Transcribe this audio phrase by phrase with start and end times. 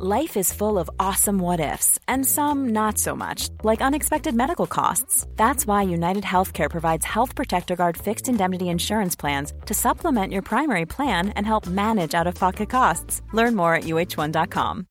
[0.00, 4.68] Life is full of awesome what ifs, and some not so much, like unexpected medical
[4.68, 5.26] costs.
[5.34, 10.42] That's why United Healthcare provides Health Protector Guard fixed indemnity insurance plans to supplement your
[10.42, 13.22] primary plan and help manage out of pocket costs.
[13.32, 14.86] Learn more at uh1.com.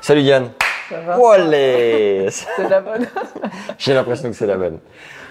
[0.00, 0.52] Salut Yann.
[0.88, 3.08] Ça va Olé C'est la bonne.
[3.78, 4.78] J'ai l'impression que c'est la bonne.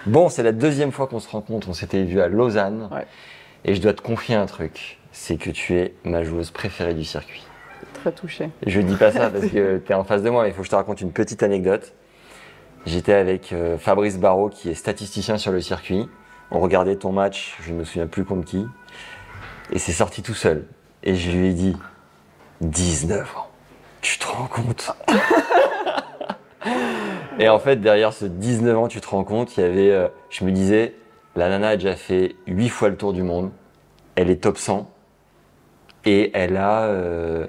[0.04, 1.70] Bon, c'est la deuxième fois qu'on se rencontre.
[1.70, 2.86] On s'était vu à Lausanne.
[2.92, 3.06] Ouais.
[3.64, 4.98] Et je dois te confier un truc.
[5.12, 7.44] C'est que tu es ma joueuse préférée du circuit.
[7.94, 8.50] Très touché.
[8.66, 10.60] Je dis pas ça parce que tu es en face de moi, mais il faut
[10.60, 11.92] que je te raconte une petite anecdote.
[12.86, 16.08] J'étais avec euh, Fabrice Barrault, qui est statisticien sur le circuit.
[16.50, 18.64] On regardait ton match, je ne me souviens plus contre qui.
[19.72, 20.64] Et c'est sorti tout seul.
[21.02, 21.76] Et je lui ai dit
[22.62, 23.48] 19 ans.
[24.00, 24.92] Tu te rends compte?
[27.40, 29.90] Et en fait, derrière ce 19 ans, tu te rends compte, il y avait.
[29.90, 30.94] euh, je me disais,
[31.38, 33.50] la nana a déjà fait 8 fois le tour du monde.
[34.16, 34.90] Elle est top 100.
[36.04, 36.82] Et elle a.
[36.84, 37.46] euh,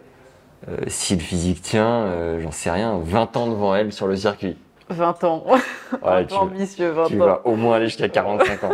[0.67, 4.15] euh, si le physique tient, euh, j'en sais rien, 20 ans devant elle sur le
[4.15, 4.57] circuit.
[4.89, 5.43] 20 ans.
[5.47, 5.57] Ouais,
[6.23, 7.25] tu, peu ambitieux, 20 tu ans.
[7.25, 8.71] vas au moins aller jusqu'à 45 ans.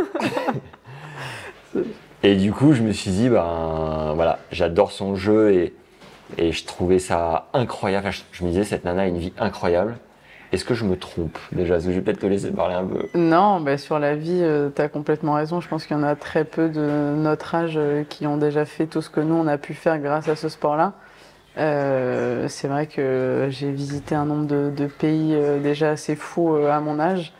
[2.23, 5.73] et du coup, je me suis dit, ben voilà, j'adore son jeu et,
[6.37, 8.07] et je trouvais ça incroyable.
[8.07, 9.97] Enfin, je, je me disais, cette nana a une vie incroyable.
[10.51, 11.79] Est-ce que je me trompe déjà?
[11.79, 13.07] Je vais peut-être te laisser parler un peu.
[13.15, 14.43] Non, bah, sur la vie,
[14.75, 15.61] tu as complètement raison.
[15.61, 18.65] Je pense qu'il y en a très peu de notre âge euh, qui ont déjà
[18.65, 20.93] fait tout ce que nous, on a pu faire grâce à ce sport-là.
[21.57, 26.69] Euh, c'est vrai que j'ai visité un nombre de, pays euh, déjà assez fou euh,
[26.69, 27.33] à mon âge.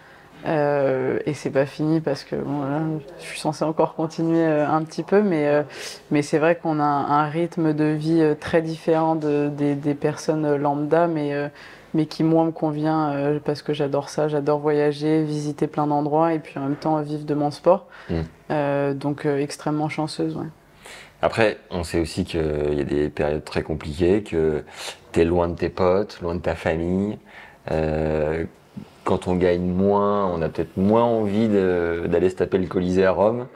[0.45, 5.01] Euh, et c'est pas fini parce que je suis censée encore continuer euh, un petit
[5.01, 5.63] peu, mais, euh,
[6.11, 9.95] mais c'est vrai qu'on a un, rythme de vie euh, très différent de, des, des
[9.95, 11.47] personnes lambda, mais, euh,
[11.95, 16.33] mais qui moi me convient euh, parce que j'adore ça, j'adore voyager, visiter plein d'endroits
[16.33, 17.87] et puis en même temps vivre de mon sport.
[18.09, 18.13] Mm.
[18.51, 20.35] Euh, donc euh, extrêmement chanceuse.
[20.35, 20.45] Ouais.
[21.21, 24.63] Après, on sait aussi qu'il y a des périodes très compliquées, que
[25.13, 27.17] tu es loin de tes potes, loin de ta famille.
[27.71, 28.43] Euh,
[29.05, 33.11] quand on gagne moins, on a peut-être moins envie d'aller se taper le Colisée à
[33.11, 33.47] Rome.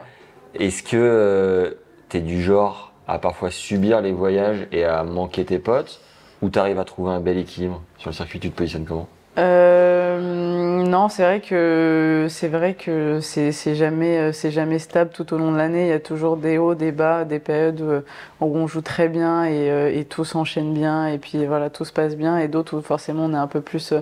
[0.55, 5.59] Est-ce que tu es du genre à parfois subir les voyages et à manquer tes
[5.59, 5.99] potes
[6.41, 7.81] Ou tu arrives à trouver un bel équilibre?
[7.99, 13.19] Sur le circuit, tu te positionnes comment Euh, non, c'est vrai que c'est vrai que
[13.21, 15.87] c'est jamais euh, c'est jamais stable tout au long de l'année.
[15.87, 18.01] Il y a toujours des hauts, des bas, des périodes où, euh,
[18.39, 21.93] où on joue très bien et, et tout s'enchaîne bien et puis voilà tout se
[21.93, 23.93] passe bien et d'autres où forcément on est un peu plus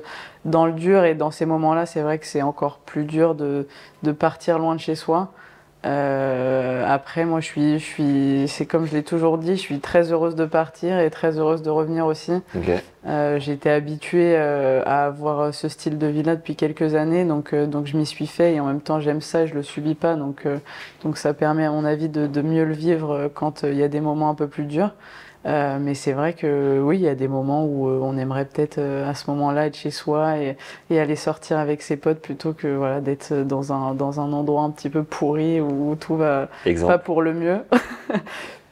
[0.46, 3.68] dans le dur et dans ces moments-là c'est vrai que c'est encore plus dur de
[4.04, 5.32] de partir loin de chez soi.
[5.86, 9.80] Euh, après, moi, je suis, je suis, c'est comme je l'ai toujours dit, je suis
[9.80, 12.34] très heureuse de partir et très heureuse de revenir aussi.
[13.08, 17.66] Euh, été habituée euh, à avoir ce style de vie-là depuis quelques années, donc, euh,
[17.66, 20.16] donc je m'y suis fait et en même temps j'aime ça je le subis pas,
[20.16, 20.58] donc, euh,
[21.04, 23.78] donc ça permet à mon avis de, de mieux le vivre euh, quand euh, il
[23.78, 24.94] y a des moments un peu plus durs.
[25.46, 28.44] Euh, mais c'est vrai que oui, il y a des moments où euh, on aimerait
[28.44, 30.58] peut-être euh, à ce moment-là être chez soi et,
[30.90, 34.64] et aller sortir avec ses potes plutôt que voilà, d'être dans un, dans un endroit
[34.64, 37.60] un petit peu pourri où tout va pas Exemple, pour le mieux.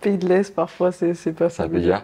[0.02, 2.04] Pays de l'Est, parfois, c'est pas ça peut dire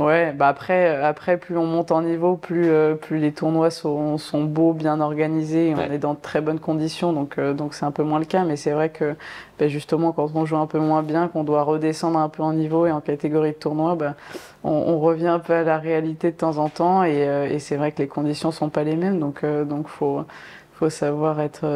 [0.00, 4.16] Ouais, bah après, après, plus on monte en niveau, plus, euh, plus les tournois sont,
[4.18, 5.86] sont beaux, bien organisés, Ouais.
[5.88, 8.24] on est dans de très bonnes conditions, donc euh, donc c'est un peu moins le
[8.24, 8.44] cas.
[8.44, 9.14] Mais c'est vrai que
[9.58, 12.52] bah, justement, quand on joue un peu moins bien, qu'on doit redescendre un peu en
[12.54, 14.14] niveau et en catégorie de tournoi, bah,
[14.64, 17.58] on, on revient un peu à la réalité de temps en temps, et, euh, et
[17.58, 20.22] c'est vrai que les conditions sont pas les mêmes, donc donc faut
[20.72, 21.66] faut savoir être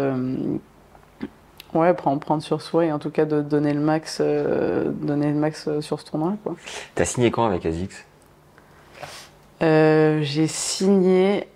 [1.74, 5.26] ouais prendre prendre sur soi et en tout cas de donner le max euh, donner
[5.26, 6.34] le max sur ce tournoi.
[6.94, 8.06] T'as signé quand avec ASICS?
[9.62, 11.48] Euh, j'ai signé,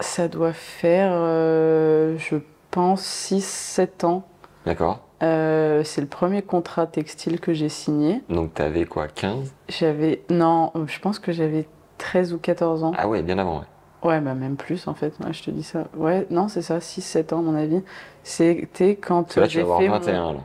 [0.00, 2.36] ça doit faire, euh, je
[2.70, 4.24] pense, 6-7 ans.
[4.66, 5.00] D'accord.
[5.22, 8.22] Euh, c'est le premier contrat textile que j'ai signé.
[8.28, 11.66] Donc t'avais quoi 15 J'avais, non, je pense que j'avais
[11.98, 12.92] 13 ou 14 ans.
[12.98, 13.64] Ah ouais, bien avant, ouais.
[14.02, 15.84] Ouais, bah même plus en fait, ouais, je te dis ça.
[15.96, 17.82] Ouais, non, c'est ça, 6-7 ans à mon avis.
[18.22, 20.32] C'était quand là, tu vas avoir fait 21 mon...
[20.34, 20.38] là.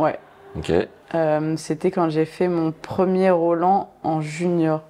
[0.00, 0.18] Ouais.
[0.56, 0.72] Ok.
[1.14, 4.82] Euh, c'était quand j'ai fait mon premier Roland en junior,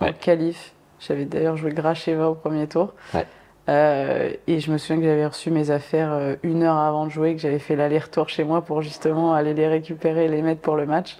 [0.00, 0.12] en Ouais.
[0.12, 0.74] qualif.
[1.06, 2.94] J'avais d'ailleurs joué Gracheva au premier tour.
[3.12, 3.26] Ouais.
[3.68, 7.10] Euh, et je me souviens que j'avais reçu mes affaires euh, une heure avant de
[7.10, 10.60] jouer, que j'avais fait l'aller-retour chez moi pour justement aller les récupérer et les mettre
[10.60, 11.18] pour le match.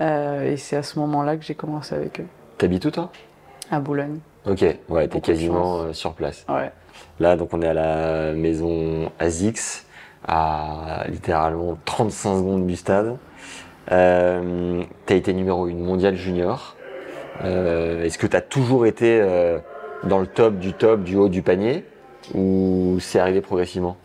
[0.00, 2.26] Euh, et c'est à ce moment-là que j'ai commencé avec eux,
[2.58, 3.10] T'habites où toi?
[3.70, 4.18] À Boulogne.
[4.46, 6.44] Ok, ouais, t'es quasiment sur place.
[6.48, 6.72] Ouais.
[7.18, 9.86] Là, donc on est à la maison ASICS,
[10.26, 13.16] à littéralement 35 secondes du stade.
[13.86, 16.76] T'as été numéro 1 mondial junior.
[17.44, 19.58] Euh, Est-ce que t'as toujours été euh,
[20.04, 21.84] dans le top du top, du haut du panier
[22.34, 23.96] Ou c'est arrivé progressivement?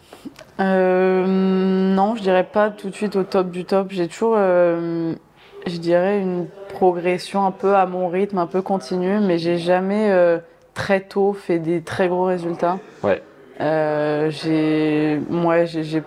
[0.60, 3.88] Euh, non, je dirais pas tout de suite au top du top.
[3.90, 9.38] J'ai toujours, je dirais, une progression un peu à mon rythme, un peu continue, mais
[9.38, 10.14] j'ai jamais
[10.74, 12.78] très tôt fait des très gros résultats.
[13.04, 13.22] Ouais.
[13.60, 16.04] J'ai, moi, j'ai j'ai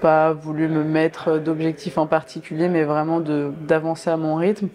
[0.00, 4.68] pas voulu me mettre d'objectifs en particulier, mais vraiment d'avancer à mon rythme.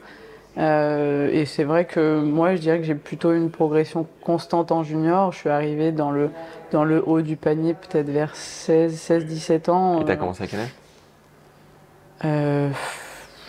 [0.58, 4.84] Euh, et c'est vrai que moi, je dirais que j'ai plutôt une progression constante en
[4.84, 5.32] junior.
[5.34, 6.30] Je suis arrivée dans le,
[6.72, 10.02] dans le haut du panier peut-être vers 16, 16 17 ans.
[10.02, 10.74] Et t'as Euh, commencé à quel âge?
[12.24, 12.70] Euh,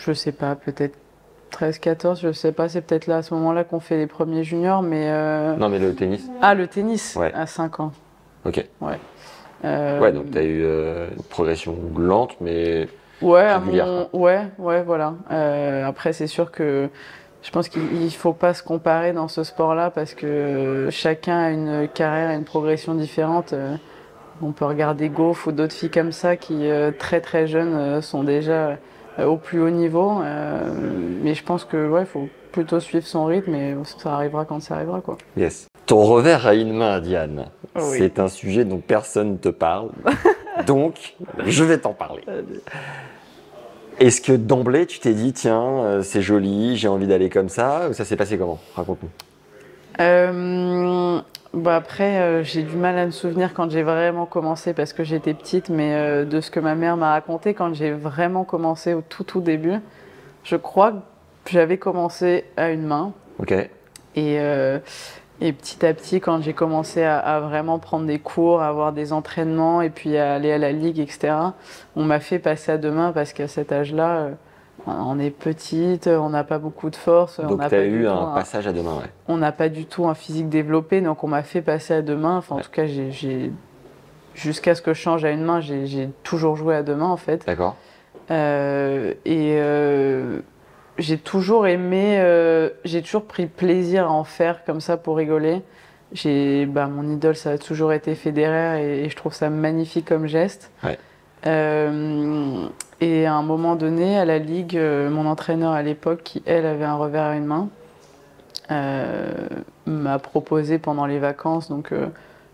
[0.01, 0.97] je sais pas, peut-être
[1.51, 2.69] 13, 14, je sais pas.
[2.69, 4.83] C'est peut-être là, à ce moment-là, qu'on fait les premiers juniors.
[4.83, 6.29] Mais euh, Non, mais le tennis?
[6.43, 7.33] ah, le tennis Ouais.
[7.35, 7.93] à 5 ans.
[8.45, 8.65] Ok.
[9.65, 12.89] Euh, Ouais, donc t'as eu euh, une progression lente, mais
[13.23, 15.15] Ouais, à régulière, mon- ouais, ouais, voilà.
[15.31, 16.89] Euh, après, c'est sûr que
[17.43, 21.51] je pense qu'il il faut pas se comparer dans ce sport-là parce que chacun a
[21.51, 23.53] une carrière et une progression différente.
[23.53, 23.77] Euh,
[24.43, 28.03] On peut regarder Goff ou d'autres filles comme ça qui, euh, très très jeunes, euh,
[28.03, 28.77] sont déjà
[29.25, 30.21] au plus haut niveau.
[31.23, 34.75] Mais je pense que ouais, faut plutôt suivre son rythme et ça arrivera quand ça
[34.75, 35.17] arrivera, quoi.
[35.39, 35.69] yes.
[35.87, 37.47] Ton revers à une main, Diane,
[37.77, 37.97] Oui.
[37.99, 39.89] c'est un sujet dont personne ne te parle.
[40.67, 41.15] donc,
[41.47, 42.23] je vais t'en parler.
[43.99, 47.89] Est-ce que d'emblée, tu t'es dit, tiens, euh, c'est joli, j'ai envie d'aller comme ça
[47.89, 48.59] Ou ça s'est passé comment?
[48.75, 49.09] Raconte-nous.
[50.01, 51.21] Euh,
[51.55, 55.05] bah après, euh, j'ai du mal à me souvenir quand j'ai vraiment commencé parce que
[55.05, 58.93] j'étais petite, mais euh, de ce que ma mère m'a raconté quand j'ai vraiment commencé
[58.93, 59.77] au tout tout début,
[60.45, 63.55] je crois que j'avais commencé à une main Ok.
[64.17, 64.39] et,
[65.41, 68.93] et petit à petit, quand j'ai commencé à, à vraiment prendre des cours, à avoir
[68.93, 71.35] des entraînements et puis à aller à la ligue, etc.,
[71.95, 74.31] on m'a fait passer à deux mains parce qu'à cet âge-là, euh,
[74.87, 77.39] on est petite, on n'a pas beaucoup de force.
[77.39, 79.11] on Donc tu as eu un passage à deux mains, ouais.
[79.29, 82.17] on n'a pas du tout un physique développé, donc on m'a fait passer à deux
[82.17, 82.39] mains.
[82.39, 82.65] Enfin, en Ouais.
[82.65, 83.51] tout cas, j'ai,
[84.35, 87.17] jusqu'à ce que je change à une main, j'ai, toujours joué à deux mains en
[87.17, 87.45] fait.
[87.47, 87.77] D'accord
[88.31, 90.41] Euh, et euh,
[90.99, 95.63] j'ai toujours aimé, euh, j'ai toujours pris plaisir à en faire comme ça pour rigoler.
[96.13, 100.07] J'ai, bah, mon idole, ça a toujours été Federer et, et je trouve ça magnifique
[100.07, 100.71] comme geste.
[100.85, 100.99] Ouais.
[101.47, 102.67] Euh,
[103.01, 106.67] et à un moment donné, à la ligue, euh, mon entraîneur à l'époque, qui elle
[106.67, 107.69] avait un revers à une main,
[108.71, 109.33] euh,
[109.87, 111.93] m'a proposé pendant les vacances, donc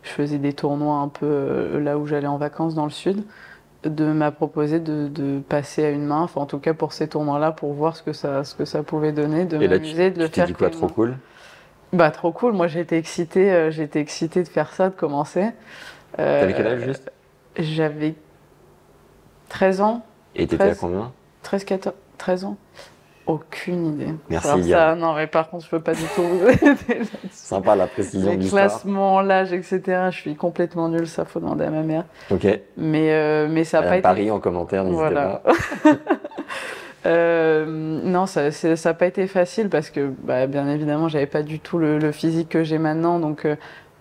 [0.02, 3.22] je faisais des tournois un peu là où j'allais en vacances dans le sud,
[3.84, 7.08] de m'a proposé de, de passer à une main, enfin en tout cas pour ces
[7.08, 10.18] tournois-là, pour voir ce que ça, ce que ça pouvait donner, de Et m'amuser, de
[10.20, 10.46] le faire.
[10.46, 10.92] dit quoi, trop main.
[10.94, 11.18] cool?
[11.92, 15.50] Bah trop cool, moi j'étais excitée, euh, j'étais excitée de faire ça, de commencer.
[16.18, 17.10] Euh, T'avais quel âge juste?
[17.58, 18.14] J'avais
[19.48, 20.78] 13 ans, Et t'étais à 13.
[20.80, 21.12] combien?
[21.42, 22.56] 13, 14, 13 ans
[23.26, 24.14] Aucune idée.
[24.28, 24.98] Merci, Alors ça, Yann.
[24.98, 27.02] non mais par contre je peux pas du tout vous aider.
[27.30, 29.80] Sympa la précision Les classements, l'âge, etc.
[30.10, 32.04] Je suis complètement nulle, ça faut demander à ma mère.
[32.30, 32.46] Ok.
[32.76, 35.42] Mais, euh, mais ça n'a pas été Paris en commentaire, n'hésitez Voilà.
[35.44, 35.52] pas.
[37.04, 38.50] Euh, non, ça
[38.84, 42.12] n'a pas été facile parce que, bah, bien évidemment, j'avais pas du tout le, le
[42.12, 43.56] physique que j'ai maintenant, donc euh,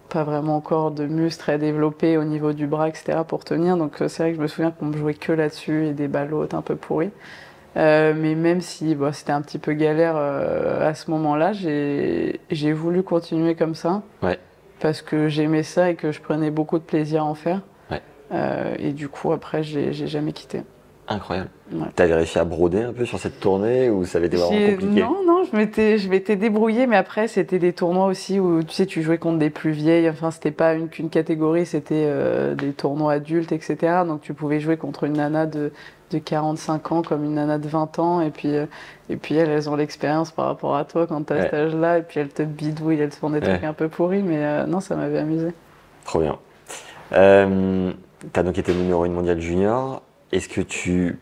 [0.10, 3.20] pas vraiment encore de muscles très développés au niveau du bras, etc.
[3.28, 3.76] pour tenir.
[3.76, 6.32] Donc c'est vrai que je me souviens qu'on me jouait que là-dessus et des balles
[6.34, 7.10] hautes un peu pourries.
[7.78, 12.74] Euh, mais même si bon, c'était un petit peu galère euh, à ce moment-là, j'ai
[12.74, 14.02] voulu continuer comme ça.
[14.22, 14.40] Ouais.
[14.80, 17.62] Parce que j'aimais ça et que je prenais beaucoup de plaisir à en faire.
[17.90, 18.02] Ouais.
[18.34, 20.64] Euh, et du coup, après, j'ai j'ai jamais quitté.
[21.08, 21.50] Incroyable.
[21.74, 21.88] Ouais.
[21.96, 25.02] T'avais réussi à broder un peu sur cette tournée ou ça avait été vraiment compliqué
[25.02, 28.74] Non, non, je m'étais, je m'étais débrouillée, mais après, c'était des tournois aussi où, tu
[28.74, 30.10] sais, tu jouais contre des plus vieilles.
[30.10, 34.04] Enfin, c'était pas une qu'une catégorie, c'était euh, des tournois adultes, etc.
[34.08, 35.74] Donc, tu pouvais jouer contre une nana de,
[36.12, 38.22] de 45 ans comme une nana de 20 ans.
[38.22, 38.66] Et puis, euh,
[39.10, 41.42] et puis elles, elles ont l'expérience par rapport à toi quand t'as Ouais.
[41.44, 41.98] cet âge-là.
[42.00, 44.22] Et puis, elles te bidouillent, elles te font des trucs un peu pourris.
[44.24, 45.50] Mais euh, non, ça m'avait amusé.
[46.06, 46.38] Trop bien.
[47.14, 47.92] Euh,
[48.34, 50.04] T'as donc été numéro 1 mondial junior.
[50.32, 51.18] Est-ce que tu.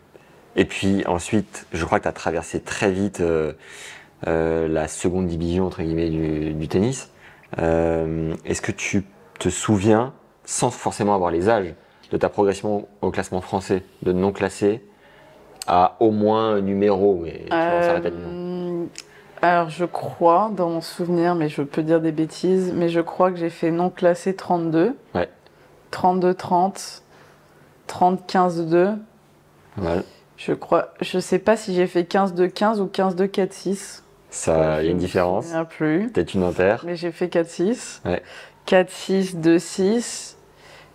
[0.57, 3.53] Et puis ensuite, je crois que tu as traversé très vite euh,
[4.25, 7.09] la seconde division entre guillemets du, du tennis.
[7.57, 9.05] Est-ce que tu
[9.39, 11.73] te souviens, sans forcément avoir les âges,
[12.11, 14.83] de ta progression au classement français, de non classé
[15.67, 17.53] à au moins un numéro, mais tu.
[17.53, 18.85] Euh,
[19.41, 23.31] alors, je crois, dans mon souvenir, mais je peux dire des bêtises, mais je crois
[23.31, 24.95] que j'ai fait non classé 32.
[25.15, 25.29] Ouais.
[25.93, 27.01] 32-30,
[27.87, 28.95] 30-15-2.
[29.75, 30.03] Pas mal.
[30.37, 34.01] Je crois, je sais pas si j'ai fait 15-2-15 ou 15-2-4-6.
[34.29, 35.53] Ça, il y a une différence.
[36.13, 36.77] Peut-être une inter.
[36.85, 38.01] Mais j'ai fait 4-6.
[38.05, 38.21] Ouais.
[38.67, 40.35] 4-6, 2-6.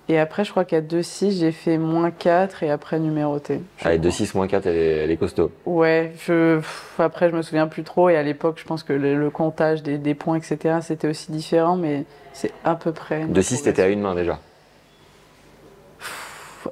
[0.08, 3.60] Et après, je crois qu'à 2-6, j'ai fait moins 4 et après numéroté.
[3.82, 4.10] Allez, crois.
[4.10, 5.50] 2-6 moins 4, elle est, elle est costaud.
[5.64, 8.92] Ouais, je, pff, après je me souviens plus trop et à l'époque je pense que
[8.92, 13.22] le, le comptage des, des points etc c'était aussi différent mais c'est à peu près.
[13.22, 14.38] une 2-6, t'étais à une main déjà.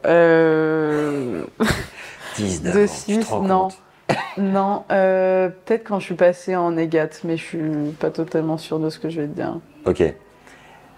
[0.05, 1.45] Euh,
[2.37, 3.69] 10 2-6, non.
[4.37, 8.79] Non, euh, peut-être quand je suis passé en négat, mais je suis pas totalement sûr
[8.79, 9.59] de ce que je vais te dire.
[9.87, 10.03] Ok.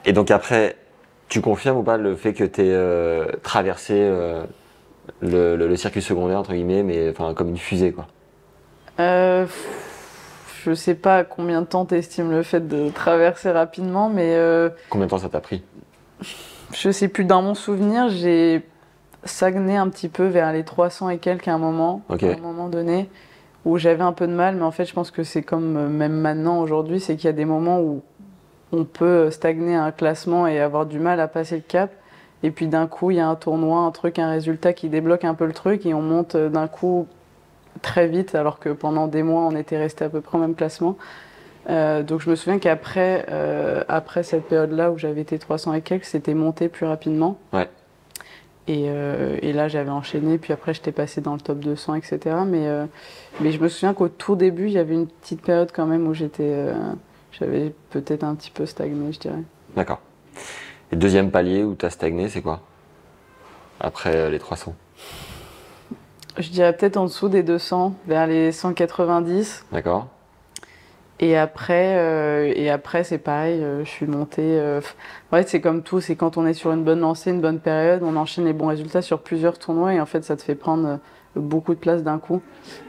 [0.05, 0.77] Et donc après,
[1.35, 4.45] tu confirmes ou pas le fait que tu aies traversé euh,
[5.21, 8.07] le, le- le circuit secondaire, entre guillemets, mais enfin comme une fusée, quoi?
[9.01, 9.45] Euh,
[10.65, 15.07] je sais pas combien de temps t'estimes le fait de traverser rapidement, mais euh, Combien
[15.07, 15.65] de temps ça t'a pris?
[16.73, 17.25] je sais plus.
[17.25, 18.63] Dans mon souvenir, j'ai
[19.25, 22.69] stagné un petit peu vers les 300 et quelques à un moment, à un moment
[22.69, 23.11] donné,
[23.65, 25.89] où j'avais un peu de mal, mais en fait, je pense que c'est comme euh,
[25.89, 28.03] même maintenant, aujourd'hui, c'est qu'il y a des moments où
[28.73, 31.93] on peut stagner à un classement et avoir du mal à passer le cap.
[32.43, 35.25] Et puis d'un coup, il y a un tournoi, un truc, un résultat qui débloque
[35.25, 37.07] un peu le truc et on monte d'un coup
[37.83, 40.55] très vite, alors que pendant des mois, on était resté à peu près au même
[40.55, 40.97] classement.
[41.71, 45.81] Euh, donc je me souviens qu'après euh, après cette période-là où j'avais été 300 et
[45.81, 47.39] quelques, c'était monté plus rapidement.
[47.53, 47.69] Ouais.
[48.67, 52.19] Et, euh, et là, j'avais enchaîné, puis après, j'étais passé dans le top 200, etc.
[52.47, 52.67] Mais,
[53.41, 56.07] mais je me souviens qu'au tout début, il y avait une petite période quand même
[56.07, 56.67] où j'étais,
[57.39, 59.43] j'avais peut-être un petit peu stagné, je dirais.
[59.77, 60.01] D'accord.
[60.93, 62.61] Et deuxième palier où tu as stagné, c'est quoi?
[63.81, 64.75] Après euh, les 300.
[66.39, 69.67] Je dirais peut-être en dessous des 200, vers les 190.
[69.73, 70.09] D'accord
[71.21, 74.43] Et après, euh, et après c'est pareil, euh, je suis montée.
[74.59, 74.81] euh,
[75.31, 77.61] en fait, c'est comme tout, c'est quand on est sur une bonne lancée, une bonne
[77.61, 80.57] période, on enchaîne les bons résultats sur plusieurs tournois et en fait, ça te fait
[80.57, 80.99] prendre
[81.37, 82.41] beaucoup de place d'un coup.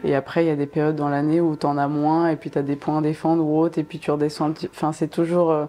[0.03, 2.35] Et après, il y a des périodes dans l'année où tu en as moins et
[2.35, 4.45] puis tu as des points à défendre ou autre et puis tu redescends.
[4.47, 5.51] un petit- Enfin, c'est toujours.
[5.51, 5.65] euh,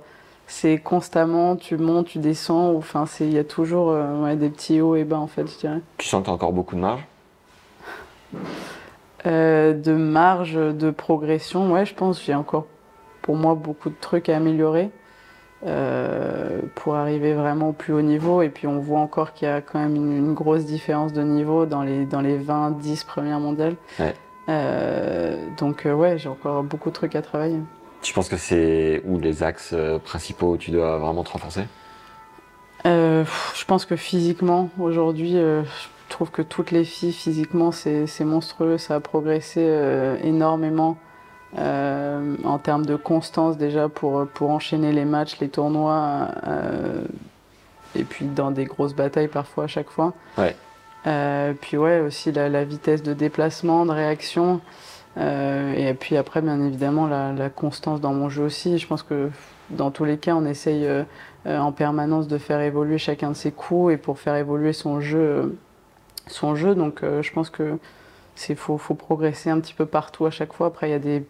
[0.49, 4.49] c'est constamment, tu montes, tu descends, ou enfin, il y a toujours euh, ouais, des
[4.49, 5.81] petits hauts et bas en fait, je dirais.
[5.99, 7.05] Tu sens que tu as encore beaucoup de marge?
[9.27, 12.67] Euh, de marge de progression, ouais, je pense j'ai encore
[13.23, 14.91] pour moi beaucoup de trucs à améliorer
[15.65, 18.43] euh, pour arriver vraiment au plus haut niveau.
[18.43, 21.23] Et puis on voit encore qu'il y a quand même une, une grosse différence de
[21.23, 23.77] niveau dans les, dans les 20-10 premières mondiales.
[23.99, 24.15] Ouais.
[24.49, 27.59] Euh, donc euh, ouais, j'ai encore beaucoup de trucs à travailler.
[28.03, 31.63] Tu penses que c'est où les axes principaux où tu dois vraiment te renforcer?
[32.85, 35.65] Euh, je pense que physiquement, aujourd'hui, je
[36.09, 38.79] trouve que toutes les filles, physiquement, c'est monstrueux.
[38.79, 39.61] Ça a progressé
[40.23, 40.99] énormément
[41.59, 47.03] euh, en termes de constance déjà pour, pour enchaîner les matchs, les tournois, euh,
[47.95, 50.13] et puis dans des grosses batailles parfois à chaque fois.
[50.37, 50.55] Ouais.
[51.07, 54.61] Euh, puis ouais, aussi la, la vitesse de déplacement, de réaction.
[55.19, 58.77] Et puis après, bien évidemment, la, la constance dans mon jeu aussi.
[58.77, 59.31] Je pense que
[59.71, 60.87] dans tous les cas, on essaye
[61.47, 65.57] en permanence de faire évoluer chacun de ses coups et pour faire évoluer son jeu.
[66.27, 66.75] son jeu.
[66.75, 67.79] Donc je pense que
[68.35, 70.67] c'est faut, faut progresser un petit peu partout à chaque fois.
[70.67, 71.25] Après, il y a des,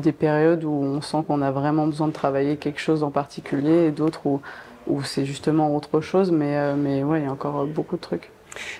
[0.00, 3.86] des périodes où on sent qu'on a vraiment besoin de travailler quelque chose en particulier
[3.86, 6.30] et d'autres où, c'est justement autre chose.
[6.30, 8.30] Mais, euh, mais ouais, il y a encore beaucoup de trucs.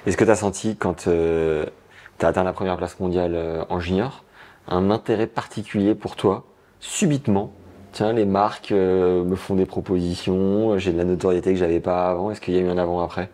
[0.06, 3.80] Est-ce que tu as senti quand tu as atteint la première place mondiale euh, en
[3.80, 4.24] junior
[4.68, 6.44] un intérêt particulier pour toi,
[6.80, 7.52] subitement?
[7.92, 12.10] Tiens, les marques euh, me font des propositions, j'ai de la notoriété que j'avais pas
[12.10, 12.30] avant.
[12.30, 13.30] Est-ce qu'il y a eu un avant-après?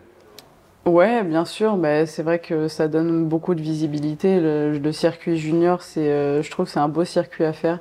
[0.85, 1.77] Ouais, bien sûr.
[1.77, 4.39] Bah, c'est vrai que ça donne beaucoup de visibilité.
[4.39, 7.79] Le, le circuit junior, c'est, euh, je trouve que c'est un beau circuit à faire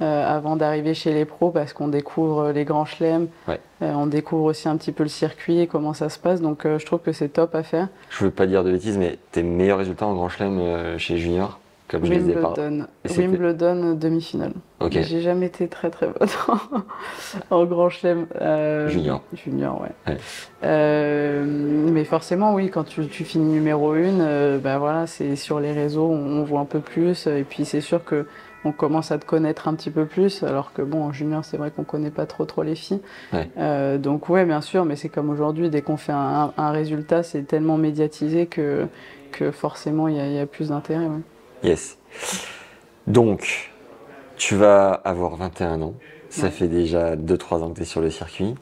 [0.00, 3.26] euh, avant d'arriver chez les pros parce qu'on découvre les grands chelems.
[3.48, 3.58] Ouais.
[3.82, 6.40] Euh, on découvre aussi un petit peu le circuit et comment ça se passe.
[6.40, 7.88] Donc euh, je trouve que c'est top à faire.
[8.10, 11.18] Je veux pas dire de bêtises, mais tes meilleurs résultats en Grand Chelem euh, chez
[11.18, 11.58] Junior,
[11.88, 12.12] comme je.
[12.12, 14.52] Wimbledon, Et c'était- Wimbledon demi-finale.
[14.80, 14.92] Ok.
[14.94, 16.28] Mais J'ai jamais été très très bonne
[17.50, 18.26] en, grand chelem.
[18.40, 19.22] euh, Junior.
[19.34, 19.90] Junior, ouais.
[20.12, 20.18] Ouais.
[20.64, 25.60] Euh, mais forcément, oui, quand tu, tu finis numéro une, euh, ben voilà, c'est sur
[25.60, 27.26] les réseaux, on, on voit un peu plus.
[27.26, 28.26] Et puis c'est sûr que
[28.66, 31.58] on commence à te connaître un petit peu plus, alors que bon, en junior, c'est
[31.58, 33.00] vrai qu'on connaît pas trop trop les filles.
[33.34, 33.50] Ouais.
[33.58, 37.22] Euh, donc ouais, bien sûr, mais c'est comme aujourd'hui, dès qu'on fait un, un résultat,
[37.22, 38.86] c'est tellement médiatisé que,
[39.32, 41.04] que forcément, il y, a- il y a plus d'intérêt.
[41.06, 41.20] ouais.
[41.64, 41.98] Yes.
[43.06, 43.72] Donc,
[44.36, 45.94] tu vas avoir 21 ans.
[46.28, 46.50] Ça Ouais.
[46.50, 48.54] fait déjà 2-3 ans que tu es sur le circuit.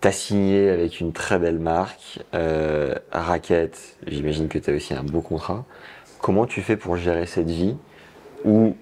[0.00, 2.18] Tu as signé avec une très belle marque.
[2.34, 5.64] Euh, Racket, j'imagine que tu as aussi un beau contrat.
[6.20, 7.76] Comment tu fais pour gérer cette vie
[8.44, 8.76] où,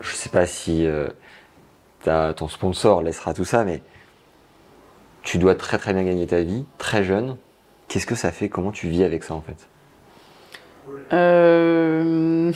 [0.00, 1.08] je sais pas si euh,
[2.34, 3.82] ton sponsor laissera tout ça, mais
[5.22, 7.36] tu dois très très bien gagner ta vie, très jeune.
[7.88, 8.48] Qu'est-ce que ça fait?
[8.48, 9.68] Comment tu vis avec ça en fait?
[11.12, 12.52] Euh,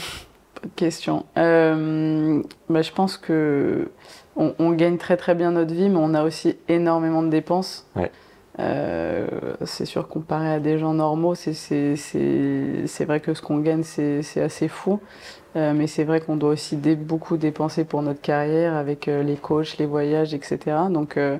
[0.76, 1.24] question.
[1.36, 3.88] Euh, bah, je pense que
[4.36, 7.86] on, on gagne très très bien notre vie, mais on a aussi énormément de dépenses.
[7.96, 8.10] Ouais.
[8.60, 9.28] Euh,
[9.64, 11.54] c'est sûr, comparé à des gens normaux, c'est
[13.06, 14.98] vrai que ce qu'on gagne, c'est c'est assez fou.
[15.56, 19.22] Euh, mais c'est vrai qu'on doit aussi dé- beaucoup dépenser pour notre carrière avec euh,
[19.22, 20.58] les coachs, les voyages, etc.
[20.90, 21.38] Donc, euh,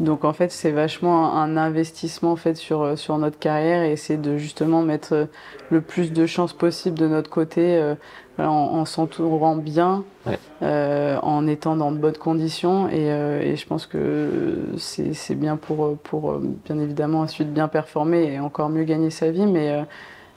[0.00, 3.96] donc en fait, c'est vachement un, investissement en fait sur, euh, sur notre carrière et
[3.96, 5.24] c'est de justement mettre euh,
[5.70, 7.94] le plus de chances possible de notre côté euh,
[8.36, 10.38] voilà, en, en s'entourant bien, Ouais.
[10.62, 12.88] euh, en étant dans de bonnes conditions.
[12.88, 17.68] Et, euh, et je pense que c'est bien pour, pour euh, bien évidemment ensuite bien
[17.68, 19.46] performer et encore mieux gagner sa vie.
[19.46, 19.84] Mais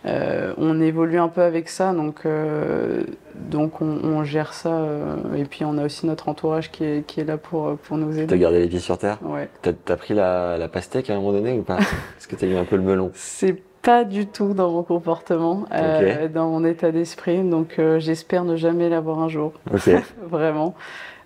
[0.05, 3.03] euh, on évolue un peu avec ça, donc, euh,
[3.35, 4.69] donc on, on gère ça.
[4.69, 7.97] euh, et puis on a aussi notre entourage qui est, qui est là pour, pour
[7.97, 8.37] nous T'as aider.
[8.39, 9.49] gardé les pieds sur terre Ouais.
[9.61, 11.77] T'as as pris la, la pastèque à un moment donné ou pas
[12.17, 15.65] Est-ce que t'as eu un peu le melon C'est pas du tout dans mon comportement,
[15.73, 19.89] euh, dans mon état d'esprit, donc euh, j'espère ne jamais l'avoir un jour, Ok.
[20.29, 20.73] vraiment.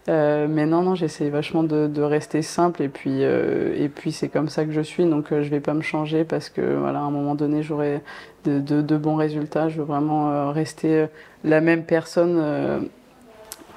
[0.10, 4.12] Euh, mais non, non, j'essaie vachement de, de rester simple et puis, euh, et puis
[4.14, 6.62] c'est comme ça que je suis, donc euh, je vais pas me changer parce que
[6.62, 8.02] voilà, à un moment donné j'aurai
[8.46, 9.68] de, de- de bons résultats.
[9.68, 11.08] Je veux vraiment euh, rester
[11.44, 12.88] la même personne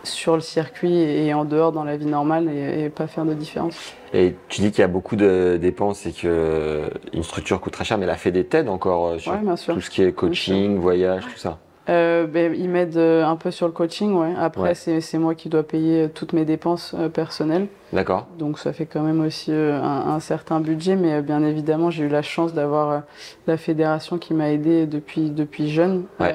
[0.02, 3.34] sur le circuit et en dehors dans la vie normale et, et pas faire de
[3.34, 3.92] différence.
[4.14, 7.72] Et tu dis qu'il y a beaucoup de dépenses et que euh, une structure coûte
[7.74, 10.12] très cher, mais elle a fait des TED encore sur Ouais, tout ce qui est
[10.12, 11.58] coaching, voyage, tout ça.
[11.90, 14.32] Euh, ben, ils m'aident euh, un peu sur le coaching, ouais.
[14.38, 15.00] Après, Ouais.
[15.00, 17.66] c'est moi qui dois payer euh, toutes mes dépenses euh, personnelles.
[17.92, 18.28] D'accord.
[18.38, 22.04] Donc ça fait quand même aussi euh, un, un certain budget, mais bien évidemment, j'ai
[22.04, 23.02] eu la chance d'avoir
[23.48, 26.04] la fédération qui m'a aidé depuis, depuis jeune.
[26.20, 26.34] Ouais.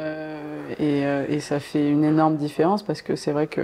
[0.80, 3.62] Et, et ça fait une énorme différence parce que c'est vrai que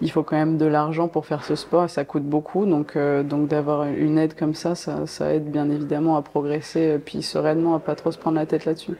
[0.00, 2.66] il faut quand même de l'argent pour faire ce sport et ça coûte beaucoup.
[2.66, 6.92] Donc, euh, donc d'avoir une aide comme ça, ça, ça aide bien évidemment à progresser,
[6.92, 8.96] euh, puis sereinement, à pas trop se prendre la tête là-dessus.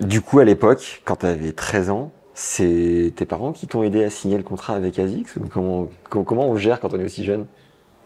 [0.00, 4.02] Du coup, à l'époque, quand tu avais 13 ans, c'est tes parents qui t'ont aidé
[4.04, 7.04] à signer le contrat avec ASICS ou comment, com- comment on gère quand on est
[7.04, 7.46] aussi jeune?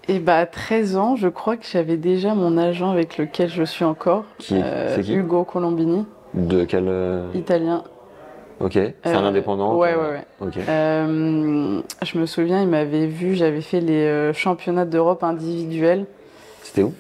[0.09, 3.63] Et bah à 13 ans, je crois que j'avais déjà mon agent avec lequel je
[3.63, 5.15] suis encore, Qui est- c'est qui?
[5.15, 6.85] Hugo Colombini, De quel.
[6.89, 7.85] euh, italien.
[8.61, 10.25] Ok, c'est un Euh, indépendant Ouais, t'as- ouais, ouais.
[10.41, 10.59] Ok.
[10.69, 16.07] Euh, je me souviens, il m'avait vu, j'avais fait les euh, championnats d'Europe individuels.
[16.63, 16.93] C'était où?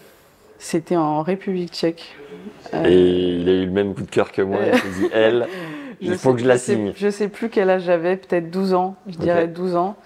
[0.64, 2.16] C'était en République tchèque.
[2.72, 5.08] Euh, Et il a eu le même coup de cœur que moi, il s'est dit,
[5.12, 5.46] elle,
[6.00, 6.92] il faut sais- que je la signe.
[6.96, 9.96] Je sais plus quel âge j'avais, peut-être 12 ans, je dirais 12 ans.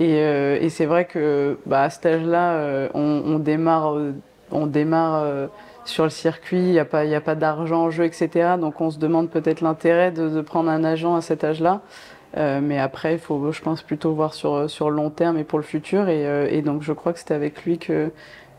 [0.00, 4.12] Et, euh, et c'est vrai que bah, à cet âge-là, euh, on, on démarre, euh,
[4.50, 5.46] on démarre euh,
[5.86, 8.56] sur le circuit, il n'y a pas, il y a pas d'argent en jeu, etc.
[8.60, 11.80] Donc on se demande peut-être l'intérêt de, de prendre un agent à cet âge-là.
[12.36, 15.44] Euh, mais après, il faut, je pense, plutôt voir sur, sur le long terme et
[15.44, 16.08] pour le futur.
[16.08, 18.10] Et, euh, et donc je crois que c'était avec lui que,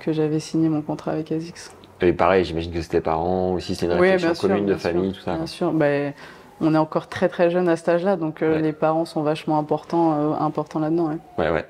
[0.03, 1.71] que j'avais signé mon contrat avec ASICS.
[2.01, 4.81] Et pareil, j'imagine que c'était parents aussi, c'est une Oui, réflexion sûr, commune de sûr,
[4.81, 5.35] famille, tout ça.
[5.35, 6.13] Bien sûr, ben,
[6.59, 9.57] on est encore très très jeune à cet âge-là, donc euh, les parents sont vachement
[9.57, 11.07] importants, euh, importants là-dedans.
[11.09, 11.17] ouais.
[11.45, 11.65] Ouais, ouais.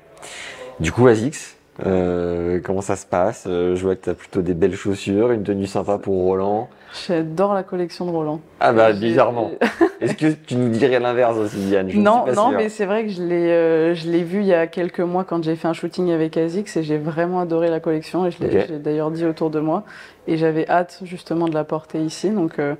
[0.80, 3.44] Du coup, ASICS, euh, comment ça se passe?
[3.46, 6.68] Euh, Je vois que tu as plutôt des belles chaussures, une tenue sympa pour Roland.
[7.06, 8.40] J'adore la collection de Roland.
[8.60, 9.50] Ah bah, bizarrement.
[10.00, 11.90] Est-ce que tu nous dirais l'inverse aussi, Diane?
[11.90, 12.58] Je non, non, sûr.
[12.58, 15.24] mais c'est vrai que je l'ai, euh, je l'ai vu il y a quelques mois
[15.24, 18.38] quand j'ai fait un shooting avec ASICS et j'ai vraiment adoré la collection et je
[18.40, 18.66] l'ai, Ok.
[18.68, 19.82] je l'ai d'ailleurs dit autour de moi
[20.28, 22.30] et j'avais hâte justement de la porter ici.
[22.30, 22.74] Donc, euh,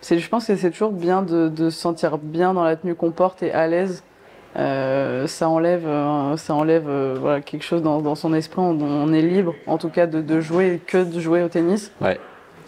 [0.00, 2.94] c'est, je pense que c'est toujours bien de, de se sentir bien dans la tenue
[2.94, 4.02] qu'on porte et à l'aise.
[4.56, 8.60] Euh, ça enlève, euh, ça enlève euh, voilà, quelque chose dans, dans son esprit.
[8.60, 11.92] On, on est libre, en tout cas, de, de jouer que de jouer au tennis.
[12.00, 12.18] Ouais.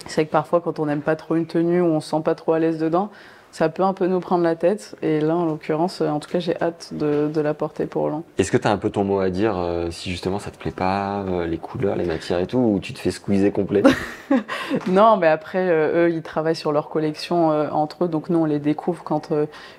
[0.06, 2.34] C'est que parfois, quand on n'aime pas trop une tenue ou on se sent pas
[2.34, 3.10] trop à l'aise dedans,
[3.52, 4.96] ça peut un peu nous prendre la tête.
[5.02, 8.02] Et là, en l'occurrence, euh, en tout cas, j'ai hâte de, de la porter pour
[8.02, 8.24] Roland.
[8.38, 10.56] Est-ce que tu as un peu ton mot à dire euh, si justement ça te
[10.56, 13.82] plaît pas, euh, les couleurs, les matières et tout, ou tu te fais squeezer complet
[14.88, 18.46] Non, mais après, euh, eux, ils travaillent sur leur collection entre eux, donc nous, on
[18.46, 19.30] les découvre quand,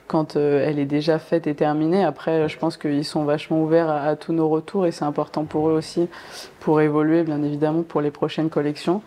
[0.08, 2.04] quand elle est déjà faite et terminée.
[2.04, 5.46] Après, je pense qu'ils sont vachement ouverts à, à tous nos retours et c'est important
[5.46, 6.08] pour eux aussi
[6.60, 9.02] pour évoluer, bien évidemment, pour les prochaines collections.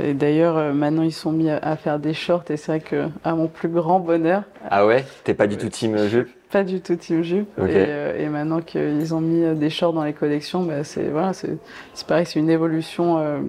[0.00, 3.08] Et d'ailleurs, euh, maintenant, ils sont mis à, faire des shorts et c'est vrai que,
[3.24, 5.04] à mon plus grand bonheur, Ah ouais?
[5.24, 6.28] T'es pas du tout team euh, jupe?
[6.50, 7.48] Pas du tout Team Jupe.
[7.58, 11.32] Et, euh, et maintenant qu'ils ont mis des shorts dans les collections, bah, c'est voilà,
[11.34, 11.58] c'est
[12.06, 13.40] pareil, c'est une évolution euh,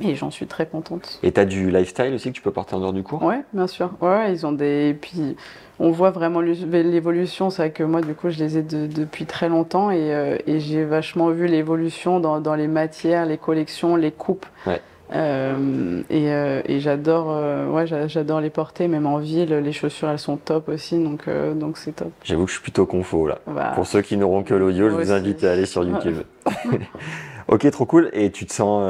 [0.00, 1.18] et j'en suis très contente.
[1.22, 3.22] Et t'as du lifestyle aussi que tu peux porter en dehors du cours?
[3.22, 3.90] Ouais, bien sûr.
[4.00, 4.90] Ouais, ils ont des.
[4.90, 5.36] Et puis,
[5.78, 7.50] on voit vraiment l'évolution.
[7.50, 10.36] C'est vrai que moi, du coup, je les ai de- depuis très longtemps et, euh,
[10.46, 14.46] et j'ai vachement vu l'évolution dans, dans les matières, les collections, les coupes.
[14.66, 14.80] Ouais.
[15.12, 19.52] Euh, et euh, et j'adore euh, ouais, j'a- j'adore les porter, même en ville.
[19.54, 21.24] Les chaussures, elles sont top aussi, donc
[21.56, 22.12] donc c'est top.
[22.22, 23.38] J'avoue que je suis plutôt confo là.
[23.46, 25.12] Bah, Pour ceux qui n'auront que l'audio, je vous aussi.
[25.12, 26.18] invite à aller sur YouTube.
[27.48, 28.10] ok, trop cool.
[28.12, 28.84] Et tu te sens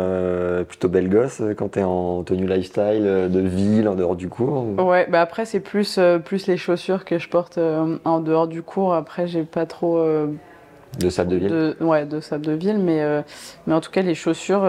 [0.68, 4.83] plutôt belle gosse quand t'es en tenue lifestyle de ville, en dehors du cours ou-
[4.83, 7.59] Ouais, bah après c'est plus plus les chaussures que je porte
[8.04, 8.92] en dehors du cours.
[8.94, 10.04] Après j'ai pas trop
[10.98, 11.48] De sable de ville?
[11.48, 13.22] de ouais de sable de ville, mais
[13.66, 14.64] mais en tout cas les chaussures,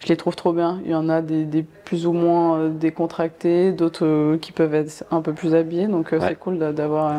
[0.00, 0.80] je les trouve trop bien.
[0.84, 4.74] Il y en a des, des plus ou moins euh, décontractés, d'autres euh, qui peuvent
[4.74, 5.86] être un peu plus habillés.
[5.86, 6.28] Donc euh, Ouais.
[6.28, 7.14] c'est cool d'a- d'avoir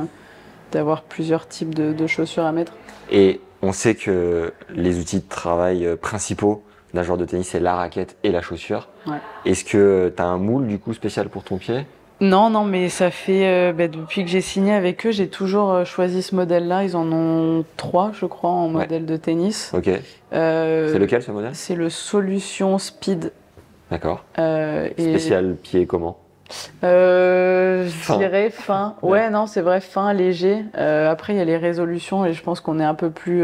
[0.71, 2.73] d'avoir plusieurs types de, de chaussures à mettre.
[3.11, 7.75] Et on sait que les outils de travail principaux d'un joueur de tennis, c'est la
[7.75, 8.89] raquette et la chaussure.
[9.07, 9.17] Ouais.
[9.45, 11.85] Est-ce que tu as un moule du coup spécial pour ton pied?
[12.21, 15.71] Non, non, mais ça fait euh, bah, depuis que j'ai signé avec eux, j'ai toujours
[15.71, 16.83] euh, choisi ce modèle-là.
[16.85, 18.83] Ils en ont trois, je crois, en Ouais.
[18.83, 19.71] modèle de tennis.
[19.75, 19.89] Ok.
[20.33, 21.51] Euh, C'est lequel ce modèle?
[21.53, 23.33] C'est le Solution Speed.
[23.91, 24.23] D'accord.
[24.37, 26.17] et- Spécial pied comment?
[26.81, 28.17] Je Fin.
[28.17, 28.95] dirais fin.
[29.01, 29.11] Ouais.
[29.11, 30.63] Ouais, non, c'est vrai, fin, léger.
[30.75, 33.43] Après, il y a les résolutions et je pense qu'on est un peu plus.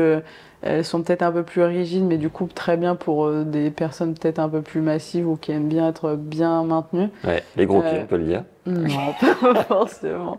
[0.63, 3.43] Euh, elles sont peut-être un peu plus rigides, mais du coup, très bien pour euh,
[3.43, 7.09] des personnes peut-être un peu plus massives ou qui aiment bien être bien maintenues.
[7.23, 8.43] Ouais, les gros Euh, pieds, on peut le dire.
[8.67, 10.37] Non, pas forcément.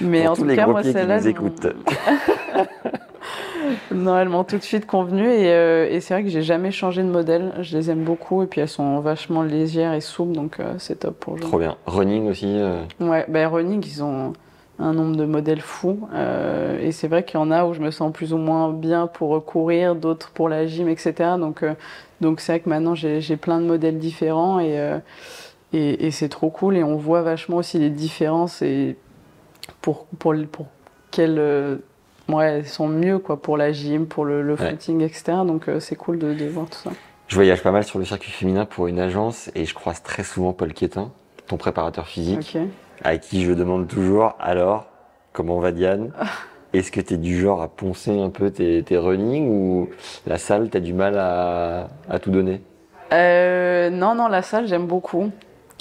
[0.00, 0.82] Mais Pour en tous tout les cas, gros moi,
[1.26, 1.66] écoutent.
[3.94, 6.70] non, elles m'ont tout de suite convenu et, euh, et c'est vrai que j'ai jamais
[6.70, 7.52] changé de modèle.
[7.60, 11.00] Je les aime beaucoup et puis elles sont vachement légères et souples, donc euh, c'est
[11.00, 11.46] top pour jouer.
[11.46, 11.76] Trop bien.
[11.86, 12.46] Running aussi.
[12.58, 14.32] euh, Ouais, ben Running, ils ont
[14.82, 16.08] un nombre de modèles fous.
[16.14, 18.70] euh, et c'est vrai qu'il y en a où je me sens plus ou moins
[18.72, 21.14] bien pour courir, d'autres pour la gym, etc.
[21.38, 21.74] Donc, euh,
[22.20, 24.98] donc c'est vrai que maintenant j'ai j'ai plein de modèles différents et, euh,
[25.72, 26.76] et, et c'est trop cool.
[26.76, 28.96] Et on voit vachement aussi les différences et
[29.80, 30.66] pour, pour, pour
[31.10, 31.80] quelles
[32.28, 34.70] ouais, sont mieux quoi, pour la gym, pour le, le Ouais.
[34.70, 35.22] footing, etc.
[35.46, 36.90] Donc c'est cool de, de voir tout ça.
[37.28, 40.22] Je voyage pas mal sur le circuit féminin pour une agence et je croise très
[40.22, 41.10] souvent Paul Quétin,
[41.46, 42.58] ton préparateur physique.
[43.04, 44.86] À qui je demande toujours alors,
[45.32, 46.10] comment va Diane?
[46.72, 49.90] Est-ce que tu es du genre à poncer un peu tes, tes running ou
[50.26, 52.62] la salle, tu as du mal à, à tout donner?
[53.12, 55.30] Euh, non, non, la salle, j'aime beaucoup.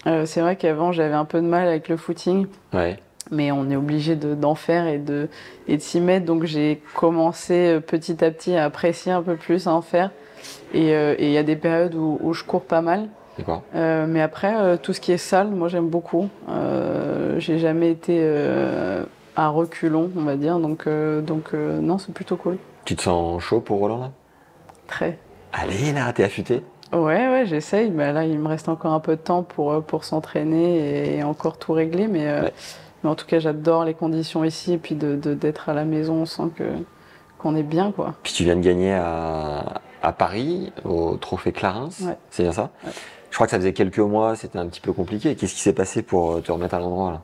[0.06, 2.48] Euh, c'est vrai qu'avant, j'avais un peu de mal avec le footing.
[2.74, 2.98] Ouais,
[3.30, 5.30] mais on est obligé de- d'en faire et de,
[5.70, 6.26] et de s'y mettre.
[6.26, 10.12] Donc j'ai commencé euh, petit à petit à apprécier un peu plus à en faire.
[10.74, 13.08] Et euh, il y a des périodes où, où je cours pas mal.
[13.42, 13.64] D'accord.
[13.76, 16.30] Euh, mais après, euh, tout ce qui est salle, moi j'aime beaucoup.
[16.50, 18.24] Euh, j'ai jamais été
[19.36, 20.60] à reculons, on va dire.
[20.60, 22.58] Donc, donc non, c'est plutôt cool.
[22.86, 24.12] Tu te sens chaud pour Roland là?
[24.88, 25.18] Très.
[25.54, 27.90] Allez là, t'es affûté Ouais, ouais, j'essaye.
[27.92, 31.58] Mais là, il me reste encore un peu de temps pour, pour s'entraîner et encore
[31.58, 32.08] tout régler.
[32.08, 32.50] Mais, euh,
[33.04, 34.74] mais en tout cas, j'adore les conditions ici.
[34.74, 36.64] Et puis de, de- d'être à la maison, on sent que,
[37.38, 38.16] qu'on est bien, quoi.
[38.24, 42.18] Puis tu viens de gagner à, à Paris, au Trophée Clarins, Ouais.
[42.30, 42.70] c'est bien ça?
[42.84, 42.92] Ouais.
[43.32, 45.36] Je crois que ça faisait quelques mois, c'était un petit peu compliqué.
[45.36, 47.22] Qu'est-ce qui s'est passé pour te remettre à l'endroit là?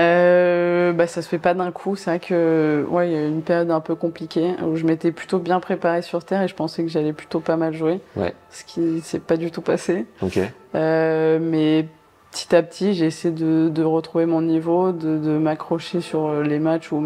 [0.00, 1.94] Euh, bah, ça se fait pas d'un coup.
[1.94, 4.84] C'est vrai que ouais, il y a eu une période un peu compliquée où je
[4.84, 8.00] m'étais plutôt bien préparée sur terre et je pensais que j'allais plutôt pas mal jouer.
[8.16, 8.34] Ouais.
[8.50, 10.06] Ce qui s'est pas du tout passé.
[10.22, 10.40] Ok.
[10.74, 11.86] Euh, mais
[12.32, 16.58] petit à petit, j'ai essayé de, de retrouver mon niveau, de, de m'accrocher sur les
[16.58, 17.04] matchs où,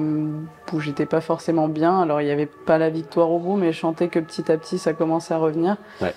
[0.72, 2.00] où j'étais pas forcément bien.
[2.00, 4.56] Alors il n'y avait pas la victoire au bout, mais je sentais que petit à
[4.56, 5.76] petit ça commençait à revenir.
[6.00, 6.14] Ouais.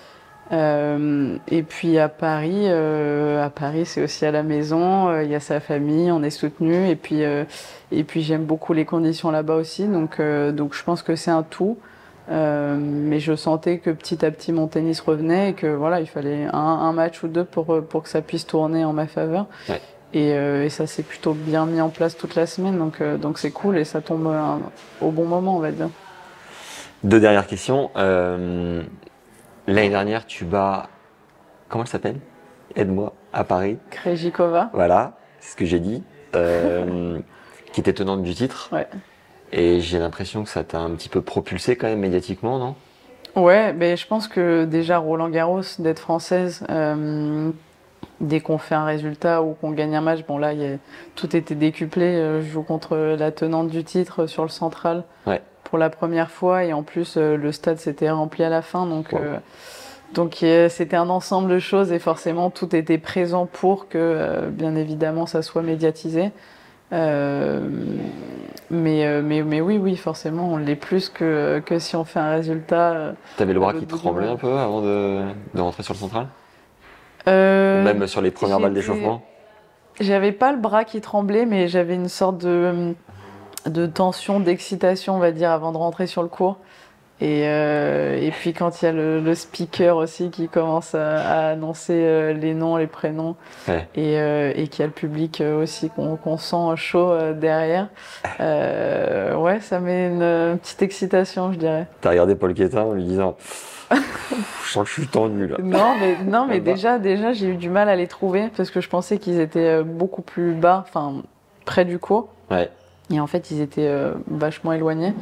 [0.52, 5.30] Euh, et puis à Paris, euh, à Paris c'est aussi à la maison, euh, il
[5.30, 7.44] y a sa famille, on est soutenu et puis euh,
[7.92, 11.30] et puis j'aime beaucoup les conditions là-bas aussi, donc euh, donc je pense que c'est
[11.30, 11.78] un tout.
[12.32, 16.06] Euh, mais je sentais que petit à petit mon tennis revenait et que voilà il
[16.06, 19.46] fallait un, un match ou deux pour pour que ça puisse tourner en ma faveur.
[19.68, 19.80] Ouais.
[20.12, 23.16] Et, euh, et ça s'est plutôt bien mis en place toute la semaine, donc euh,
[23.16, 24.28] donc c'est cool et ça tombe
[25.00, 25.88] au bon moment on va dire.
[27.04, 27.90] Deux dernières questions.
[29.66, 30.88] L'année dernière, tu bats.
[31.68, 32.16] Comment elle s'appelle?
[32.76, 33.78] Aide-moi, à Paris.
[33.90, 34.70] Krejcikova.
[34.72, 36.02] Voilà, c'est ce que j'ai dit.
[36.34, 37.18] Euh,
[37.72, 38.68] qui était tenante du titre.
[38.72, 38.86] Ouais.
[39.52, 42.74] Et j'ai l'impression que ça t'a un petit peu propulsé quand même médiatiquement, non?
[43.36, 47.50] Ouais, mais je pense que déjà Roland Garros, d'être française, euh,
[48.20, 50.76] dès qu'on fait un résultat ou qu'on gagne un match, bon là, il y a-
[51.14, 52.06] tout était décuplé.
[52.06, 55.42] Euh, Je joue contre la tenante du titre sur le central Ouais.
[55.70, 58.86] Pour la première fois et en plus euh, le stade s'était rempli à la fin,
[58.86, 59.18] donc Wow.
[59.22, 59.36] euh,
[60.12, 64.74] donc c'était un ensemble de choses et forcément tout était présent pour que, euh, bien
[64.74, 66.32] évidemment, ça soit médiatisé.
[66.92, 67.60] Euh,
[68.70, 72.32] mais, mais, mais oui, oui, forcément, on l'est plus que, que si on fait un
[72.32, 73.12] résultat.
[73.36, 75.22] T'avais le bras qui tremblait un peu avant de,
[75.54, 76.26] de rentrer sur le central
[77.28, 79.22] Euh, Même sur les premières balles d'échauffement
[80.00, 82.94] J'avais pas le bras qui tremblait, mais j'avais une sorte de,
[83.66, 86.58] de tension, d'excitation, on va dire, avant de rentrer sur le cours.
[87.22, 91.18] Et, euh, et puis quand il y a le, le speaker aussi qui commence à,
[91.18, 93.36] à annoncer euh, les noms, les prénoms,
[93.68, 93.86] Ouais.
[93.94, 97.88] et, euh, et qu'il y a le public aussi qu'on qu'on sent chaud derrière,
[98.40, 101.86] euh, ouais, ça met une, petite excitation, je dirais.
[102.00, 103.36] T'as regardé Paul Quétin en lui disant
[103.90, 105.56] Je sens que je suis tendu là.
[105.62, 108.80] Non, mais, non, mais déjà, déjà j'ai eu du mal à les trouver parce que
[108.80, 111.16] je pensais qu'ils étaient beaucoup plus bas, enfin
[111.66, 112.28] près du cours.
[112.50, 112.70] Ouais.
[113.10, 115.14] Et en fait, ils étaient euh, vachement éloignés.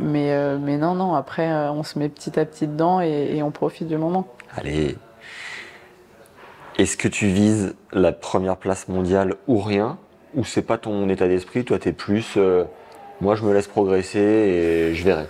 [0.00, 3.36] Mais, euh, mais non, non, après, euh, on se met petit à petit dedans et,
[3.36, 4.26] et on profite du moment.
[4.56, 4.96] Allez.
[6.78, 9.98] Est-ce que tu vises la première place mondiale ou rien?
[10.34, 11.64] Ou c'est pas ton état d'esprit?
[11.64, 12.38] Toi, t'es plus.
[13.20, 15.26] moi, je me laisse progresser et je verrai.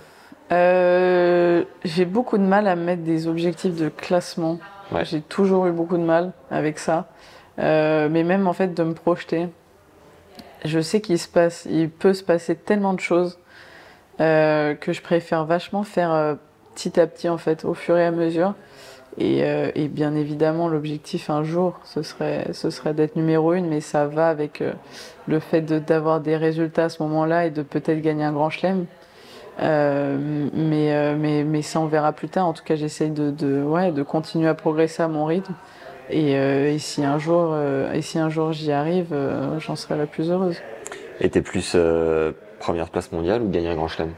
[1.83, 4.59] J'ai beaucoup de mal à mettre des objectifs de classement.
[4.91, 5.05] Ouais.
[5.05, 7.07] J'ai toujours eu beaucoup de mal avec ça.
[7.57, 9.47] Mais même en fait de me projeter.
[10.65, 13.39] Je sais qu'il se passe, il peut se passer tellement de choses
[14.19, 16.35] euh, que je préfère vachement faire euh,
[16.75, 18.53] petit à petit en fait, au fur et à mesure.
[19.17, 23.67] Et, euh, et bien évidemment, l'objectif un jour, ce serait, ce serait d'être numéro une,
[23.67, 24.63] mais ça va avec
[25.27, 28.85] le fait d'avoir des résultats à ce moment-là et de peut-être gagner un grand chelem.
[29.61, 32.47] Mais, mais, mais ça, on verra plus tard.
[32.47, 35.53] En tout cas, j'essaye de, de, ouais, de continuer à progresser à mon rythme.
[36.11, 39.75] Et, euh, et si un jour, euh, et si un jour j'y arrive, euh, j'en
[39.75, 40.57] serai la plus heureuse.
[41.21, 44.11] Et t'es plus euh, première place mondiale ou gagner un grand chelem?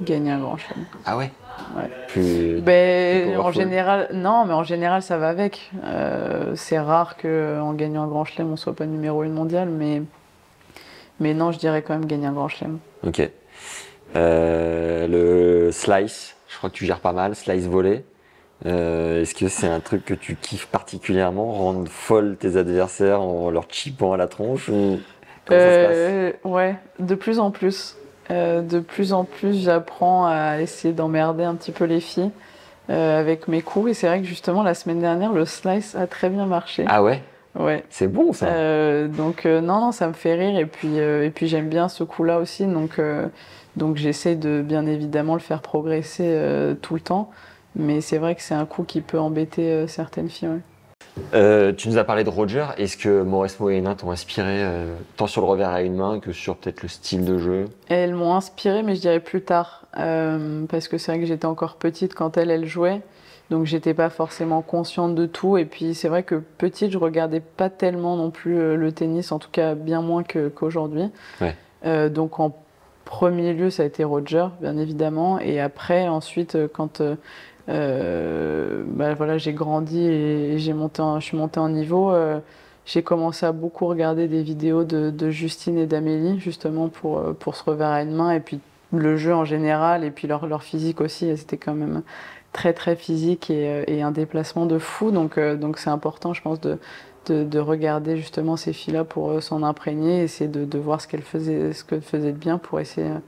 [0.00, 0.84] Gagner un grand chelem.
[1.04, 1.30] Ah ouais?
[1.76, 1.88] Ouais.
[2.06, 2.60] Plus.
[2.60, 5.70] Ben, plus en général, non, mais en général, ça va avec.
[5.84, 9.68] Euh, c'est rare que en gagnant un grand chelem, on soit pas numéro une mondiale,
[9.68, 10.02] mais,
[11.20, 12.78] mais non, je dirais quand même gagner un grand chelem.
[13.06, 13.28] Ok.
[14.14, 18.04] Le slice, je crois que tu gères pas mal, slice volé.
[18.66, 23.50] Euh, Est-ce que c'est un truc que tu kiffes particulièrement, rendre folle tes adversaires en
[23.50, 24.98] leur chipant à la tronche ou
[25.44, 27.96] comment ça se passe Euh, ouais, de plus en plus.
[28.30, 32.30] Euh, de plus en plus, j'apprends à essayer d'emmerder un petit peu les filles
[32.88, 33.90] avec mes coups.
[33.90, 36.84] Et c'est vrai que justement, la semaine dernière, le slice a très bien marché.
[36.88, 37.22] Ah ouais,
[37.54, 37.84] Ouais.
[37.90, 38.46] c'est bon ça.
[39.08, 42.38] Donc non, non, ça me fait rire et puis et puis j'aime bien ce coup-là
[42.38, 42.64] aussi.
[42.66, 42.98] Donc
[43.76, 46.36] donc j'essaie de bien évidemment le faire progresser
[46.82, 47.30] tout le temps.
[47.76, 50.48] Mais c'est vrai que c'est un coup qui peut embêter euh, certaines filles.
[50.48, 50.60] ouais.
[51.32, 52.66] Euh, tu nous as parlé de Roger.
[52.76, 56.32] Est-ce que et Hénin t'ont inspiré euh, tant sur le revers à une main que
[56.32, 57.68] sur peut-être le style de jeu?
[57.88, 61.46] Elles m'ont inspirée, mais je dirais plus tard, euh, parce que c'est vrai que j'étais
[61.46, 63.00] encore petite quand elle, elle jouait,
[63.50, 65.56] donc j'étais pas forcément consciente de tout.
[65.56, 69.38] Et puis c'est vrai que petite, je regardais pas tellement non plus le tennis, en
[69.38, 71.10] tout cas bien moins qu'aujourd'hui.
[71.40, 72.10] Ouais.
[72.10, 72.56] Donc en
[73.04, 77.02] premier lieu, ça a été Roger, bien évidemment, et après, ensuite, quand
[77.66, 82.10] bah, voilà, j'ai grandi et j'ai monté, en- je suis montée en niveau.
[82.12, 82.40] euh,
[82.86, 87.32] j'ai commencé à beaucoup regarder des vidéos de, de Justine et d'Amélie, justement pour, euh,
[87.32, 88.60] pour se revers à une main, et puis
[88.92, 92.02] le jeu en général, et puis leur, leur physique aussi, c'était quand même
[92.52, 96.34] très très physique et, euh, et un déplacement de fou, donc euh, donc c'est important,
[96.34, 96.78] je pense, de,
[97.26, 101.08] de, de regarder justement ces filles-là pour euh, s'en imprégner, essayer de, de voir ce
[101.08, 103.18] qu'elles faisaient, ce qu'elles faisaient de bien pour essayer euh,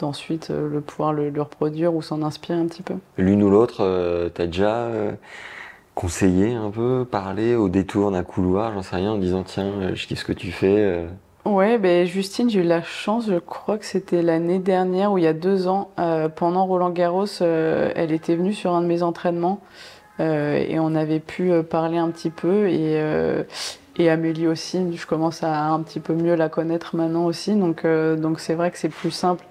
[0.00, 2.94] d'ensuite euh, le pouvoir le, le reproduire ou s'en inspirer un petit peu.
[3.16, 5.12] L'une ou l'autre, euh, t'as déjà euh,
[5.94, 10.06] conseillé un peu, parlé au détour d'un couloir, j'en sais rien, en disant tiens, je
[10.06, 11.06] kiffe ce que tu fais.
[11.46, 15.24] Ouais, ben Justine, j'ai eu la chance, je crois que c'était l'année dernière ou il
[15.24, 18.86] y a deux ans, euh, pendant Roland Garros, euh, elle était venue sur un de
[18.86, 19.60] mes entraînements
[20.20, 23.02] euh, et on avait pu parler un petit peu et,
[23.96, 27.86] et Amélie aussi, je commence à un petit peu mieux la connaître maintenant aussi, donc
[27.86, 29.44] donc c'est vrai que c'est plus simple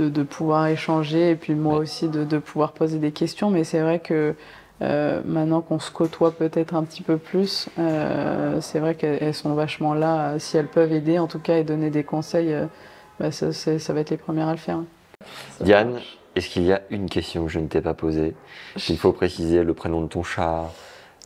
[0.00, 1.80] de, de pouvoir échanger et puis moi Ouais.
[1.80, 4.34] aussi de, de pouvoir poser des questions, mais c'est vrai que
[4.82, 9.34] euh, maintenant qu'on se côtoie peut-être un petit peu plus, euh, c'est vrai qu'elles elles
[9.34, 10.30] sont vachement là.
[10.32, 12.66] euh, Si elles peuvent aider, en tout cas, et donner des conseils, euh,
[13.18, 14.80] bah, ça, ça va être les premières à le faire.
[15.62, 15.98] Diane,
[16.34, 18.34] est-ce qu'il y a une question que je ne t'ai pas posée?
[18.90, 20.64] Il faut préciser le prénom de ton chat,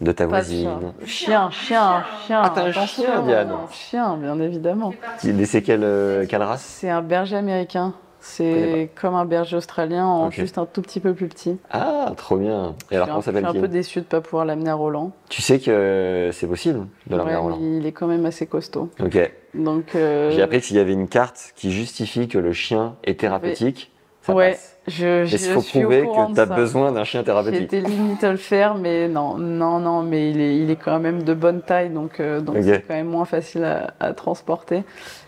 [0.01, 0.93] de ta Pas voisine.
[1.05, 2.41] Chien, chien, chien.
[2.45, 3.53] Ah, t'as un attention, chien, Diane.
[3.73, 4.95] Chien, bien évidemment.
[5.19, 6.63] C'est quelle, quelle race?
[6.63, 7.95] C'est un berger américain.
[8.21, 11.59] C'est comme un berger australien, en juste un tout petit peu plus petit.
[11.71, 12.75] Ah, trop bien.
[12.91, 14.71] Et alors, je comment un, je suis un peu déçue de ne pas pouvoir l'amener
[14.71, 15.13] à Roland.
[15.29, 17.59] Tu sais que euh, c'est possible de l'amener à Roland.
[17.61, 18.91] il est quand même assez costaud.
[19.03, 19.33] Ok.
[19.55, 22.95] Donc, euh, J'ai appris que s'il y avait une carte qui justifie que le chien
[23.05, 23.91] est thérapeutique,
[24.23, 24.77] ça Ouais, passe.
[24.87, 26.55] je, je il faut suis au prouver courant que tu as ça.
[26.55, 27.63] besoin d'un chien thérapeutique.
[27.73, 31.01] J'étais limite à le faire, mais non, non, non, mais il est, il est quand
[31.01, 34.85] même de bonne taille, donc euh, donc c'est quand même moins facile à, à transporter.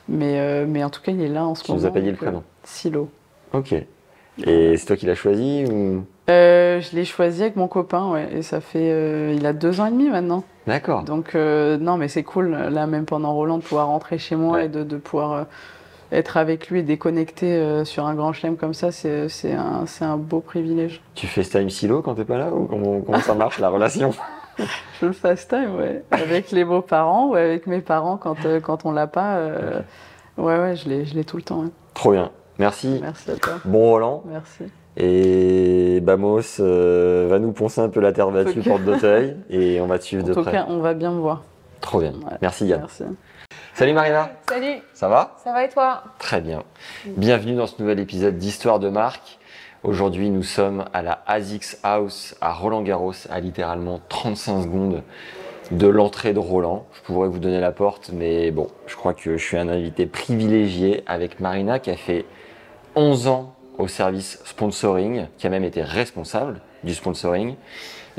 [0.08, 1.80] Mais, euh, mais en tout cas, il est là en ce Tu moment.
[1.82, 2.42] nous as pas dit le euh, prénom.
[2.64, 3.08] Silo.
[3.52, 3.74] Ok.
[4.46, 6.04] Et c'est toi qui l'as choisi ou?
[6.30, 9.80] Euh, je l'ai choisi avec mon copain, ouais, et ça fait, euh, il a deux
[9.80, 10.44] ans et demi maintenant.
[10.66, 11.02] D'accord.
[11.02, 14.58] Donc euh, non, mais c'est cool là, même pendant Roland, de pouvoir rentrer chez moi
[14.58, 14.66] Ouais.
[14.66, 15.46] et de, de pouvoir
[16.12, 20.04] être avec lui et déconnecter sur un grand chelem comme ça, c'est c'est un, c'est
[20.04, 21.02] un beau privilège.
[21.14, 24.12] Tu fais time silo quand t'es pas là ou comment, comment ça marche la relation?
[25.00, 26.04] Je le fast time, ouais.
[26.10, 29.38] Avec les beaux-parents ou avec mes parents quand, quand on l'a pas.
[30.38, 31.60] Ouais, ouais, je l'ai je l'ai tout le temps.
[31.62, 31.68] ouais.
[31.94, 32.30] Trop bien.
[32.58, 32.98] Merci.
[33.00, 33.54] Merci à toi.
[33.64, 34.22] Bon Roland.
[34.26, 34.64] Merci.
[34.96, 38.68] Et Bamos euh, va nous poncer un peu la terre battue Ok.
[38.68, 40.52] porte d'Auteuil et on va te suivre En de tout près.
[40.52, 41.42] cas, on va bien me voir.
[41.80, 42.12] Trop bien.
[42.12, 42.36] Ouais.
[42.42, 42.80] Merci Yann.
[42.80, 43.04] Merci.
[43.74, 44.30] Salut Marina.
[44.48, 45.36] Salut, Ça va?
[45.42, 46.04] Ça va et toi?
[46.18, 46.62] Très bien.
[47.06, 49.38] Bienvenue dans ce nouvel épisode d'Histoire de marque.
[49.82, 55.02] Aujourd'hui, nous sommes à la ASICS House à Roland Garros, à littéralement 35 secondes
[55.72, 56.86] de l'entrée de Roland.
[56.92, 60.06] Je pourrais vous donner la porte, mais bon, je crois que je suis un invité
[60.06, 62.26] privilégié avec Marina qui a fait
[62.94, 67.54] 11 ans au service sponsoring, qui a même été responsable du sponsoring.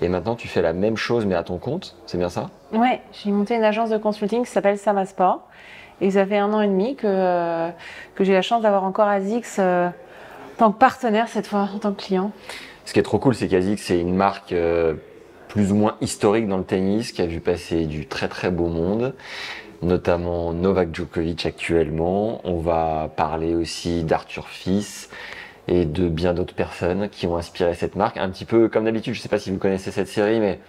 [0.02, 2.50] Et maintenant, tu fais la même chose, mais à ton compte, c'est bien ça?
[2.72, 5.48] Ouais, j'ai monté une agence de consulting qui s'appelle Samasport.
[6.02, 7.70] Et ça fait un an et demi que,
[8.16, 11.80] que j'ai la chance d'avoir encore ASICS euh, en tant que partenaire cette fois, en
[11.80, 12.32] tant que client.
[12.86, 14.96] Ce qui est trop cool, c'est qu'ASICS, c'est une marque euh,
[15.48, 18.68] plus ou moins historique dans le tennis, qui a vu passer du très très beau
[18.68, 19.14] monde,
[19.84, 22.42] notamment Novak Djokovic actuellement.
[22.44, 25.10] On va parler aussi d'Arthur Fils
[25.68, 28.18] et de bien d'autres personnes qui ont inspiré cette marque.
[28.18, 30.60] Un petit peu comme d'habitude, je ne sais pas si vous connaissez cette série, mais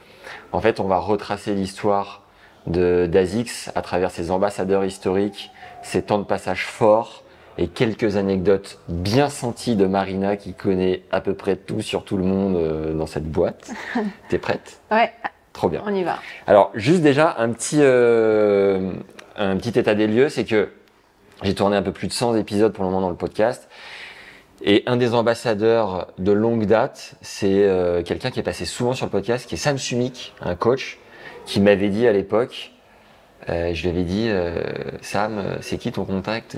[0.53, 2.23] en fait, on va retracer l'histoire
[2.67, 5.51] de d'Azix à travers ses ambassadeurs historiques,
[5.83, 7.25] ses temps de passage forts
[7.59, 12.17] et quelques anecdotes bien senties de Marina qui connaît à peu près tout sur tout
[12.17, 13.71] le monde euh, dans cette boîte.
[14.29, 14.81] T'es prête?
[14.91, 15.13] Ouais.
[15.55, 15.83] Trop bien.
[15.87, 16.19] On y va.
[16.47, 18.93] Alors, juste déjà, un petit, euh,
[19.37, 20.69] un petit état des lieux, c'est que
[21.43, 23.69] j'ai tourné un peu plus de 100 épisodes pour le moment dans le podcast.
[24.63, 29.07] Et un des ambassadeurs de longue date, c'est euh, quelqu'un qui est passé souvent sur
[29.07, 30.99] le podcast, qui est Sam Sumik, un coach,
[31.47, 32.73] qui m'avait dit à l'époque,
[33.49, 34.31] euh, je lui avais dit,
[35.03, 36.57] Sam, c'est qui ton contact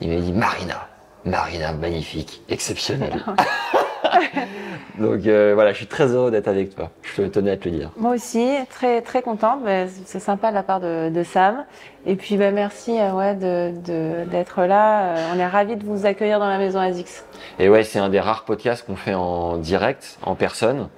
[0.00, 0.88] Il m'avait dit Marina.
[1.24, 3.24] Marina, magnifique, exceptionnelle.
[4.98, 6.90] Donc euh, voilà, je suis très heureux d'être avec toi.
[7.02, 7.90] Je tenais à te le dire.
[7.96, 9.62] Moi aussi, très très contente.
[9.64, 11.64] Bah, c'est sympa de la part de, de Sam.
[12.06, 15.02] Et puis bah, merci euh, ouais, de- de- d'être là.
[15.16, 17.24] Euh, on est ravis de vous accueillir dans la maison ASICS.
[17.58, 20.88] Et ouais, c'est un des rares podcasts qu'on fait en direct, en personne,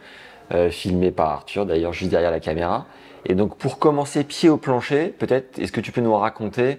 [0.52, 2.86] euh, filmé par Arthur, d'ailleurs juste derrière la caméra.
[3.26, 6.78] Et donc pour commencer pied au plancher, peut-être, est-ce que tu peux nous raconter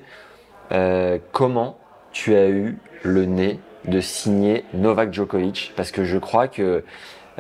[0.72, 1.78] euh, comment
[2.12, 6.84] tu as eu le nez de signer Novak Djokovic Parce que je crois que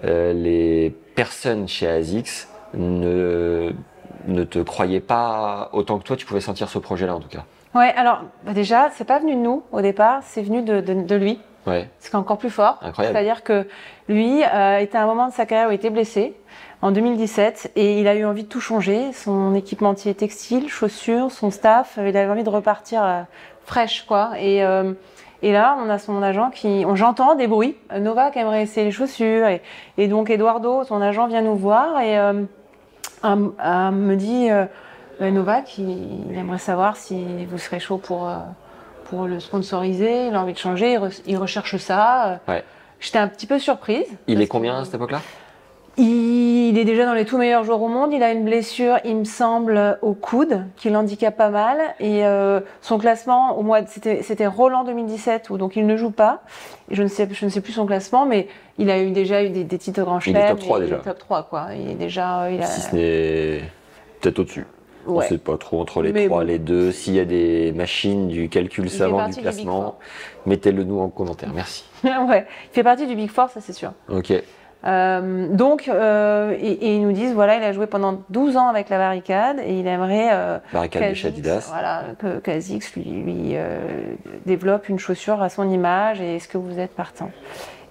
[0.03, 3.71] euh, les personnes chez ASICS ne,
[4.27, 7.45] ne te croyaient pas autant que toi, tu pouvais sentir ce projet-là en tout cas.
[7.73, 10.93] Ouais, alors bah, déjà, c'est pas venu de nous au départ, c'est venu de, de,
[10.93, 11.39] de lui.
[11.67, 12.79] Ouais, Ce qui est encore plus fort.
[12.95, 13.67] C'est-à-dire que
[14.07, 16.35] lui euh, était à un moment de sa carrière où il était blessé
[16.83, 19.11] en 2017 et il a eu envie de tout changer.
[19.13, 23.21] Son équipementier textile, chaussures, son staff, euh, il avait envie de repartir euh,
[23.63, 24.33] fraîche quoi.
[24.39, 24.63] Et,
[25.47, 27.75] et là, on a son agent qui, on- j'entends des bruits.
[27.91, 29.61] Euh, Novak aimerait essayer les chaussures et,
[29.97, 32.43] et donc Eduardo, son agent, vient nous voir et euh,
[33.23, 34.65] un- un me dit euh,
[35.21, 38.37] euh, Novak, il, il aimerait savoir si vous serez chaud pour euh,
[39.09, 40.27] pour le sponsoriser.
[40.27, 42.39] Il a envie de changer, il, re- il recherche ça.
[42.47, 42.63] Ouais.
[42.99, 44.07] J'étais un petit peu surprise.
[44.27, 45.21] Il est combien que- à cette époque-là?
[45.97, 48.11] Il est déjà dans les tout meilleurs joueurs au monde.
[48.13, 51.77] Il a une blessure, il me semble, au coude, qui l'handicape pas mal.
[51.99, 53.87] Et euh, son classement, au mois, de-
[54.21, 56.41] c'était Roland 2017, où donc il ne joue pas.
[56.91, 59.49] Je ne sais, je ne sais plus son classement, mais il a eu déjà eu
[59.49, 60.95] des, des titres grand Il est top 3 et déjà.
[60.95, 61.67] Il est top 3, quoi.
[61.79, 63.61] Il est déjà, euh, il a, Si ce n'est
[64.21, 64.65] peut-être au-dessus.
[65.07, 65.27] On ouais.
[65.27, 66.47] sait pas trop entre les Mais trois, bon.
[66.47, 66.91] les deux.
[66.91, 69.97] S'il y a des machines du calcul savant du classement,
[70.47, 71.51] mettez-le nous en commentaire.
[71.53, 71.85] Merci.
[72.03, 72.47] ouais.
[72.71, 73.91] Il fait partie du Big Four, ça c'est sûr.
[74.09, 74.33] Ok.
[74.85, 78.67] Euh, donc, euh, et, et ils nous disent, voilà, il a joué pendant 12 ans
[78.67, 81.67] avec la barricade et il aimerait euh, Barricade de Adidas.
[81.69, 83.55] Voilà, que qu'Asics lui, lui
[84.45, 87.31] développe une chaussure à son image et est-ce que vous êtes partant?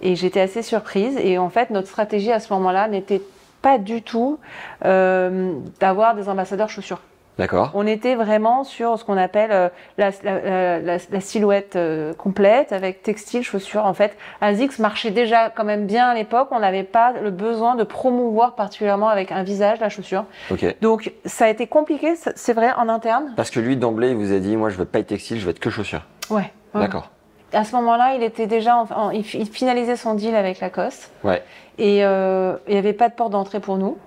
[0.01, 3.21] Et j'étais assez surprise et en fait, notre stratégie à ce moment-là n'était
[3.61, 4.39] pas du tout
[4.81, 7.01] d'avoir des ambassadeurs chaussures.
[7.37, 7.71] D'accord.
[7.73, 12.13] On était vraiment sur ce qu'on appelle euh, la, la- la- la- la silhouette euh,
[12.13, 13.85] complète avec textile, chaussures.
[13.85, 16.47] En fait, ASICS marchait déjà quand même bien à l'époque.
[16.51, 20.23] On n'avait pas le besoin de promouvoir particulièrement avec un visage la chaussure.
[20.49, 20.65] Ok.
[20.81, 23.33] Donc ça a été compliqué, c'est vrai, en interne.
[23.35, 25.43] Parce que lui, d'emblée, il vous a dit, moi, je veux pas être textile, je
[25.45, 26.03] veux être que chaussures.
[26.29, 26.51] Ouais.
[26.73, 26.81] ouais.
[26.81, 27.09] D'accord.
[27.53, 31.43] À ce moment-là, il était déjà, en- il finalisait son deal avec Lacoste Ouais.
[31.77, 33.97] et euh, il n'y avait pas de porte d'entrée pour nous.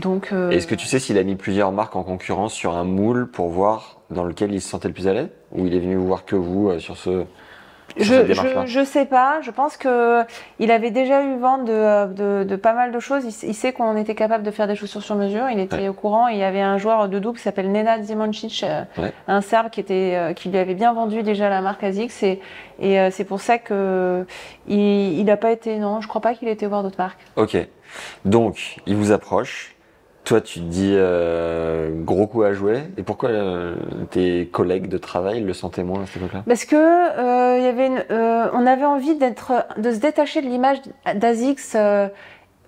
[0.00, 0.28] Donc.
[0.32, 3.30] euh, Est-ce que tu sais s'il a mis plusieurs marques en concurrence sur un moule
[3.30, 5.96] pour voir dans lequel il se sentait le plus à l'aise Ou il est venu
[5.96, 7.24] vous voir que vous euh, sur ce.
[8.00, 9.40] sur Je, je, je sais pas.
[9.42, 10.22] Je pense que
[10.58, 13.24] il avait déjà eu vent de, de, de pas mal de choses.
[13.42, 15.50] Il, sait qu'on était capable de faire des chaussures sur mesure.
[15.50, 15.88] Il était Ouais.
[15.88, 16.28] au courant.
[16.28, 19.12] Il y avait un joueur de double qui s'appelle Nenad Zimoncic, euh, Ouais.
[19.26, 22.22] un Serbe qui était euh, qui lui avait bien vendu déjà la marque Asics.
[22.22, 22.40] Et,
[22.78, 24.24] et euh, c'est pour ça que
[24.68, 25.78] il n'a pas été.
[25.78, 27.20] Non, je crois pas qu'il ait été voir d'autres marques.
[27.36, 27.56] Ok.
[28.24, 29.74] Donc, il vous approche.
[30.28, 32.80] Toi, tu te dis euh, gros coup à jouer.
[32.98, 33.76] Et pourquoi euh,
[34.10, 36.42] tes collègues de travail le sentaient moins à cette époque-là?
[36.46, 40.46] Parce que euh, y avait une- euh, on avait envie d'être, de se détacher de
[40.46, 40.78] l'image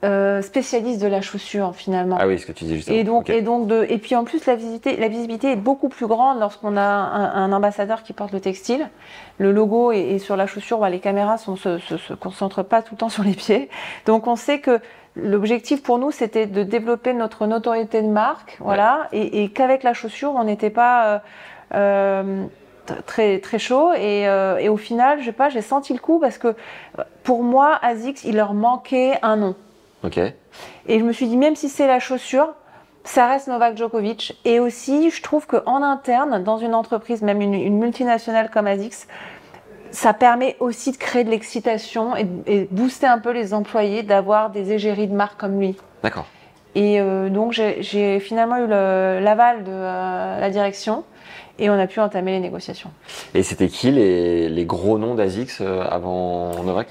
[0.02, 2.16] euh, spécialiste de la chaussure finalement.
[2.18, 4.24] Ah oui, ce que tu disais juste Et donc, et donc de, et puis en
[4.24, 8.14] plus la visibilité, la visibilité est beaucoup plus grande lorsqu'on a un, un ambassadeur qui
[8.14, 8.88] porte le textile.
[9.36, 12.62] Le logo est, est sur la chaussure, bah, les caméras ne se, se, se concentrent
[12.62, 13.68] pas tout le temps sur les pieds.
[14.06, 14.80] Donc on sait que
[15.16, 19.92] l'objectif pour nous, c'était de développer notre notoriété de marque, voilà, et, et qu'avec la
[19.92, 21.18] chaussure, on n'était pas euh,
[21.74, 22.44] euh,
[23.06, 23.92] très très chaud.
[23.92, 26.54] Et, euh, et au final, je sais pas, j'ai senti le coup parce que
[27.22, 29.54] pour moi, Asics, il leur manquait un nom.
[30.02, 30.18] Ok.
[30.18, 32.54] Et je me suis dit, même si c'est la chaussure,
[33.04, 34.38] ça reste Novak Djokovic.
[34.44, 39.06] Et aussi, je trouve qu'en interne, dans une entreprise, même une, une multinationale comme ASICS,
[39.92, 44.50] ça permet aussi de créer de l'excitation et, et booster un peu les employés d'avoir
[44.50, 45.76] des égéries de marque comme lui.
[46.02, 46.26] D'accord.
[46.74, 51.04] Et euh, donc, j'ai- finalement eu l'aval de euh, la direction
[51.58, 52.90] et on a pu entamer les négociations.
[53.34, 56.88] Et c'était qui les, les gros noms d'Azix euh, avant Novak?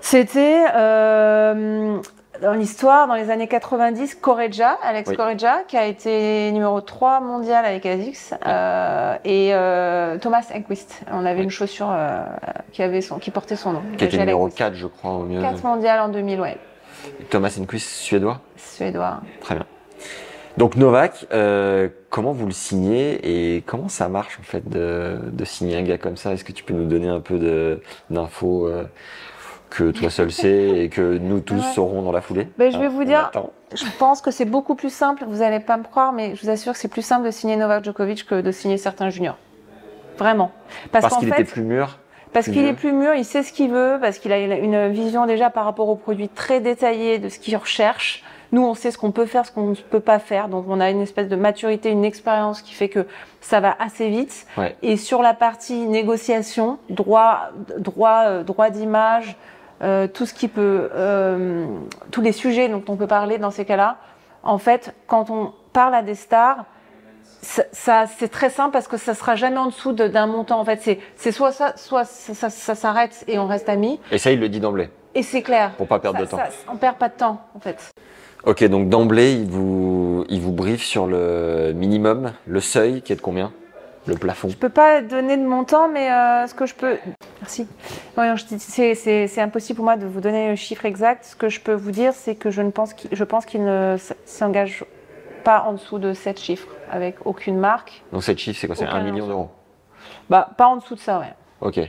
[0.00, 1.98] C'était euh,
[2.40, 5.16] dans l'histoire, dans les années 90, Correggia, Alex Oui.
[5.16, 11.02] Correggia, qui a été numéro 3 mondial avec ASICS, euh, et euh, Thomas Enquist.
[11.12, 11.44] On avait Oui.
[11.44, 12.22] une chaussure euh,
[12.72, 13.82] qui, avait son, qui portait son nom.
[13.96, 14.58] Qui était numéro Enquist.
[14.58, 15.40] 4, je crois, au mieux.
[15.40, 16.56] 4 mondial en 2000, ouais.
[17.30, 19.20] Thomas Enquist, suédois Suédois.
[19.40, 19.66] Très bien.
[20.56, 21.26] Donc Novak,
[22.10, 25.96] comment vous le signez et comment ça marche en fait de, de signer un gars
[25.96, 26.32] comme ça?
[26.32, 27.80] Est-ce que tu peux nous donner un peu
[28.10, 28.68] d'infos
[29.70, 31.72] que toi seul sais et que nous tous Ouais.
[31.74, 33.50] saurons dans la foulée Ben, je vais Ah, vous dire- attend.
[33.72, 36.50] Je pense que c'est beaucoup plus simple, vous n'allez pas me croire, mais je vous
[36.50, 39.36] assure que c'est plus simple de signer Novak Djokovic que de signer certains juniors.
[40.18, 40.50] Vraiment.
[40.92, 41.98] Parce, Parce qu'il était plus mûr.
[42.32, 45.26] Parce qu'il est plus mûr, il sait ce qu'il veut, parce qu'il a une vision
[45.26, 48.22] déjà par rapport au produit très détaillée de ce qu'il recherche.
[48.52, 50.48] Nous, on sait ce qu'on peut faire, ce qu'on ne peut pas faire.
[50.48, 53.06] Donc, on a une espèce de maturité, une expérience qui fait que
[53.40, 54.46] ça va assez vite.
[54.58, 54.76] Ouais.
[54.82, 59.36] Et sur la partie négociation, droit, droit, euh, droit d'image,
[59.82, 61.66] euh, tout ce qui peut, euh,
[62.10, 63.96] tous les sujets dont on peut parler dans ces cas-là.
[64.42, 66.64] En fait, quand on parle à des stars,
[67.42, 70.60] ça, ça- c'est très simple parce que ça sera jamais en dessous de- d'un montant.
[70.60, 73.98] En fait, c'est, soit ça, soit ça, ça- ça s'arrête et on reste amis.
[74.12, 74.90] Et ça, il le dit d'emblée.
[75.14, 75.72] Et c'est clair.
[75.76, 76.38] Pour pas perdre de temps.
[76.72, 77.90] on perd pas de temps, en fait.
[78.44, 83.16] Ok, donc d'emblée, il vous, il vous briefe sur le minimum, le seuil qui est
[83.16, 83.52] de combien?
[84.06, 84.48] Le plafond.
[84.48, 86.96] Je peux pas donner de montant, mais euh, ce que je peux.
[87.40, 87.66] Merci.
[88.16, 88.34] Ouais,
[88.94, 91.24] c'est, impossible pour moi de vous donner le chiffre exact.
[91.24, 94.84] Ce que je peux vous dire, c'est que je ne pense qu'il, ne s'engage
[95.44, 98.02] pas en dessous de 7 chiffres avec aucune marque.
[98.12, 98.76] Donc cette chiffre, c'est quoi?
[98.76, 99.50] C'est Aucun 1 million d'euros?
[100.28, 101.34] Bah, pas en dessous de ça, ouais.
[101.60, 101.80] Ok.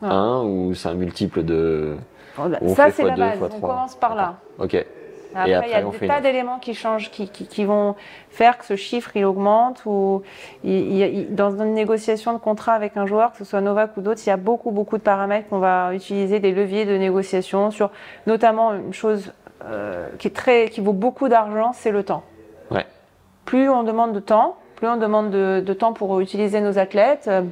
[0.00, 0.14] Voilà.
[0.14, 1.96] Un ou c'est un multiple de.
[2.38, 3.38] Bah, ça, c'est la base.
[3.42, 4.36] On commence par là.
[4.58, 4.82] Ok.
[5.34, 7.94] Après, après, il y a des fait tas d'éléments qui changent, qui, qui- qui vont
[8.30, 10.22] faire que ce chiffre il augmente ou
[10.64, 13.96] il- il- il- dans une négociation de contrat avec un joueur, que ce soit Novak
[13.96, 16.96] ou d'autres, il y a beaucoup beaucoup de paramètres qu'on va utiliser, des leviers de
[16.96, 17.90] négociation sur
[18.26, 19.32] notamment une chose
[19.64, 22.22] euh, qui est très, qui vaut beaucoup d'argent, c'est le temps.
[22.70, 22.86] Ouais.
[23.44, 27.26] Plus on demande de temps, plus on demande de, de temps pour utiliser nos athlètes,
[27.28, 27.42] euh,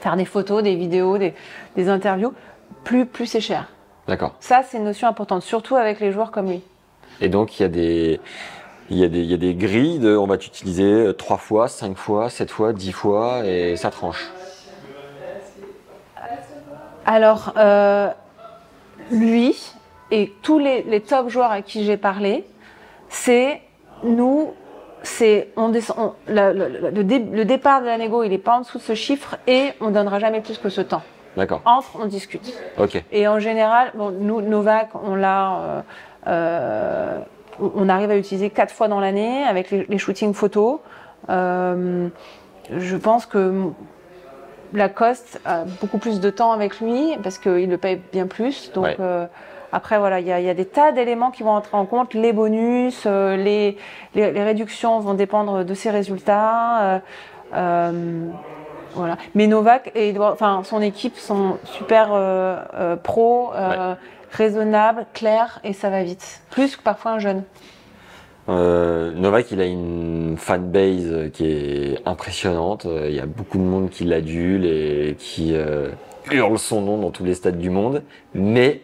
[0.00, 1.34] faire des photos, des vidéos, des,
[1.76, 2.32] des interviews,
[2.84, 3.68] plus plus c'est cher.
[4.08, 4.34] D'accord.
[4.40, 6.62] Ça, c'est une notion importante, surtout avec les joueurs comme lui.
[7.20, 8.20] Et donc, il y a des.
[8.88, 11.66] Il y, a des, il y a des grilles de on va t'utiliser 3 fois,
[11.66, 14.30] 5 fois, 7 fois, 10 fois et ça tranche.
[17.04, 18.08] Alors, euh,
[19.10, 19.56] lui
[20.10, 22.44] et tous les, les top joueurs à qui j'ai parlé,
[23.08, 23.60] c'est
[24.04, 24.52] nous,
[25.02, 28.32] c'est on descend, on- la- la- la- le, dé- le départ de la négo, il
[28.32, 31.02] est pas en dessous de ce chiffre et on donnera jamais plus que ce temps.
[31.36, 31.60] D'accord.
[31.64, 32.52] Entre, on discute.
[32.78, 33.02] Ok.
[33.12, 35.80] Et en général, bon, nous, Novak, on l'a, euh, euh,
[36.26, 40.78] on- on arrive à utiliser quatre fois dans l'année avec les, les shootings photos.
[41.30, 42.08] Euh,
[42.70, 43.70] je pense que
[44.72, 48.72] Lacoste a beaucoup plus de temps avec lui parce qu'il le paye bien plus.
[48.72, 48.96] Donc Ouais.
[49.00, 49.26] euh,
[49.72, 51.86] après, voilà, il y, a- il y a des tas d'éléments qui vont entrer en
[51.86, 52.14] compte.
[52.14, 53.76] Les bonus, euh, les,
[54.14, 56.82] les, les réductions vont dépendre de ses résultats.
[56.82, 56.98] euh,
[57.54, 58.26] euh,
[58.94, 59.16] voilà.
[59.34, 63.94] Mais Novak et enfin, son équipe sont super euh, euh, pro, euh,
[64.36, 66.42] raisonnables, clairs et ça va vite.
[66.50, 67.42] Plus que parfois un jeune.
[68.48, 72.86] Euh, Novak, il a une fanbase qui est impressionnante.
[72.86, 75.88] Euh, Il y a beaucoup de monde qui l'adule et qui euh,
[76.30, 78.02] hurle son nom dans tous les stades du monde.
[78.34, 78.82] Mais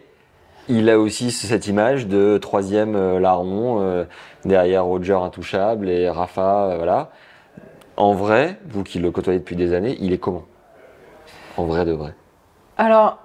[0.67, 4.05] il a aussi cette image de troisième euh, larron
[4.43, 7.11] derrière Roger intouchable et Rafa, voilà.
[7.95, 10.43] En vrai, vous qui le côtoyez depuis des années, il est comment?
[11.55, 12.15] En vrai de vrai?
[12.77, 13.19] Alors,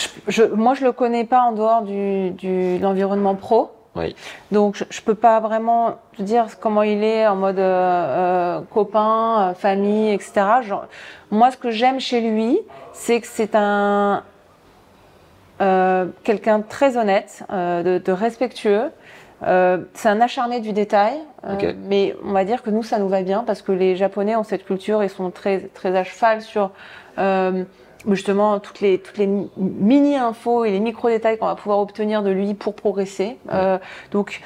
[0.00, 3.70] je, je- moi, je le connais pas en dehors du, du- de l'environnement pro.
[3.96, 4.14] Oui.
[4.52, 8.60] Donc, je, je peux pas vraiment te dire comment il est en mode euh, euh,
[8.72, 10.32] copain, euh, famille, etc.
[10.62, 10.84] Genre,
[11.30, 12.58] moi, ce que j'aime chez lui,
[12.92, 14.22] c'est que c'est un
[15.60, 18.90] euh, quelqu'un de très honnête, euh, de, de respectueux.
[19.42, 21.14] Euh, c'est un acharné du détail,
[21.46, 21.74] euh, Ok.
[21.88, 24.44] mais on va dire que nous, ça nous va bien parce que les Japonais ont
[24.44, 26.70] cette culture et sont très, très à cheval sur
[27.18, 27.64] euh,
[28.08, 32.22] justement toutes les toutes les mini infos et les micro détails qu'on va pouvoir obtenir
[32.22, 33.38] de lui pour progresser.
[33.52, 33.78] Euh,
[34.10, 34.40] donc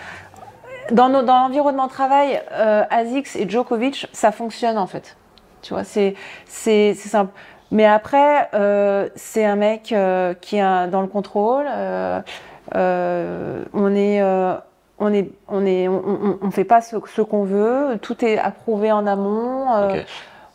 [0.90, 5.16] dans, nos, dans l'environnement de travail, euh, ASICS et Djokovic, ça fonctionne en fait.
[5.62, 6.14] Tu vois, c'est
[6.46, 7.32] c'est c'est simple.
[7.70, 11.66] Mais après, euh, c'est un mec euh, qui est dans le contrôle.
[12.74, 14.22] On est
[15.00, 17.98] on est, on est, on, on fait pas ce, ce qu'on veut.
[18.00, 19.66] Tout est approuvé en amont.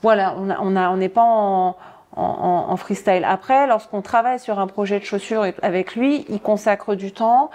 [0.02, 1.76] Voilà, on a, on a, on n'est pas en,
[2.20, 3.26] en, en freestyle.
[3.28, 7.50] Après, lorsqu'on travaille sur un projet de chaussures avec lui, il consacre du temps.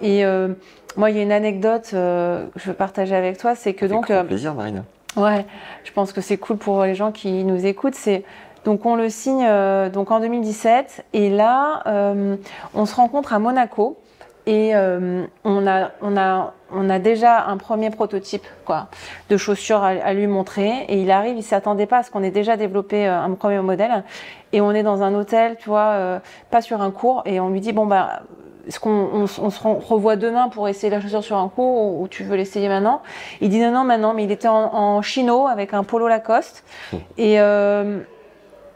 [0.00, 0.48] Et euh,
[0.96, 3.86] moi, il y a une anecdote euh, que je veux partager avec toi, c'est que
[3.86, 4.82] donc, Avec grand euh, plaisir, Marina.
[5.16, 5.44] ouais,
[5.84, 7.94] je pense que c'est cool pour les gens qui nous écoutent.
[7.94, 8.24] C'est
[8.64, 11.82] donc on le signe euh, donc en 2017 et là,
[12.74, 13.96] on se rencontre à Monaco.
[14.50, 18.86] Et euh, on, a, on, a, on a déjà un premier prototype quoi,
[19.28, 20.86] de chaussures à, à lui montrer.
[20.88, 23.60] Et il arrive, il s'attendait pas à ce qu'on ait déjà développé euh, un premier
[23.60, 24.04] modèle.
[24.54, 26.18] Et on est dans un hôtel, tu vois, euh,
[26.50, 27.20] pas sur un cours.
[27.26, 28.22] Et on lui dit, bon, bah,
[28.66, 31.82] est-ce qu'on on, s- on se revoit demain pour essayer la chaussure sur un cours
[31.82, 33.02] ou, ou tu veux l'essayer maintenant?
[33.42, 34.14] Il dit non, non, maintenant.
[34.14, 36.64] Mais il était en, en chino avec un polo Lacoste.
[37.18, 37.98] Et, euh,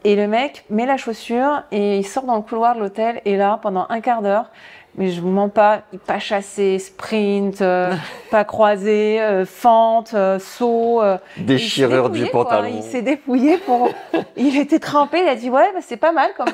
[0.03, 3.21] et le mec met la chaussure et il sort dans le couloir de l'hôtel.
[3.25, 4.51] Et là, pendant un quart d'heure,
[4.95, 7.93] mais je vous mens pas, il pas chassé, sprint, euh,
[8.31, 11.01] pas croisé, euh, fente, euh, saut.
[11.37, 12.43] Déchirure il s'est du quoi.
[12.45, 12.69] pantalon.
[12.75, 13.89] Il s'est dépouillé pour.
[14.37, 15.21] il était trempé.
[15.23, 16.47] Il a dit ouais, bah, c'est pas mal comme.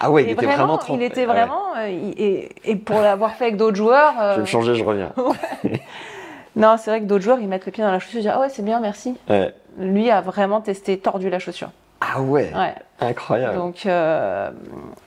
[0.00, 1.04] Ah ouais, il Et était vraiment, il trempé.
[1.04, 1.26] était Ouais.
[1.26, 1.62] vraiment.
[1.88, 4.14] il- et, et pour l'avoir fait avec d'autres joueurs.
[4.30, 5.12] Je vais me changer, je reviens.
[6.56, 8.18] non, c'est vrai que d'autres joueurs ils mettent le pied dans la chaussure.
[8.20, 9.14] Ils disent ah ouais, c'est bien, merci.
[9.28, 9.52] Ouais.
[9.78, 11.68] Lui a vraiment testé tordu la chaussure.
[12.00, 12.74] Ah ouais, Ouais.
[13.00, 13.56] incroyable.
[13.56, 14.50] Donc, euh,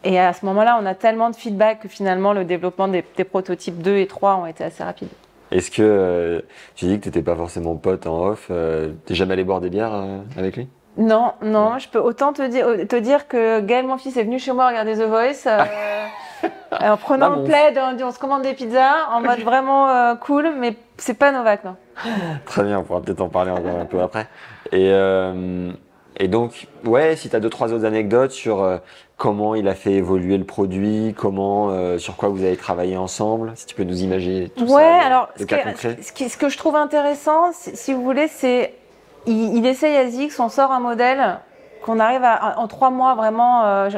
[0.04, 3.24] et à ce moment-là, on a tellement de feedback que finalement, le développement des, des
[3.24, 5.10] prototypes 2 et 3 ont été assez rapides.
[5.52, 6.42] Est-ce que euh,
[6.76, 9.70] tu dis que t'étais pas forcément pote en off euh, T'es jamais allé boire des
[9.70, 10.68] bières euh, avec lui?
[10.98, 14.38] Non, non, je peux autant te dire, te dire que Gaël, mon fils, est venu
[14.38, 15.48] chez moi regarder The Voice.
[15.48, 16.06] euh,
[16.80, 21.14] en prenant le plaid, on, se commande des pizzas en mode vraiment cool, mais c'est
[21.14, 21.76] pas Novak, non.
[22.46, 24.28] Très bien, on pourra peut-être en parler encore un peu après.
[24.72, 24.92] Et,
[26.20, 28.78] et donc, ouais, si tu as deux, trois autres anecdotes sur euh,
[29.18, 33.54] comment il a fait évoluer le produit, comment, euh, sur quoi vous avez travaillé ensemble,
[33.56, 35.98] si tu peux nous imaginer tout ouais, ça, de- alors ce, cas concrets.
[36.02, 38.74] ce qui- ce que je trouve intéressant, si, vous voulez, c'est
[39.26, 41.40] il, il essaye ASICS, on sort un modèle
[41.86, 43.90] qu'on arrive à, en trois mois vraiment, euh,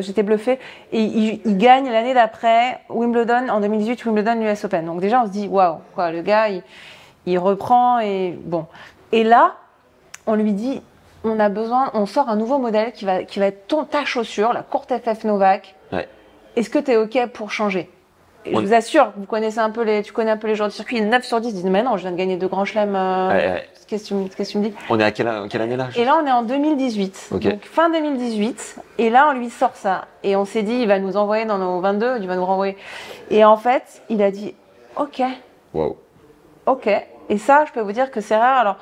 [0.00, 0.60] j'étais bluffée,
[0.92, 4.86] et il, il gagne l'année d'après Wimbledon, en 2018, Wimbledon US Open.
[4.86, 6.62] Donc déjà, on se dit, waouh, quoi, le gars, il,
[7.26, 8.66] il reprend et bon.
[9.10, 9.54] Et là,
[10.28, 10.80] on lui dit,
[11.28, 14.04] on a besoin, on sort un nouveau modèle qui va, qui va être ton, ta
[14.04, 15.74] chaussure, la courte FF Novak.
[15.92, 16.08] Ouais.
[16.56, 17.90] Est-ce que tu es OK pour changer?
[18.44, 20.54] Et On- Je vous assure, vous connaissez un peu les, tu connais un peu les
[20.54, 22.64] joueurs de circuit, 9 sur 10 disent, mais non, je viens de gagner deux grands
[22.64, 22.94] chelems.
[22.96, 23.68] euh, Ouais, ouais.
[23.88, 24.74] Qu'est-ce que tu me- qu'est-ce que tu me dis?
[24.90, 25.88] On est à quelle, quelle année là?
[25.96, 27.30] Et là, on est en 2018.
[27.32, 27.42] Ok.
[27.42, 28.76] Donc, fin 2018.
[28.98, 30.04] Et là, on lui sort ça.
[30.22, 32.76] Et on s'est dit, il va nous envoyer dans nos 22, il va nous renvoyer.
[33.30, 34.54] Et en fait, il a dit,
[34.96, 35.22] OK,
[35.74, 35.96] Wow.
[36.66, 36.88] OK.
[37.30, 38.58] Et ça, je peux vous dire que c'est rare.
[38.60, 38.76] Alors,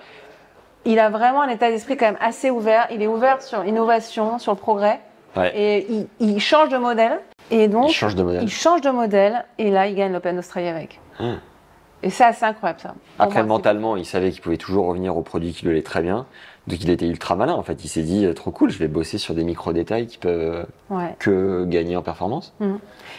[0.87, 2.87] il a vraiment un état d'esprit quand même assez ouvert.
[2.91, 5.01] Il est ouvert sur l'innovation, sur le progrès.
[5.37, 5.53] Ouais.
[5.55, 7.20] Et il, il change de modèle.
[7.51, 8.43] Et donc, Il change de modèle.
[8.43, 9.45] il change de modèle.
[9.59, 11.01] Et là, il gagne l'Open d'Australie avec.
[11.20, 11.39] Hum.
[12.03, 12.95] Et ça, c'est incroyable, ça.
[13.18, 16.26] Après, mentalement, il savait qu'il pouvait toujours revenir au produit qui lui allait très bien.
[16.66, 17.52] Donc, il était ultra malin.
[17.54, 20.18] En fait, il s'est dit, euh, trop cool, je vais bosser sur des micro-détails qui
[20.18, 21.14] peuvent euh, Ouais.
[21.18, 22.54] que gagner en performance.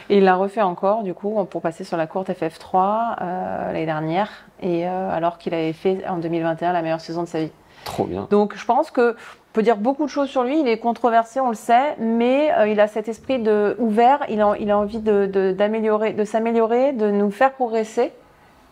[0.09, 3.85] Et il l'a refait encore, du coup, pour passer sur la courte FF3 euh, l'année
[3.85, 4.29] dernière,
[4.61, 7.51] et euh, alors qu'il avait fait en 2021 la meilleure saison de sa vie.
[7.85, 8.27] Trop bien.
[8.31, 10.59] Donc je pense que on peut dire beaucoup de choses sur lui.
[10.59, 14.19] Il est controversé, on le sait, mais euh, il a cet esprit de ouvert.
[14.29, 18.11] Il a, il a envie de, de s'améliorer, de nous faire progresser.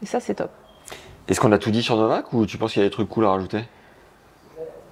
[0.04, 0.52] Et ça, c'est top.
[1.28, 3.10] Est-ce qu'on a tout dit sur Novak ou tu penses qu'il y a des trucs
[3.10, 3.62] cool à rajouter?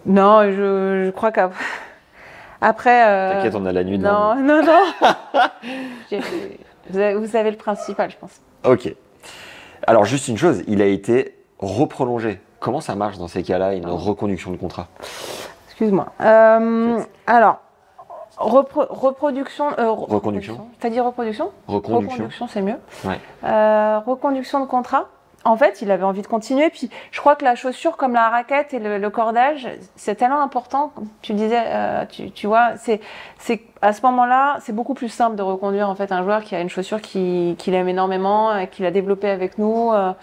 [0.06, 1.64] Non, je, je crois qu'après.
[2.62, 3.08] Après.
[3.08, 5.10] euh, T'inquiète, on a la nuit devant Non, non, non.
[6.10, 6.22] J'ai-
[6.89, 8.41] vous, avez, vous savez le principal, je pense.
[8.66, 8.93] Ok.
[9.88, 12.41] Alors, juste une chose, il a été reprolongé.
[12.60, 14.88] Comment ça marche dans ces cas-là, une reconduction de contrat?
[15.68, 16.08] Excuse-moi.
[16.22, 17.60] Euh, alors,
[18.38, 19.68] repro- reproduction.
[19.80, 20.68] euh, re- Reconduction.
[20.80, 21.51] T'as dit reproduction?
[21.68, 22.12] Reconduction.
[22.14, 22.78] Reconduction, c'est mieux.
[23.04, 23.20] Ouais.
[23.43, 25.06] Euh, reconduction de contrat.
[25.45, 26.69] En fait, il avait envie de continuer.
[26.69, 30.41] Puis, je crois que la chaussure, comme la raquette et le, le cordage, c'est tellement
[30.41, 30.93] important.
[31.21, 33.01] Tu disais, euh, tu, tu vois, c'est,
[33.39, 36.55] c'est à ce moment-là, c'est beaucoup plus simple de reconduire en fait un joueur qui
[36.55, 39.91] a une chaussure qui- qu'il aime énormément, et qu'il a développée avec nous.
[39.91, 40.13] Euh,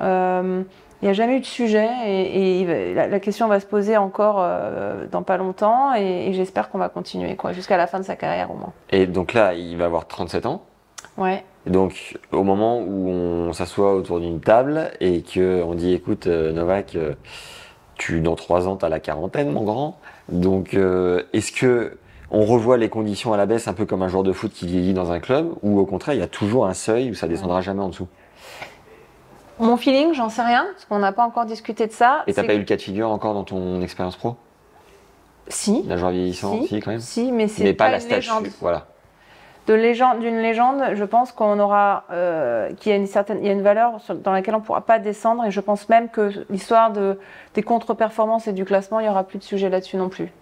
[0.00, 0.62] euh,
[1.02, 4.36] il n'y a jamais eu de sujet et, la, la question va se poser encore
[4.38, 8.04] euh, dans pas longtemps et, et j'espère qu'on va continuer quoi jusqu'à la fin de
[8.04, 8.72] sa carrière au moins.
[8.90, 10.60] Et donc là, il va avoir 37 ans.
[11.16, 11.42] Ouais.
[11.66, 16.26] Et donc, au moment où on s'assoit autour d'une table et que on dit, écoute,
[16.26, 17.14] euh, Novak, euh,
[17.96, 19.98] tu dans trois ans, t'as la quarantaine, mon grand.
[20.30, 21.98] Donc, euh, est-ce que
[22.30, 24.66] on revoit les conditions à la baisse, un peu comme un joueur de foot qui
[24.66, 27.26] vieillit dans un club, ou au contraire, il y a toujours un seuil où ça
[27.26, 28.06] descendra jamais en dessous?
[29.58, 32.22] Mon feeling, j'en sais rien, parce qu'on n'a pas encore discuté de ça.
[32.26, 34.36] Et t'as pas eu le cas de figure encore dans ton expérience pro?
[35.48, 35.82] Si.
[35.82, 38.14] D'un joueur vieillissant, Si, si, quand même si, mais c'est pas, pas, la une statue,
[38.20, 38.46] légende.
[38.60, 38.86] voilà.
[39.66, 43.46] De légende, d'une légende, je pense qu'on aura, euh, qu'il y a une certaine, il
[43.46, 45.88] y a une valeur sur- dans laquelle on ne pourra pas descendre, et je pense
[45.88, 47.18] même que l'histoire de
[47.54, 50.32] des contre-performances et du classement, il y aura plus de sujet là-dessus non plus.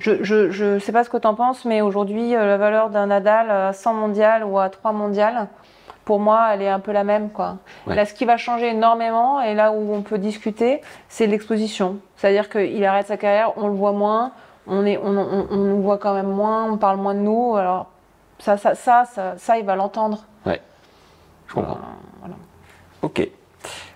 [0.00, 2.88] Je, je, je sais pas ce que tu en penses, mais aujourd'hui, euh, la valeur
[2.90, 5.48] d'un Nadal à 100 mondial ou à 3 mondiales,
[6.04, 7.28] pour moi, elle est un peu la même.
[7.30, 7.56] Quoi.
[7.86, 7.94] Ouais.
[7.94, 11.96] Là, ce qui va changer énormément, et là où on peut discuter, c'est l'exposition.
[12.16, 14.32] C'est-à-dire qu'il arrête sa carrière, on le voit moins,
[14.66, 17.54] on, est, on, on, on nous voit quand même moins, on parle moins de nous.
[17.56, 17.86] Alors,
[18.38, 20.24] ça, ça, ça, ça, ça, il va l'entendre.
[20.46, 21.72] Je comprends.
[21.72, 22.34] Euh, voilà.
[23.02, 23.26] Ok.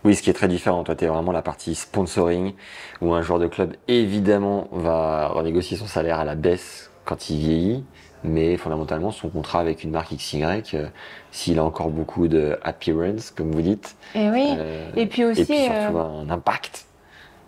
[0.04, 2.54] Oui, ce qui est très différent, toi, tu es vraiment la partie sponsoring,
[3.02, 7.38] où un joueur de club, évidemment, va renégocier son salaire à la baisse quand il
[7.38, 7.84] vieillit,
[8.24, 10.86] mais fondamentalement, son contrat avec une marque XY, euh,
[11.30, 14.54] s'il a encore beaucoup de appearance, comme vous dites, Et oui.
[14.56, 16.86] euh, Et puis aussi, et puis surtout euh, un impact.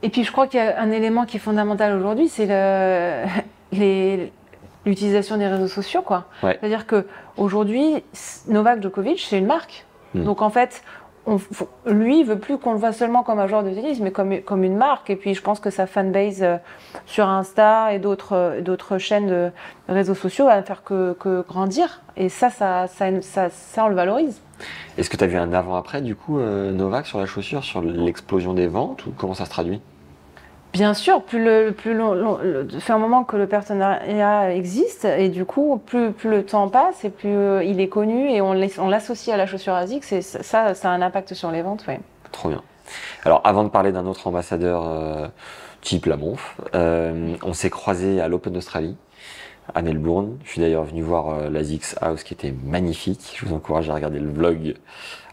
[0.03, 3.25] Et puis je crois qu'il y a un élément qui est fondamental aujourd'hui, c'est le-
[3.73, 4.33] les-
[4.87, 6.03] l'utilisation des réseaux sociaux.
[6.03, 6.25] quoi.
[6.43, 6.57] Ouais.
[6.61, 7.07] C'est-à-dire que
[7.37, 8.03] aujourd'hui,
[8.49, 9.85] Novak Djokovic, c'est une marque.
[10.15, 10.25] Mm.
[10.25, 10.83] Donc en fait,
[11.27, 11.41] on,
[11.87, 14.41] lui, il veut plus qu'on le voit seulement comme un joueur de tennis, mais comme,
[14.43, 15.09] comme une marque.
[15.11, 16.57] Et puis je pense que sa fanbase euh,
[17.07, 19.51] sur Insta et d'autres euh, d'autres chaînes de
[19.89, 22.03] réseaux sociaux va ne faire que, que grandir.
[22.17, 24.41] Et ça ça, ça, ça, ça, on le valorise.
[24.99, 27.83] Est-ce que tu as vu un avant-après, du coup, euh, Novak, sur la chaussure, sur
[27.83, 29.81] l'explosion des ventes, ou comment ça se traduit?
[30.75, 35.05] Bien sûr, plus le plus long, long- le- fait un moment que le partenariat existe
[35.05, 38.41] et du coup, plus, plus le temps passe et plus euh, il est connu et
[38.41, 41.53] on l'as- on l'associe à la chaussure ASICS et ça, ça, a un impact sur
[41.53, 41.85] les ventes.
[41.87, 42.01] Ouais.
[42.33, 42.61] Trop bien.
[43.25, 45.29] Alors, avant de parler d'un autre ambassadeur euh,
[45.81, 48.97] type la Monf, euh, on s'est croisé à l'Open d'Australie,
[49.77, 50.39] à Melbourne.
[50.45, 51.61] Je suis d'ailleurs venu voir euh, la
[52.01, 53.37] House qui était magnifique.
[53.37, 54.75] Je vous encourage à regarder le vlog.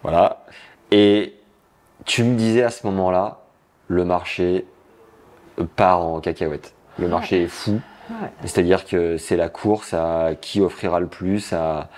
[0.04, 0.44] Voilà.
[0.92, 1.34] Et
[2.06, 3.40] tu me disais à ce moment-là,
[3.88, 4.66] le marché
[5.76, 6.74] part en cacahuète.
[7.00, 7.80] Le marché est fou.
[8.10, 8.30] Ouais.
[8.42, 11.90] C'est-à-dire que c'est la course à qui offrira le plus à,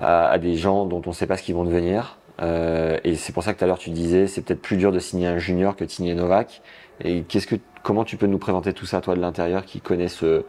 [0.00, 2.16] à, à des gens dont on ne sait pas ce qu'ils vont devenir.
[2.40, 4.92] Euh, et c'est pour ça que tout à l'heure tu disais c'est peut-être plus dur
[4.92, 6.62] de signer un junior que de signer Novak.
[7.04, 10.08] Et qu'est-ce que comment tu peux nous présenter tout ça toi de l'intérieur qui connaît
[10.08, 10.44] ce,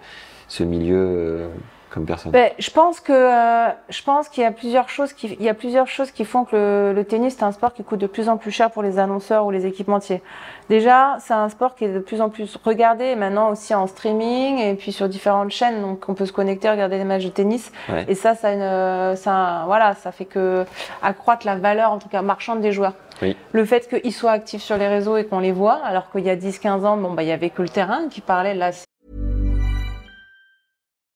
[0.47, 1.47] ce milieu euh,
[1.91, 5.27] comme personne Ben, je pense que euh, je pense qu'il y a plusieurs choses qui
[5.39, 7.83] il y a plusieurs choses qui font que le, le tennis c'est un sport qui
[7.83, 10.21] coûte de plus en plus cher pour les annonceurs ou les équipementiers.
[10.69, 14.57] Déjà, c'est un sport qui est de plus en plus regardé maintenant aussi en streaming
[14.59, 17.71] et puis sur différentes chaînes donc on peut se connecter regarder des matchs de tennis
[17.89, 18.05] Ouais.
[18.07, 20.65] et ça ça une euh, ça voilà, ça fait que
[21.03, 22.93] accroître la valeur en tout cas marchande des joueurs.
[23.21, 23.35] Oui.
[23.51, 26.29] Le fait qu'ils soient actifs sur les réseaux et qu'on les voit alors qu'il y
[26.29, 28.71] a 10 15 ans bon bah il y avait que le terrain qui parlait là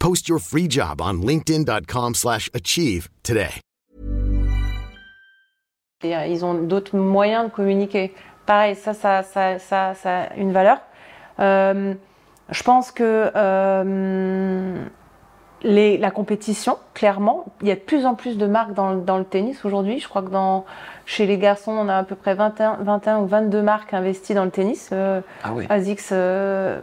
[0.00, 3.60] Post your free job on slash achieve today.
[6.02, 8.14] Euh, ils ont d'autres moyens de communiquer.
[8.46, 10.78] Pareil, ça, ça, ça, ça, ça a une valeur.
[11.38, 11.92] Euh,
[12.48, 14.86] je pense que euh,
[15.62, 19.00] les, la compétition, clairement, il y a de plus en plus de marques dans, le-
[19.00, 19.98] dans le tennis aujourd'hui.
[20.00, 20.64] Je crois que dans,
[21.04, 24.44] chez les garçons, on a à peu près 21, 21 ou 22 marques investies dans
[24.44, 24.88] le tennis.
[24.92, 25.66] Euh, Ah oui.
[25.68, 26.80] ASICS, euh,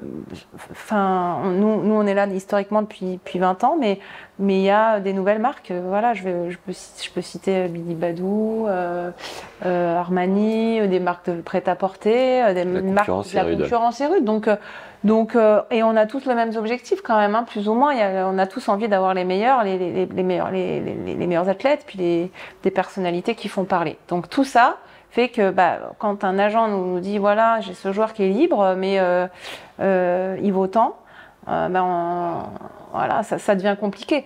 [0.72, 4.00] enfin, nous, nous, on est là historiquement depuis, depuis 20 ans, mais
[4.40, 5.72] mais il y a des nouvelles marques.
[5.72, 9.10] euh, Voilà, je, vais, je, peux, ci- je peux citer euh, Billy Badou, euh,
[9.66, 14.24] euh, Armani, des marques de prêt-à-porter, des La marques concurrence la concurrence est rude.
[14.26, 14.56] Donc, euh,
[15.04, 17.94] donc, euh, et on a tous les mêmes objectifs quand même, hein, plus ou moins.
[18.26, 19.78] On a tous envie d'avoir les meilleurs, les,
[20.24, 20.82] meilleurs, les,
[21.16, 22.32] meilleurs athlètes, puis
[22.64, 23.98] des personnalités qui font parler.
[24.10, 24.78] Donc tout ça
[25.10, 28.76] fait que bah, quand un agent nous dit voilà j'ai ce joueur qui est libre
[28.78, 29.26] mais euh,
[29.80, 30.98] euh, il vaut tant,
[31.48, 32.44] ben, on-
[32.92, 34.26] voilà ça, devient compliqué.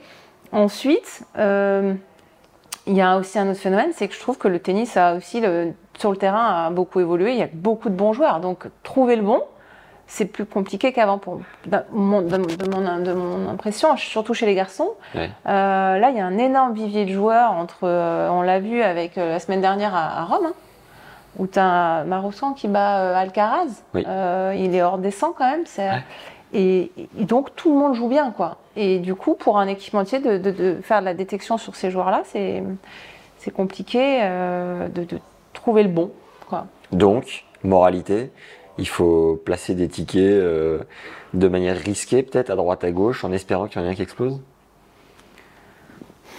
[0.52, 4.98] Ensuite, il y a aussi un autre phénomène, c'est que je trouve que le tennis
[4.98, 5.44] a aussi
[5.98, 7.34] sur le terrain a beaucoup évolué.
[7.34, 9.44] Il y a beaucoup de bons joueurs, donc trouver le bon,
[10.14, 14.34] c'est plus compliqué qu'avant pour de mon, de, mon- de mon- de mon impression, surtout
[14.34, 14.90] chez les garçons.
[15.16, 15.30] Ouais.
[15.48, 18.82] Euh, là, il y a un énorme vivier de joueurs entre, euh, on l'a vu
[18.82, 20.54] avec euh, la semaine dernière à, à Rome, hein,
[21.40, 23.84] où tu as Marossan qui bat euh, Alcaraz.
[23.94, 24.04] Oui.
[24.06, 25.66] Euh, il est hors des 100 quand même.
[25.66, 26.04] c'est- Ouais.
[26.54, 28.58] Et, et donc tout le monde joue bien, quoi.
[28.76, 31.90] Et du coup, pour un équipementier, de, de- de faire de la détection sur ces
[31.90, 32.62] joueurs-là, c'est
[33.38, 35.20] c'est compliqué euh, de, de
[35.54, 36.12] trouver le bon,
[36.50, 36.66] quoi.
[36.92, 38.32] Donc, moralité,
[38.82, 40.80] il faut placer des tickets euh,
[41.36, 44.02] de manière risquée, peut-être à droite à gauche, en espérant qu'il n'y ait rien qui
[44.02, 44.42] explose.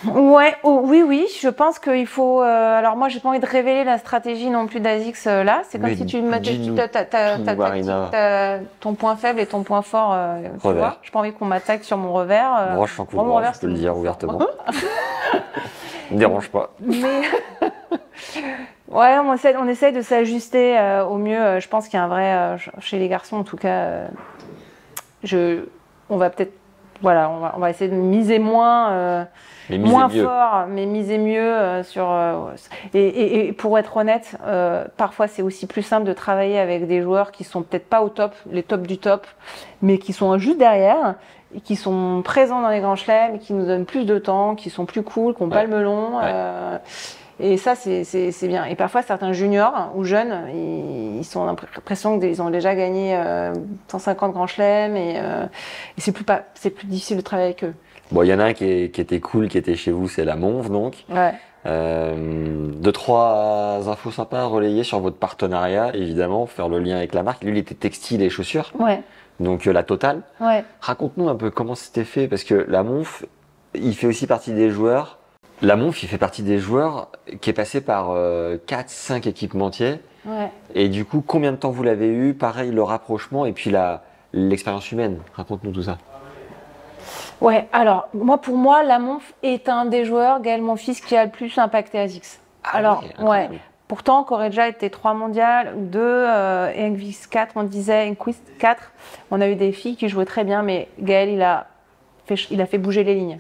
[0.05, 2.43] Ouais, oh, oui, oui, je pense qu'il faut.
[2.43, 5.63] euh, alors moi, j'ai pas envie de révéler la stratégie non plus d'Azix euh, là.
[5.69, 6.33] C'est comme Mais si tu me
[8.81, 10.13] ton point faible et ton point fort.
[10.13, 10.83] euh, tu Revers.
[10.83, 10.97] vois.
[11.03, 12.73] J'ai pas envie qu'on m'attaque sur mon revers.
[12.75, 14.41] Moi, je sens que mon revers, je peux le dire ouvertement.
[16.11, 16.71] Me dérange pas.
[16.81, 17.23] Mais
[18.93, 21.41] ouais, on essaie, on essaie de s'ajuster euh, au mieux.
[21.41, 23.57] Euh, Je pense qu'il y a un vrai euh, ch- chez les garçons en tout
[23.57, 23.69] cas.
[23.69, 24.09] euh,
[25.25, 25.65] je,
[26.11, 26.53] on va peut-être,
[27.01, 29.27] voilà, on va, on va essayer de miser moins.
[29.71, 30.25] Mais moins mieux.
[30.25, 32.05] fort, mais miser mieux sur.
[32.95, 34.37] et, et- et pour être honnête,
[34.97, 38.09] parfois c'est aussi plus simple de travailler avec des joueurs qui sont peut-être pas au
[38.09, 39.27] top, les tops du top,
[39.81, 41.15] mais qui sont juste derrière,
[41.55, 44.69] et qui sont présents dans les grands chelems, qui nous donnent plus de temps, qui
[44.71, 45.67] sont plus cool, qui ont pas Ouais.
[45.67, 46.19] le melon.
[46.19, 46.79] Ouais.
[47.43, 48.65] Euh, et ça, c'est- bien.
[48.67, 53.53] Et parfois, certains juniors ou jeunes, ils, ils ont l'impression qu'ils ont déjà gagné euh,
[53.89, 55.45] 150 grands chelems et, euh,
[55.97, 57.75] et c'est plus, pas- plus difficile de travailler avec eux.
[58.11, 60.09] Bon, il y en a un qui, est- qui était cool, qui était chez vous,
[60.09, 61.05] c'est la Monve, donc.
[61.11, 61.33] Ouais.
[61.65, 67.15] Euh, deux, trois infos sympas à relayer sur votre partenariat, évidemment, faire le lien avec
[67.15, 67.45] la marque.
[67.45, 69.01] Lui, il était textile et chaussures, Ouais.
[69.41, 70.23] donc euh, la totale.
[70.41, 70.65] Ouais.
[70.81, 73.25] Raconte-nous un peu comment c'était fait, parce que la Monf,
[73.75, 75.19] il fait aussi partie des joueurs.
[75.63, 77.09] La Monf, il fait partie des joueurs
[77.41, 80.01] qui est passé par 4-5 équipementiers.
[80.27, 80.51] Ouais.
[80.75, 82.35] Et du coup, combien de temps vous l'avez eu?
[82.35, 84.03] Pareil, le rapprochement et puis la
[84.33, 85.21] l'expérience humaine.
[85.35, 85.99] Raconte-nous tout ça.
[87.41, 91.25] Ouais, alors, moi, pour moi, Lamonf est un des joueurs, Gaël, mon fils, qui a
[91.25, 92.41] le plus impacté Azix.
[92.65, 93.51] Ah alors, ouais.
[93.89, 98.93] Pourtant, Correja était 3 mondiales, 2, euh, Engvis 4, on disait, Enquist 4.
[99.31, 101.67] On a eu des filles qui jouaient très bien, mais Gaël, il a
[102.27, 103.39] fait, il a fait bouger les lignes.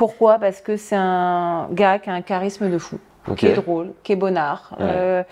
[0.00, 0.38] Pourquoi?
[0.38, 2.98] Parce que c'est un gars qui a un charisme de fou,
[3.36, 4.74] qui est drôle, qui est bonnard.
[4.80, 4.86] Ouais.
[4.88, 5.22] Euh,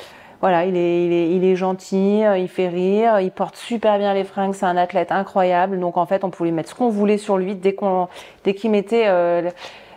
[0.43, 3.97] voilà, il est, il, est, il est gentil, euh, il fait rire, il porte super
[3.97, 5.81] bien les fringues, c'est un athlète incroyable.
[5.81, 8.09] Donc en fait, on pouvait mettre ce qu'on voulait sur lui dès qu'on,
[8.45, 9.49] dès qu'il mettait euh,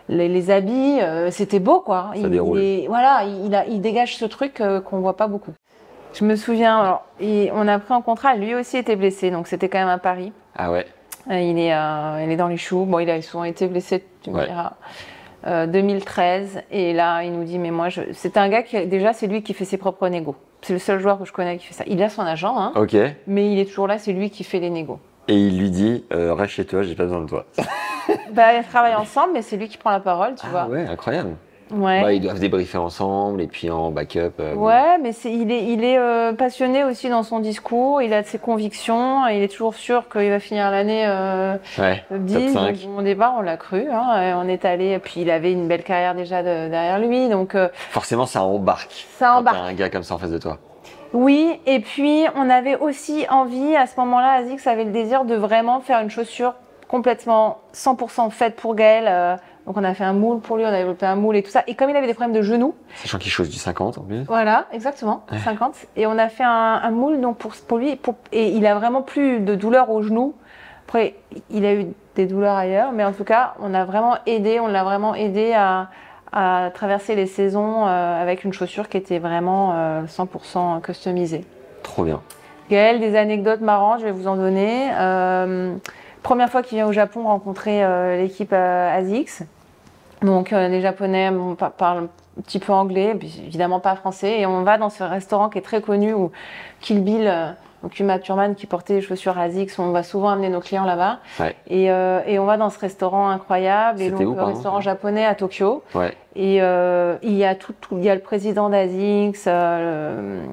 [0.07, 2.11] les, les habits, euh, c'était beau quoi.
[2.13, 2.57] Ça il, déroule.
[2.59, 5.51] il est- voilà, il, a, il dégage ce truc euh, qu'on voit pas beaucoup.
[6.13, 9.67] Je me souviens, alors, on a pris en contrat, lui aussi était blessé, donc c'était
[9.67, 10.31] quand même un pari.
[10.55, 10.85] Ah ouais.
[11.29, 12.85] Euh, Il est, euh, il est dans les choux.
[12.85, 14.47] Bon, il a souvent été blessé, tu me Ouais.
[14.47, 14.73] diras.
[15.47, 18.01] Euh, 2013, et là, il nous dit, mais moi, je...
[18.13, 20.35] c'est un gars qui, déjà, c'est lui qui fait ses propres négos.
[20.61, 21.83] C'est le seul joueur que je connais qui fait ça.
[21.87, 22.73] Il a son agent, hein.
[22.93, 24.99] Et mais il est toujours là, c'est lui qui fait les négos.
[25.27, 27.45] il lui dit euh, reste chez toi, j'ai pas besoin de toi.
[28.33, 30.65] Bah, ils travaillent ensemble, mais c'est lui qui prend la parole, tu Ah vois.
[30.67, 31.35] ouais, incroyable.
[31.73, 32.01] Ouais.
[32.01, 34.33] Bah, ils doivent débriefer ensemble et puis en backup.
[34.39, 38.21] euh, Ouais, mais il est, il est euh, passionné aussi dans son discours, il a
[38.21, 42.03] de ses convictions, il est toujours sûr qu'il va finir l'année euh, Ouais.
[42.09, 42.53] top Top 10.
[42.53, 42.71] 5.
[42.85, 45.67] Donc, au départ, on l'a cru, hein, et on est allé, puis il avait une
[45.67, 49.05] belle carrière déjà de- derrière lui, donc euh, Forcément, ça embarque.
[49.17, 49.57] ça Quand embarque.
[49.57, 50.57] t'as un gars comme ça en face de toi.
[51.13, 55.35] Oui, et puis on avait aussi envie, à ce moment-là, Azix avait le désir de
[55.35, 56.53] vraiment faire une chaussure
[56.87, 59.39] complètement 100% faite pour Gaël.
[59.71, 61.43] Euh, donc on a fait un moule pour lui, on a développé un moule et
[61.43, 61.63] tout ça.
[61.67, 64.23] Et comme il avait des problèmes de genoux, Sachant qu'il chose du 50 en plus.
[64.23, 65.75] voilà, exactement, 50.
[65.95, 68.75] Et on a fait un, un moule donc pour, pour lui, pour- et il a
[68.75, 70.33] vraiment plus de douleur aux genoux.
[70.87, 71.15] Après,
[71.49, 74.67] il a eu des douleurs ailleurs, mais en tout cas, on a vraiment aidé, on
[74.67, 75.87] l'a vraiment aidé à,
[76.33, 81.45] à traverser les saisons euh, avec une chaussure qui était vraiment euh, 100% customisée.
[81.83, 82.19] Trop bien.
[82.69, 84.89] Gaël, des anecdotes marrantes, je vais vous en donner.
[84.99, 85.73] Euh,
[86.23, 89.43] première fois qu'il vient au Japon rencontrer euh, l'équipe euh, ASICS.
[90.21, 92.07] Donc euh, les Japonais bon, parlent
[92.37, 94.39] un petit peu anglais, évidemment pas français.
[94.39, 96.31] Et on va dans ce restaurant qui est très connu où
[96.79, 97.47] Kill Bill, euh,
[97.83, 101.17] donc Uma Thurman qui portait les chaussures ASICS, on va souvent amener nos clients là-bas.
[101.39, 101.55] Ouais.
[101.67, 105.25] Et, euh, et on va dans ce restaurant incroyable, et donc où, le restaurant japonais
[105.25, 105.83] à Tokyo.
[105.95, 106.13] Ouais.
[106.35, 110.45] Et euh, il y a tout, tout- il y a le président d'Azix, euh,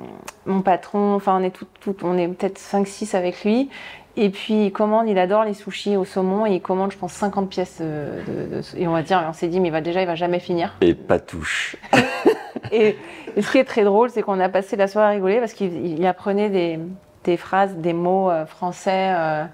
[0.46, 3.68] mon patron, enfin on est tout, tout- on est peut-être 5-6 avec lui.
[4.20, 7.12] Et puis il commande, il adore les sushis au saumon et il commande, je pense,
[7.12, 9.80] 50 pièces euh, de, de- et on va dire, on s'est dit, mais il va
[9.80, 10.74] déjà, il va jamais finir.
[10.80, 11.76] Et pas touche.
[12.72, 12.96] Et,
[13.36, 15.52] et ce qui est très drôle, c'est qu'on a passé la soirée à rigoler parce
[15.52, 16.80] qu'il il apprenait des,
[17.22, 19.44] des phrases, des mots euh, français euh,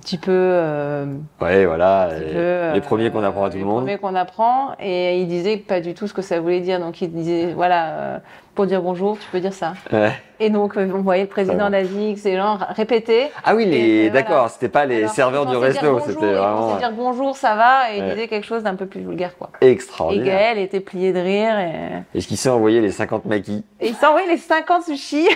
[0.00, 0.30] un petit peu.
[0.32, 1.04] euh,
[1.42, 2.04] Ouais, voilà.
[2.04, 3.82] un petit les, peu, euh, les premiers qu'on apprend à tout les le monde.
[3.84, 4.70] premiers qu'on apprend.
[4.80, 6.80] Et il disait pas du tout ce que ça voulait dire.
[6.80, 8.18] Donc il disait, voilà, euh,
[8.54, 9.74] pour dire bonjour, tu peux dire ça.
[9.92, 10.12] Ouais.
[10.38, 11.70] Et donc euh, on voyait le président bien.
[11.70, 13.28] d'Asie, ces gens répéter.
[13.44, 13.76] Ah oui, Et- les...
[13.78, 14.22] et voilà.
[14.22, 17.98] d'accord, c'était pas les Alors, serveurs du resto, c'était vraiment dire bonjour, ça va, et
[17.98, 18.14] il Ouais.
[18.14, 19.50] disait quelque chose d'un peu plus vulgaire, quoi.
[19.60, 20.24] Et extraordinaire.
[20.26, 21.58] Gaël était plié de rire.
[21.58, 25.28] Et, Est-ce qu'il s'est envoyé les 50 maquis et il s'envoyait les 50 sushis.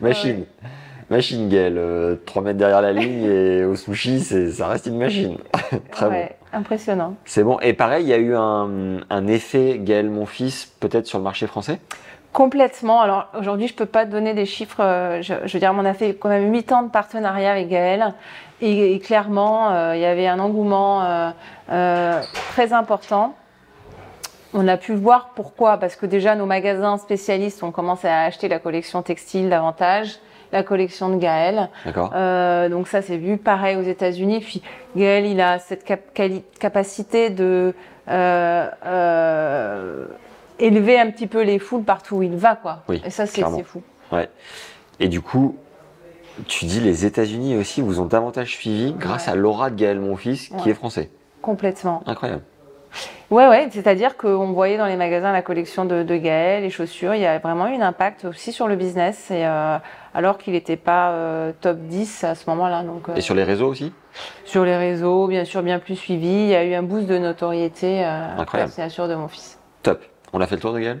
[0.00, 0.44] Machine.
[1.10, 5.38] Machine Gaël, euh, 3 mètres derrière la ligne et au sushi, ça reste une machine.
[5.90, 6.28] Très bon.
[6.52, 7.14] Impressionnant.
[7.24, 7.58] C'est bon.
[7.60, 11.24] Et pareil, il y a eu un, un effet Gaël, mon fils, peut-être sur le
[11.24, 11.78] marché français?
[12.32, 13.00] Complètement.
[13.00, 14.80] Alors aujourd'hui, je peux pas donner des chiffres.
[14.82, 17.68] euh, Je, je veux dire, on a fait quand même 8 ans de partenariat avec
[17.68, 18.12] Gaël.
[18.60, 21.30] Et, et clairement, euh, il y avait un engouement euh,
[21.70, 22.20] euh,
[22.52, 23.34] très important.
[24.52, 25.78] On a pu voir pourquoi.
[25.78, 30.18] Parce que déjà, nos magasins spécialistes ont commencé à acheter la collection textile davantage,
[30.52, 31.68] la collection de Gaël.
[31.84, 34.40] D'accord Euh, donc ça, c'est vu pareil aux États-Unis.
[34.40, 34.62] Puis
[34.96, 36.12] Gaël, il a cette cap-
[36.58, 37.74] capacité de
[38.08, 40.06] euh, euh,
[40.58, 42.82] élever un petit peu les foules partout où il va, quoi.
[42.88, 43.82] Oui, Et ça, c'est fou.
[44.12, 44.28] Ouais.
[45.00, 45.56] Et du coup,
[46.46, 49.32] tu dis les États-Unis aussi vous ont davantage suivi grâce Ouais.
[49.32, 51.10] à Laura de Gaël, mon fils, qui est français.
[51.42, 52.02] Complètement.
[52.06, 52.42] Incroyable.
[53.30, 53.68] Ouais, ouais.
[53.70, 57.14] C'est-à-dire qu'on voyait dans les magasins la collection de, de Gaël, les chaussures.
[57.14, 59.30] Il y a vraiment eu un impact aussi sur le business.
[59.30, 59.76] Et, euh,
[60.18, 62.82] alors qu'il n'était pas euh, top 10 à ce moment-là.
[62.82, 63.92] Donc, euh, Et sur les réseaux aussi?
[64.44, 66.26] sur les réseaux, bien sûr, bien plus suivi.
[66.26, 69.60] Il y a eu un boost de notoriété euh, après la signature de mon fils.
[69.84, 70.02] Top.
[70.32, 70.98] On a fait le tour de Gaël?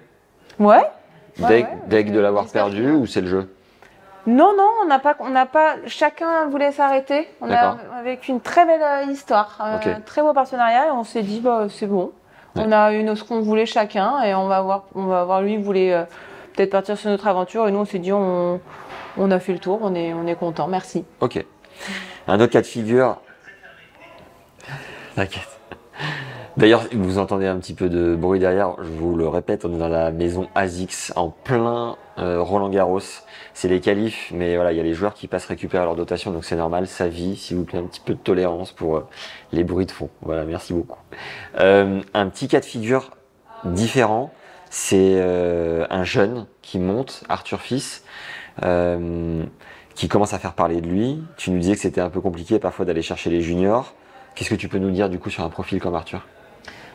[0.60, 0.76] Ouais.
[1.40, 3.52] Ouais, Deg, ouais, deg de l'avoir perdu que- ou c'est le jeu?
[4.28, 5.74] Non, non, on n'a pas, on n'a pas.
[5.86, 7.26] Chacun voulait s'arrêter.
[7.40, 10.04] On a avec une très belle euh, histoire, euh, Ok.
[10.04, 10.86] très beau partenariat.
[10.86, 12.12] Et on s'est dit, bah, c'est bon.
[12.54, 12.62] Ouais.
[12.66, 15.56] On a eu ce qu'on voulait chacun, et on va voir, on va voir lui
[15.56, 16.04] voulait euh,
[16.54, 18.60] peut-être partir sur notre aventure, et nous on s'est dit, on,
[19.18, 21.04] on a fait le tour, on est, on est content, merci.
[21.20, 21.44] Ok.
[22.26, 23.20] Un autre cas de figure.
[25.14, 25.58] T'inquiète.
[26.56, 29.78] D'ailleurs, vous entendez un petit peu de bruit derrière, je vous le répète, on est
[29.78, 32.98] dans la maison ASICS, en plein euh, Roland Garros.
[33.54, 36.32] C'est les qualifs, mais voilà, il y a les joueurs qui passent récupérer leur dotation,
[36.32, 39.06] donc c'est normal, ça vit, s'il vous plaît, un petit peu de tolérance pour euh,
[39.52, 40.10] les bruits de fond.
[40.22, 40.98] Voilà, merci beaucoup.
[41.60, 43.10] Euh, un petit cas de figure
[43.64, 44.32] différent,
[44.68, 48.04] c'est un jeune qui monte, Arthur Fils,
[48.62, 49.42] euh,
[49.94, 51.22] qui commence à faire parler de lui.
[51.36, 53.94] Tu nous disais que c'était un peu compliqué parfois d'aller chercher les juniors.
[54.34, 56.26] Qu'est-ce que tu peux nous dire du coup sur un profil comme Arthur?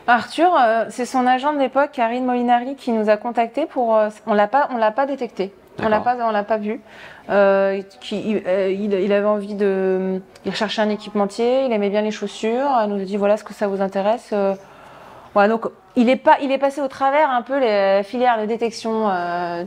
[0.06, 3.96] Arthur, euh, c'est son agent de l'époque, Karine Molinari, qui nous a contactés pour.
[3.96, 5.52] euh, on l'a pas, on l'a pas détecté.
[5.82, 6.80] On l'a pas, on l'a pas vu.
[7.30, 12.12] Euh, qui, il, il avait envie de, il recherchait un équipementier, il aimait bien les
[12.12, 12.70] chaussures.
[12.84, 14.32] Il nous a dit voilà ce que ça vous intéresse.
[15.32, 18.46] Voilà, donc il est pas, il est passé au travers un peu les filières de
[18.46, 19.10] détection,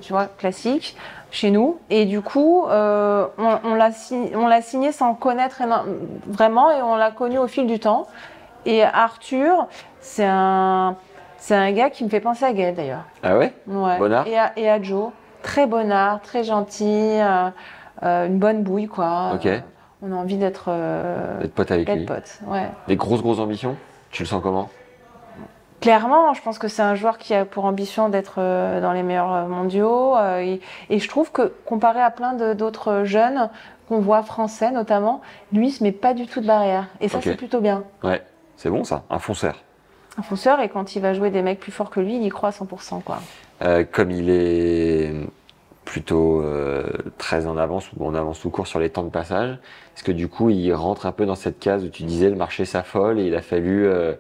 [0.01, 0.95] tu vois, classiques
[1.31, 1.79] chez nous.
[1.89, 5.61] Et du coup, euh, on, on l'a signé, sans connaître
[6.27, 8.07] vraiment, et on l'a connu au fil du temps.
[8.65, 9.67] Et Arthur,
[9.99, 10.95] c'est un,
[11.37, 13.05] c'est un gars qui me fait penser à Gaël d'ailleurs.
[13.23, 13.53] Ah ouais?
[13.67, 13.97] Ouais.
[13.97, 14.27] Bonnard?
[14.27, 15.11] Et à, et à Joe.
[15.43, 17.49] Très bonnard, très gentil, euh,
[18.03, 19.31] euh, une bonne bouille quoi.
[19.35, 19.47] Ok.
[20.01, 20.69] On a envie d'être
[21.39, 22.05] D'être pote avec lui.
[22.47, 22.69] Ouais.
[22.87, 23.77] Des grosses grosses ambitions?
[24.11, 24.69] Tu le sens comment?
[25.81, 29.03] Clairement, je pense que c'est un joueur qui a pour ambition d'être euh, dans les
[29.03, 30.15] meilleurs euh, mondiaux.
[30.17, 30.59] euh, et,
[30.89, 33.49] et je trouve que comparé à plein d'autres jeunes
[33.87, 35.21] qu'on voit français notamment,
[35.53, 36.87] lui il se met pas du tout de barrière.
[36.99, 37.83] Et ça c'est plutôt bien.
[38.03, 38.23] Ouais,
[38.57, 39.63] c'est bon ça, un fonceur.
[40.17, 42.29] Un fonceur et quand il va jouer des mecs plus forts que lui, il y
[42.29, 43.19] croit à 100% quoi.
[43.61, 45.13] Euh, comme il est
[45.85, 46.83] plutôt euh,
[47.17, 49.51] très en avance ou en avance tout court sur les temps de passage,
[49.95, 52.35] est-ce que du coup il rentre un peu dans cette case où tu disais le
[52.35, 54.13] marché s'affole et il a fallu euh,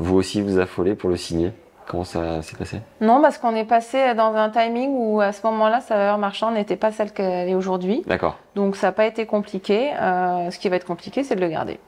[0.00, 1.52] vous aussi vous affoler pour le signer
[1.86, 2.80] Comment ça s'est passé?
[3.00, 6.54] Non, parce qu'on est passé dans un timing où à ce moment-là, sa valeur marchande
[6.54, 8.04] n'était pas celle qu'elle est aujourd'hui.
[8.06, 8.36] D'accord.
[8.54, 9.90] Donc ça n'a pas été compliqué.
[10.00, 11.80] Euh, ce qui va être compliqué, c'est de le garder.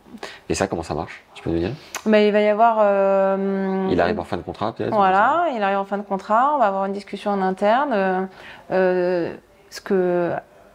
[0.48, 1.22] Et ça, comment ça marche?
[1.34, 1.70] Tu peux nous dire?
[2.04, 2.78] Mais il va y avoir.
[2.80, 6.50] euh, Il arrive en fin de contrat peut-être Voilà, il arrive en fin de contrat.
[6.56, 8.28] On va avoir une discussion en interne.
[8.72, 9.32] euh,
[9.70, 10.32] ce que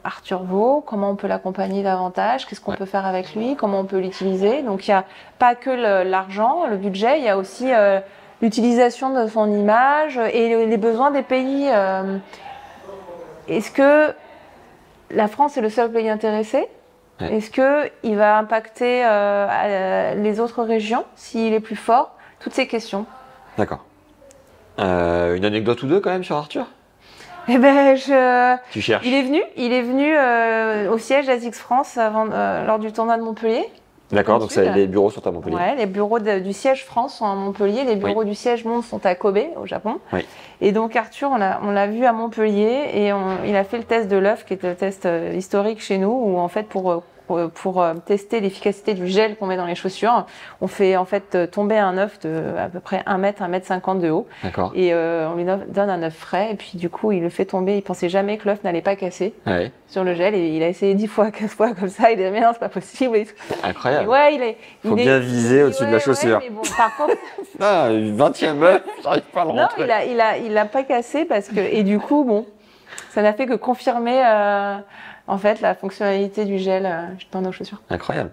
[0.07, 2.77] Arthur vaut, comment on peut l'accompagner davantage, qu'est-ce qu'on Ouais.
[2.77, 4.61] peut faire avec lui, comment on peut l'utiliser.
[4.63, 5.03] Donc il n'y a
[5.37, 5.69] pas que
[6.03, 7.99] l'argent, le budget, il y a aussi euh,
[8.41, 11.67] l'utilisation de son image et le- les besoins des pays.
[11.69, 12.17] euh.
[13.49, 14.13] Est-ce que
[15.11, 16.67] la France est le seul pays intéressé?
[17.19, 17.33] Ouais.
[17.35, 22.11] Est-ce qu'il va impacter euh, les autres régions s'il est plus fort?
[22.39, 23.05] Toutes ces questions.
[23.57, 23.83] D'accord.
[24.79, 26.67] Une anecdote ou deux quand même sur Arthur?
[27.49, 28.57] Eh ben, je...
[28.71, 32.65] Tu cherches il est venu, il est venu euh, au siège d'Azix France avant, euh,
[32.65, 33.65] lors du tournoi de Montpellier.
[34.11, 35.55] D'accord, donc les bureaux sont à Montpellier.
[35.57, 38.83] Ouais, les bureaux de- du siège France sont à Montpellier, les bureaux du siège Monde
[38.83, 39.97] sont à Kobe, au Japon.
[40.13, 40.25] Oui.
[40.61, 44.07] Et donc Arthur, on l'a vu à Montpellier et on- il a fait le test
[44.07, 47.49] de l'œuf, qui est le test euh, historique chez nous, où en fait pour pour,
[47.51, 50.25] pour, euh, tester l'efficacité du gel qu'on met dans les chaussures,
[50.61, 53.47] on fait en fait euh, tomber un œuf de à peu près 1 mètre, 1
[53.49, 54.71] mètre 50 de haut, D'accord.
[54.75, 57.45] et euh, on lui donne un œuf frais, et puis du coup il le fait
[57.45, 57.75] tomber.
[57.77, 60.67] Il pensait jamais que l'œuf n'allait pas casser Ouais, sur le gel, et il a
[60.69, 62.11] essayé 10 fois, 15 fois comme ça.
[62.11, 63.15] Il a dit mais non c'est pas possible.
[63.17, 63.27] Et
[63.63, 64.07] incroyable.
[64.09, 64.57] ouais, il est.
[64.85, 66.37] Faut il est- bien viser au-dessus de la chaussure.
[66.37, 67.13] ouais, mais bon, par contre,
[67.59, 69.83] Ah, une 20 e œuf, j'arrive pas à le non, rentrer.
[69.83, 72.45] il a, il a, il l'a pas cassé parce que et du coup, bon,
[73.09, 74.77] ça n'a fait que confirmer euh,
[75.27, 77.01] en fait la fonctionnalité du gel euh,
[77.31, 77.81] dans nos chaussures.
[77.89, 78.31] Incroyable.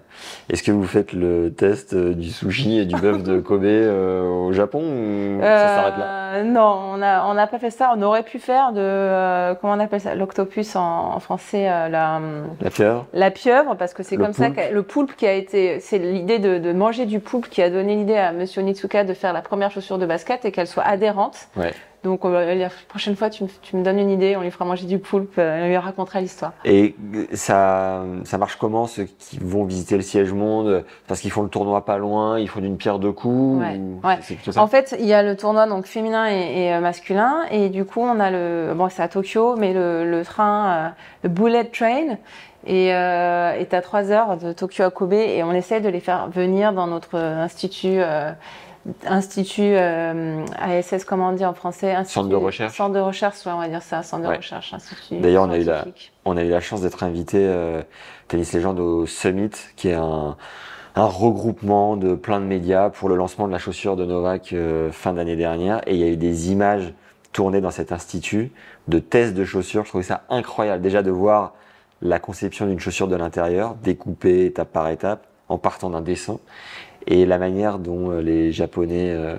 [0.48, 4.22] Est-ce que vous faites le test euh, du sushi et du bœuf de Kobe euh,
[4.22, 6.42] au Japon ou ça s'arrête là?
[6.44, 7.92] Non, on n'a on pas fait ça.
[7.96, 10.14] On aurait pu faire de comment on appelle ça?
[10.14, 12.20] L'octopus en, en français la
[12.60, 15.80] La pieuvre la pieuvre parce que c'est comme ça que le poulpe qui a été
[15.80, 19.14] c'est l'idée de, de manger du poulpe qui a donné l'idée à Monsieur Nitsuka de
[19.14, 21.48] faire la première chaussure de basket et qu'elle soit adhérente.
[21.56, 21.72] Ouais.
[22.04, 24.50] Donc on va- la prochaine fois tu, me- tu me donnes une idée, on lui
[24.50, 26.52] fera manger du poulpe, euh, on lui racontera l'histoire.
[26.66, 26.94] Et
[27.32, 30.84] ça, ça marche comment ceux qui vont visiter le siège monde?
[31.08, 34.06] Parce qu'ils font le tournoi pas loin, ils font d'une pierre deux coups Ouais, ou-
[34.06, 34.18] ouais.
[34.52, 34.60] Ça?
[34.60, 37.84] En fait, il y a le tournoi donc féminin et, et, euh, masculin, et du
[37.84, 40.88] coup, on a le bon, c'est à Tokyo, mais le, le train, euh,
[41.22, 42.16] le bullet train,
[42.66, 46.00] et euh, est à 3 heures de Tokyo à Kobe, et on essaie de les
[46.00, 47.98] faire venir dans notre institut.
[49.06, 52.76] Institut euh, ASS, comment on dit en français Institut- Centre de recherche.
[52.76, 54.36] Centre de recherche, ouais, on va dire ça, centre de Ouais.
[54.36, 55.18] recherche, institut.
[55.20, 56.12] D'ailleurs, on a eu la- scientifique.
[56.26, 57.82] On a eu la chance d'être invité euh,
[58.28, 60.36] Tennis Légende au Summit, qui est un,
[60.96, 64.92] un regroupement de plein de médias pour le lancement de la chaussure de Novak euh,
[64.92, 65.80] fin d'année dernière.
[65.86, 66.92] Et il y a eu des images
[67.32, 68.52] tournées dans cet institut
[68.88, 69.84] de tests de chaussures.
[69.84, 71.54] Je trouvais ça incroyable déjà de voir
[72.02, 76.38] la conception d'une chaussure de l'intérieur, découpée étape par étape, en partant d'un dessin,
[77.06, 79.36] et la manière dont euh, les Japonais euh,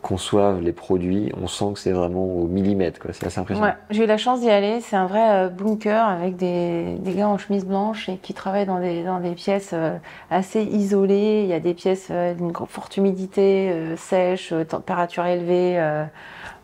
[0.00, 1.32] conçoivent les produits.
[1.40, 3.00] On sent que c'est vraiment au millimètre.
[3.12, 3.66] C'est assez impressionnant.
[3.68, 4.80] Ouais, j'ai eu la chance d'y aller.
[4.80, 8.66] C'est un vrai euh, bunker avec des, des gars en chemise blanche et qui travaillent
[8.66, 9.96] dans des, dans des pièces euh,
[10.30, 11.40] assez isolées.
[11.42, 15.82] Il y a des pièces d'une forte humidité, sèche, température élevée,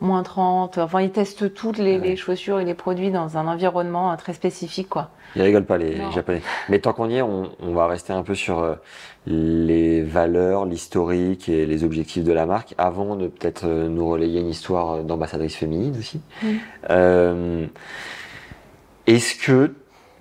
[0.01, 0.79] moins 30.
[0.79, 2.09] Enfin, ils testent toutes les, Ouais.
[2.09, 5.11] les chaussures et les produits dans un environnement très spécifique, quoi.
[5.37, 6.11] Ils rigolent pas les Non.
[6.13, 6.43] Japonais.
[6.69, 8.77] Mais tant qu'on y est, on, on va rester un peu sur
[9.27, 14.41] les valeurs, l'historique et les objectifs de la marque, avant de peut-être euh, nous relayer
[14.41, 16.21] une histoire euh, d'ambassadrice féminine aussi.
[16.91, 17.67] Euh,
[19.07, 19.75] Est-ce que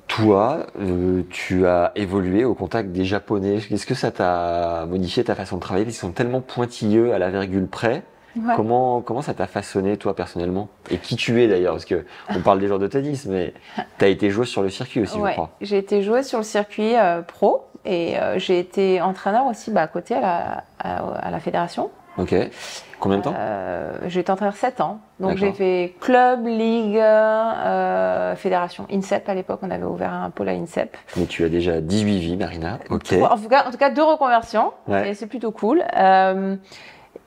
[0.07, 3.59] toi, euh, tu as évolué au contact des Japonais?
[3.71, 5.85] Est-ce que ça t'a modifié ta façon de travailler?
[5.85, 8.03] Qu'ils sont tellement pointilleux à la virgule près.
[8.35, 8.53] Ouais.
[8.55, 10.67] Comment, comment ça t'a façonné, toi, personnellement?
[10.89, 11.73] Et qui tu es, d'ailleurs?
[11.73, 13.53] Parce que on parle des joueurs de tennis, mais
[13.99, 15.51] tu as été joueuse sur le circuit aussi, je crois.
[15.61, 19.81] j'ai été joueuse sur le circuit euh, pro et euh, j'ai été entraîneur aussi bah,
[19.81, 21.89] à côté à la, à, à la fédération.
[22.17, 22.35] Ok.
[22.99, 24.99] Combien de temps Euh, j'ai été entraîneur 7 ans.
[25.19, 28.85] Donc j'ai fait club, ligue, euh, fédération.
[28.91, 30.95] INSEP à l'époque, on avait ouvert un pôle à INSEP.
[31.17, 32.79] Mais tu as déjà 18 vies, Marina.
[32.89, 33.13] Ok.
[33.13, 34.71] En, tout cas, en tout cas, deux reconversions.
[34.87, 35.09] Ouais.
[35.09, 35.83] Et c'est plutôt cool.
[35.97, 36.55] Euh,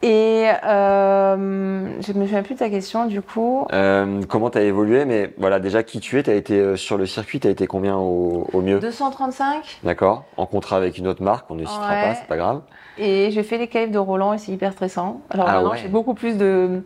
[0.02, 3.66] et euh, je me souviens plus de ta question du coup.
[3.72, 6.22] Euh, comment tu as évolué Mais voilà, déjà, qui tu es?
[6.22, 8.78] Tu as été euh, sur le circuit, tu as été combien au, au mieux?
[8.78, 12.00] 235 D'accord En contrat avec une autre marque, on ne citera Ouais.
[12.02, 12.60] pas, c'est pas grave.
[12.98, 15.20] et j'ai fait les qualifs de Roland et c'est hyper stressant.
[15.30, 15.78] Alors Ah maintenant, ouais.
[15.78, 16.82] j'ai beaucoup plus de.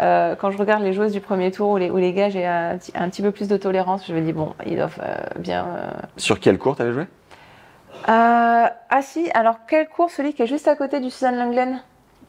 [0.00, 2.46] euh, quand je regarde les joueuses du premier tour ou les, ou les gars, j'ai
[2.46, 4.06] un, petit- un petit peu plus de tolérance.
[4.06, 5.66] Je me dis, bon, ils doivent euh, bien.
[5.66, 7.06] euh, Sur quel cours tu avais joué?
[8.08, 10.10] Euh, ah si, alors quel cours?
[10.10, 11.82] Celui qui est juste à côté du Suzanne Lenglen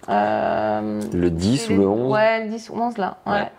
[0.07, 3.17] Le 10 c'est ou le 11 Ouais, le 10 ou 11 là.
[3.25, 3.51] Ouais.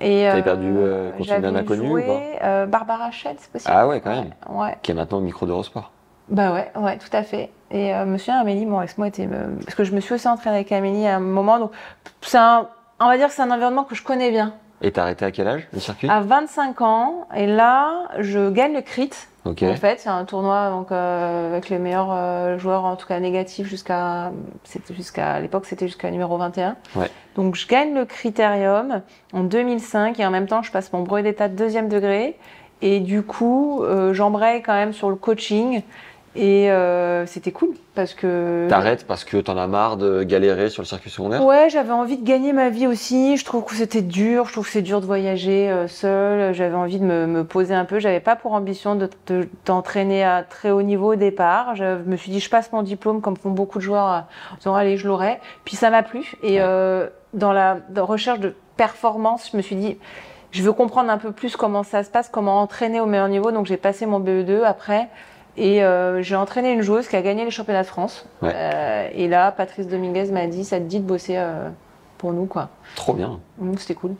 [0.00, 3.50] Et T'avais perdu, euh, une j'avais nana connue ou joué, pas euh, Barbara Schell, c'est
[3.52, 3.72] possible.
[3.74, 4.30] Ah ouais, quand même.
[4.48, 4.76] Ouais.
[4.82, 5.92] Qui est maintenant au micro d'Eurosport.
[6.28, 7.50] Bah ouais, ouais, tout à fait.
[7.70, 9.28] Et euh, monsieur Amélie, mon ex-moi était.
[9.30, 11.70] euh, Parce que je me suis aussi entraînée avec Amélie à un moment, donc
[12.22, 12.66] c'est un.
[12.98, 14.54] On va dire que c'est un environnement que je connais bien.
[14.82, 16.08] Et t'as arrêté à quel âge, le circuit?
[16.10, 19.10] À 25 ans, et là, je gagne le crit.
[19.44, 19.62] Ok.
[19.62, 23.20] En fait, c'est un tournoi donc euh, avec les meilleurs euh, joueurs, en tout cas
[23.20, 24.32] négatifs, jusqu'à
[24.90, 26.76] jusqu'à à l'époque c'était jusqu'à numéro 21.
[26.96, 27.10] Ouais.
[27.36, 29.02] Donc je gagne le critérium
[29.34, 32.38] en 2005 et en même temps je passe mon brevet d'état de deuxième degré
[32.80, 35.82] et du coup euh, j'embraye quand même sur le coaching
[36.36, 40.82] et euh, c'était cool parce que T'arrêtes parce que t'en as marre de galérer sur
[40.82, 41.44] le circuit secondaire?
[41.44, 43.36] Ouais, j'avais envie de gagner ma vie aussi.
[43.36, 44.46] Je trouve que c'était dur.
[44.46, 46.52] Je trouve que c'est dur de voyager euh, seul.
[46.54, 47.98] J'avais envie de me, me poser un peu.
[48.00, 51.76] J'avais pas pour ambition de de- d'entraîner à très haut niveau au départ.
[51.76, 54.10] Je me suis dit, je passe mon diplôme comme font beaucoup de joueurs.
[54.12, 54.18] euh,
[54.52, 55.38] En disant, allez, je l'aurai.
[55.64, 56.32] Puis ça m'a plu.
[56.42, 56.58] Et Ouais.
[56.60, 59.98] euh, dans la dans recherche de performance, je me suis dit,
[60.50, 63.50] je veux comprendre un peu plus comment ça se passe, comment entraîner au meilleur niveau.
[63.52, 65.08] Donc j'ai passé mon BE2 après.
[65.56, 68.26] Et euh, j'ai entraîné une joueuse qui a gagné les championnats de France.
[68.42, 68.52] Ouais.
[68.54, 71.68] Euh, et là, Patrice Dominguez m'a dit, ça te dit de bosser euh,
[72.18, 72.70] pour nous, quoi.
[72.96, 73.38] Trop bien.
[73.58, 74.14] Donc c'était cool.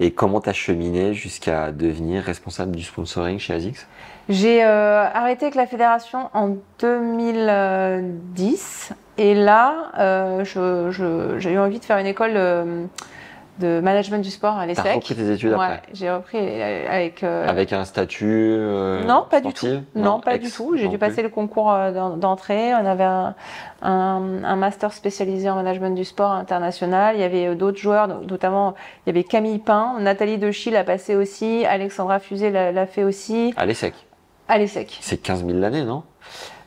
[0.00, 3.86] Et comment t'as cheminé jusqu'à devenir responsable du sponsoring chez ASICS?
[4.28, 8.92] J'ai arrêté avec la fédération en 2010.
[9.18, 9.92] Et là,
[10.44, 12.88] j'ai eu envie de faire une école
[13.62, 14.94] de management du sport à T'as l'ESSEC.
[14.94, 17.22] repris tes études Ouais, après j'ai repris euh, avec.
[17.22, 18.26] euh, Avec un statut
[18.58, 19.66] euh, non, pas du tout.
[19.94, 20.76] Non, pas ex- du tout.
[20.76, 20.98] J'ai dû plus.
[20.98, 22.74] passer le concours d'en- d'entrée.
[22.74, 23.34] On avait un,
[23.82, 27.14] un- un master spécialisé en management du sport international.
[27.16, 28.74] Il y avait d'autres joueurs, no- notamment
[29.06, 33.54] il y avait Camille Pain, Nathalie Dechy l'a passé aussi, Alexandra Fusé l'a fait aussi,
[33.56, 33.94] À l'ESSEC.
[34.48, 34.98] à l'ESSEC.
[35.00, 36.02] C'est 15 000 l'année, non?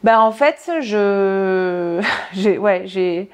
[0.03, 1.99] Bah en fait, je,
[2.33, 3.29] j'ai, ouais, J'ai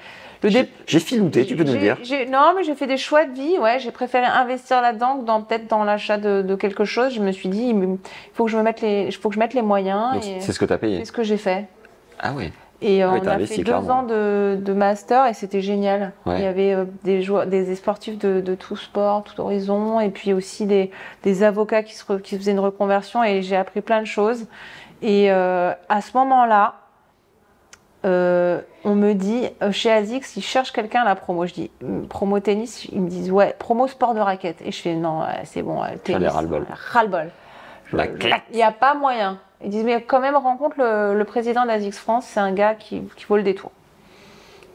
[0.50, 1.98] dé- j'ai filouté, tu peux nous dire.
[2.30, 3.58] Non, mais j'ai fait des choix de vie.
[3.60, 7.14] Ouais, j'ai préféré investir là-dedans que dans peut-être dans l'achat de, de quelque chose.
[7.14, 7.98] Je me suis dit, il
[8.34, 10.18] faut que je me mette les, faut que je mette les moyens.
[10.40, 11.00] C'est ce que tu as payé.
[11.00, 11.68] c'est ce que j'ai fait.
[12.20, 12.52] Ah oui.
[12.84, 14.00] Et euh, Oui, on a investi, fait deux clairement.
[14.00, 16.14] ans de, de master et c'était génial.
[16.26, 16.40] Ouais.
[16.40, 20.10] Il y avait euh, des joueurs, des sportifs de, de tout sport, tout horizon, et
[20.10, 20.90] puis aussi des,
[21.22, 24.48] des avocats qui, se re- qui faisaient une reconversion et j'ai appris plein de choses.
[25.04, 26.74] Et euh, à ce moment-là,
[28.06, 31.46] euh, on me dit euh, chez ASICS, ils cherchent quelqu'un à la promo.
[31.46, 34.62] Je dis hum, promo tennis, ils me disent ouais, promo sport de raquette.
[34.64, 36.28] Et je fais non, c'est bon, tennis.
[36.32, 36.66] Ras-le-bol.
[36.94, 37.30] Ras-le-bol.
[38.52, 39.40] Il n'y a pas moyen.
[39.64, 43.04] Ils disent, mais quand même, rencontre le, le président d'Azix France, c'est un gars qui,
[43.16, 43.70] qui vaut le détour.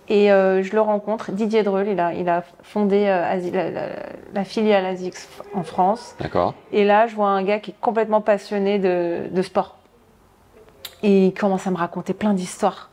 [0.09, 3.71] Et euh, je le rencontre, Didier Dreul, il a, il a fondé euh, Asi- la,
[3.71, 3.89] la-
[4.33, 6.15] la filiale Azix en France.
[6.21, 6.55] D'accord.
[6.71, 9.79] Et là, je vois un gars qui est complètement passionné de, de sport.
[11.03, 12.91] Et il commence à me raconter plein d'histoires.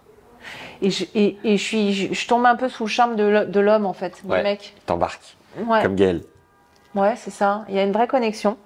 [0.84, 3.24] Et, je, et, et je, suis, je, je tombe un peu sous le charme de
[3.24, 4.38] l'ho- de l'homme, en fait, Ouais.
[4.38, 4.76] du mec.
[4.86, 5.36] T'embarques.
[5.66, 5.82] Ouais.
[5.82, 6.22] Comme Gaël.
[6.94, 7.64] Ouais, c'est ça.
[7.70, 8.58] Il y a une vraie connexion.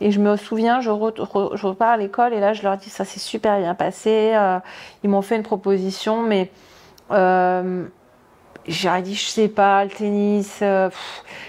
[0.00, 2.76] Et je me souviens, je, re- re- je repars à l'école et là, je leur
[2.78, 4.32] dis ça s'est super bien passé.
[4.34, 4.58] Euh,
[5.02, 6.50] ils m'ont fait une proposition, mais
[7.10, 7.84] euh,
[8.66, 10.88] j'ai dit je sais pas, le tennis, euh,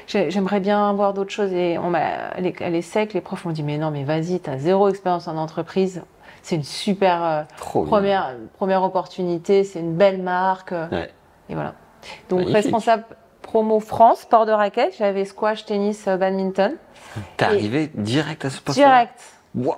[0.07, 1.53] j'aimerais bien voir d'autres choses.
[1.53, 2.01] Et on m'a,
[2.35, 3.13] elle est, elle est sec.
[3.13, 6.01] Les profs m'ont dit mais non, mais vas-y, t'as zéro expérience en entreprise.
[6.45, 9.63] C'est une super euh, première, première opportunité.
[9.63, 10.73] C'est une belle marque.
[10.73, 11.11] euh, Ouais.
[11.49, 11.73] Et voilà.
[12.29, 12.63] Donc Magnifique.
[12.65, 13.03] responsable
[13.41, 14.93] promo France, sport de raquette.
[14.95, 16.75] J'avais squash, tennis, euh, badminton.
[17.37, 19.19] T'es arrivé direct à ce poste Direct.
[19.55, 19.75] Waouh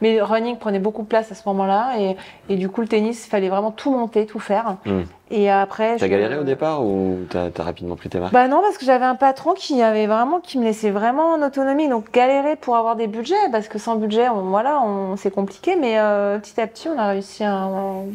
[0.00, 1.94] Mais le running prenait beaucoup de place à ce moment-là.
[1.98, 2.16] Et,
[2.48, 4.76] et du coup, le tennis, il fallait vraiment tout monter, tout faire.
[4.84, 5.02] Hmm.
[5.30, 5.96] Et après.
[5.96, 8.32] T'as je- galéré au départ ou t'as rapidement pris tes marques?
[8.32, 11.42] Bah non, parce que j'avais un patron qui avait vraiment, qui me laissait vraiment en
[11.42, 11.88] autonomie.
[11.88, 15.76] Donc galérer pour avoir des budgets, parce que sans budget, on, voilà, on, c'est compliqué.
[15.76, 17.68] Mais euh, petit à petit, on a réussi à,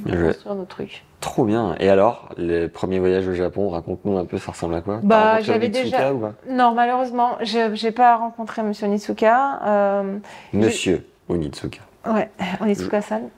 [0.05, 1.03] construire nos trucs.
[1.19, 1.75] Trop bien.
[1.79, 5.01] Et alors, les premiers voyages au Japon, raconte-nous un peu, ça ressemble à quoi?
[5.03, 6.33] Bah, j'avais déjà- ou pas?
[6.49, 9.59] Non, malheureusement, j'ai pas rencontré Monsieur Nitsuka.
[9.65, 10.17] Euh,
[10.53, 11.81] Monsieur Onitsuka.
[12.07, 12.29] ouais,
[12.59, 13.29] Onitsuka-san.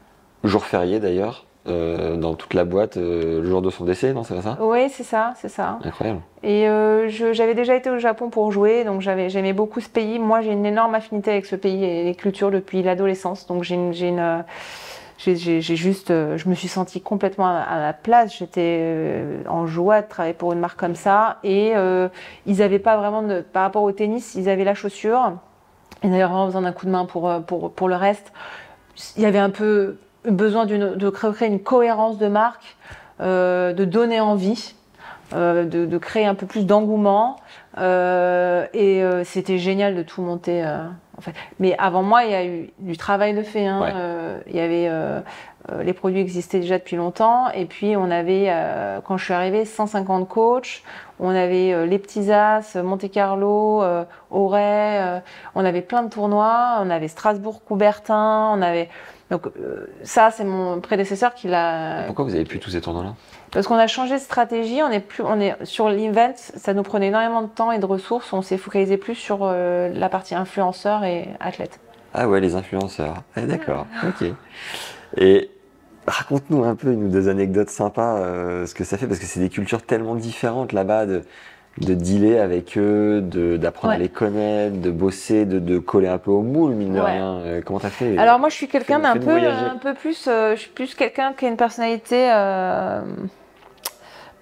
[0.44, 4.24] Jour férié d'ailleurs, euh, dans toute la boîte, euh, le jour de son décès, non
[4.24, 4.58] C'est pas ça?
[4.60, 5.80] Oui, c'est ça, c'est ça.
[5.84, 6.20] Incroyable.
[6.44, 10.20] Et euh, j'avais déjà été au Japon pour jouer, donc j'aimais beaucoup ce pays.
[10.20, 13.76] Moi, j'ai une énorme affinité avec ce pays et les cultures depuis l'adolescence, donc j'ai
[13.76, 14.44] une,
[15.18, 18.38] j'ai juste, euh, je me suis sentie complètement à, la place.
[18.38, 21.72] J'étais en joie de travailler pour une marque comme ça, et
[22.46, 25.34] ils avaient pas vraiment de, par rapport au tennis, ils avaient la chaussure.
[26.04, 28.32] Ils avaient vraiment besoin d'un coup de main pour euh, pour pour le reste.
[29.18, 32.78] Il y avait un peu besoin de créer une cohérence de marque,
[33.22, 34.76] euh, de donner envie
[35.34, 37.38] euh, de, de créer un peu plus d'engouement.
[37.80, 40.64] Euh, et c'était génial de tout monter.
[41.18, 41.34] en fait.
[41.60, 43.66] Mais avant moi, il y a eu du travail de fait.
[43.66, 43.82] hein.
[43.82, 44.43] Ouais.
[44.47, 44.89] Il y avait
[45.82, 47.49] les produits existaient déjà depuis longtemps.
[47.51, 48.54] Et puis on avait,
[49.06, 50.84] quand je suis arrivée, 150 coachs.
[51.26, 54.99] On avait euh, les petits As, Monte Carlo, euh, Auray.
[55.01, 55.19] euh,
[55.55, 56.80] on avait plein de tournois.
[56.82, 58.51] On avait Strasbourg, Coubertin.
[58.53, 58.89] On avait
[59.32, 59.47] donc
[60.03, 63.15] ça, c'est mon prédécesseur qui l'a Pourquoi vous avez plus tous ces tournois-là?
[63.51, 66.84] Parce qu'on a changé de stratégie, on est plus, on est sur l'event, ça nous
[66.84, 68.32] prenait énormément de temps et de ressources.
[68.34, 71.80] On s'est focalisé plus sur la partie influenceur et athlète.
[72.13, 73.24] Ah ouais, les influenceurs.
[73.36, 74.28] Ah, D'accord, ok.
[75.17, 75.49] Et
[76.08, 79.26] raconte-nous un peu une ou deux anecdotes sympas, euh, ce que ça fait, parce que
[79.26, 81.22] c'est des cultures tellement différentes là-bas, de,
[81.80, 86.18] de dealer avec eux, de- d'apprendre à les connaître, de bosser, de, de coller un
[86.20, 87.12] peu au moule, mine de Ouais.
[87.14, 87.38] rien.
[87.39, 88.18] Euh, comment t'as fait?
[88.18, 91.34] Alors moi, je suis quelqu'un d'un peu, un peu plus, euh, je suis plus quelqu'un
[91.34, 92.30] qui a une personnalité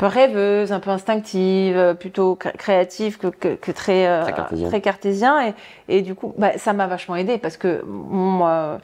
[0.02, 4.24] peu rêveuse, un peu instinctive, euh, plutôt cré- créative que, que, que très, euh,
[4.70, 5.48] Très cartésien.
[5.48, 5.54] Et,
[5.98, 8.80] et du coup, bah, ça m'a vachement aidé parce que moi,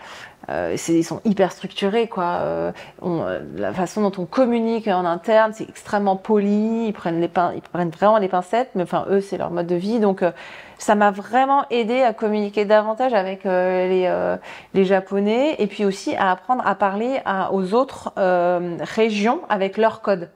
[0.50, 2.24] euh, ils sont hyper structurés, quoi.
[2.42, 2.72] Euh,
[3.02, 6.86] on- euh, la façon dont on communique en interne, c'est extrêmement poli.
[6.88, 9.68] Ils prennent les pin- ils prennent vraiment les pincettes, mais enfin eux, c'est leur mode
[9.68, 10.22] de vie, donc.
[10.22, 10.32] euh,
[10.80, 14.38] ça m'a vraiment aidé à communiquer davantage avec euh, les, euh,
[14.76, 19.78] les Japonais et puis aussi à apprendre à parler à- aux autres euh, régions avec
[19.78, 20.30] leur code.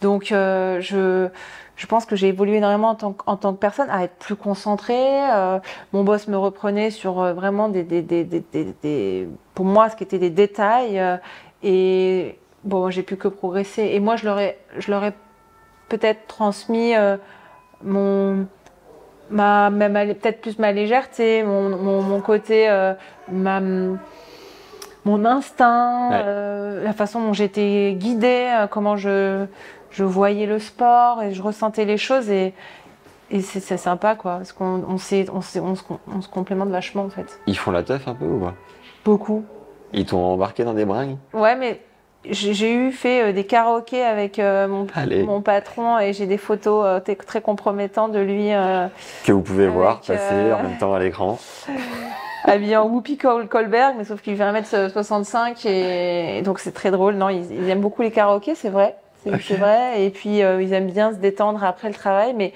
[0.00, 1.28] Donc euh, je,
[1.76, 4.16] je pense que j'ai évolué énormément en tant, que- en tant que personne, à être
[4.16, 5.30] plus concentrée.
[5.32, 5.58] Euh,
[5.92, 10.04] mon boss me reprenait sur euh, vraiment des, des, des, des, pour moi, ce qui
[10.04, 11.00] était des détails.
[11.62, 13.82] et bon, j'ai pu que progresser.
[13.92, 15.12] Et moi, je leur ai,
[15.88, 16.94] peut-être transmis
[17.82, 18.46] mon
[19.30, 22.68] ma, ma- peut-être plus ma légèreté, mon, mon, mon côté,
[23.30, 23.60] ma,
[25.04, 26.20] mon instinct, Ouais.
[26.24, 29.46] euh, la façon dont j'étais guidée, euh, comment je,
[29.90, 32.54] je voyais le sport et je ressentais les choses et,
[33.30, 37.04] et c'est c'est sympa quoi, parce qu'on on, on, on, se, on se complémente vachement
[37.04, 37.40] en fait.
[37.46, 38.54] Ils font la teuf un peu ou pas?
[39.04, 39.44] Beaucoup.
[39.92, 41.16] Ils t'ont embarqué dans des bringues?
[41.34, 41.80] Ouais, mais
[42.28, 44.86] j'ai eu fait euh, des karaokés avec euh, mon,
[45.26, 48.50] mon patron et j'ai des photos euh, très compromettantes de lui.
[49.24, 51.38] Que vous pouvez Avec, voir passer en même temps à l'écran.
[52.44, 56.90] habillé en Whoopi Col- Colberg, mais sauf qu'il fait 1m65 et, et donc c'est très
[56.90, 57.14] drôle.
[57.14, 58.96] Non, ils, ils aiment beaucoup les karaokés, c'est vrai.
[59.24, 60.02] C'est vrai.
[60.02, 62.34] Et puis euh, ils aiment bien se détendre après le travail.
[62.36, 62.52] Mais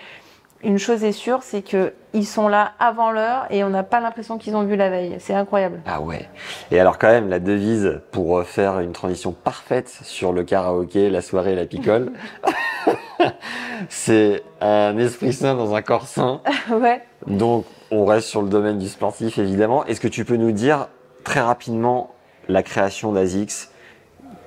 [0.62, 4.00] une chose est sûre, c'est que ils sont là avant l'heure et on n'a pas
[4.00, 5.16] l'impression qu'ils ont vu la veille.
[5.18, 5.80] C'est incroyable.
[5.86, 6.28] Ah ouais.
[6.70, 11.20] Et alors quand même, la devise pour faire une transition parfaite sur le karaoké, la
[11.20, 12.12] soirée et la picole,
[13.88, 16.40] c'est un esprit sain dans un corps sain.
[16.70, 17.02] ouais.
[17.26, 19.84] Donc on reste sur le domaine du sportif évidemment.
[19.84, 20.88] Est-ce que tu peux nous dire
[21.22, 22.14] très rapidement
[22.48, 23.70] la création d'Azix?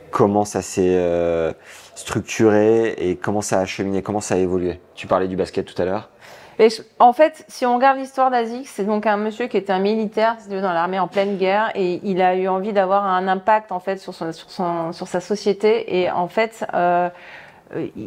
[0.09, 1.53] Comment ça s'est euh,
[1.99, 5.79] structuré et comment ça a cheminé, comment ça a évolué Tu parlais du basket tout
[5.81, 6.09] à l'heure.
[6.97, 10.35] En fait, si on regarde l'histoire d'Azix, c'est donc un monsieur qui était un militaire
[10.49, 13.97] dans l'armée en pleine guerre et il a eu envie d'avoir un impact en fait
[13.97, 17.09] sur, son, sur, son, sur sa société et en fait, euh,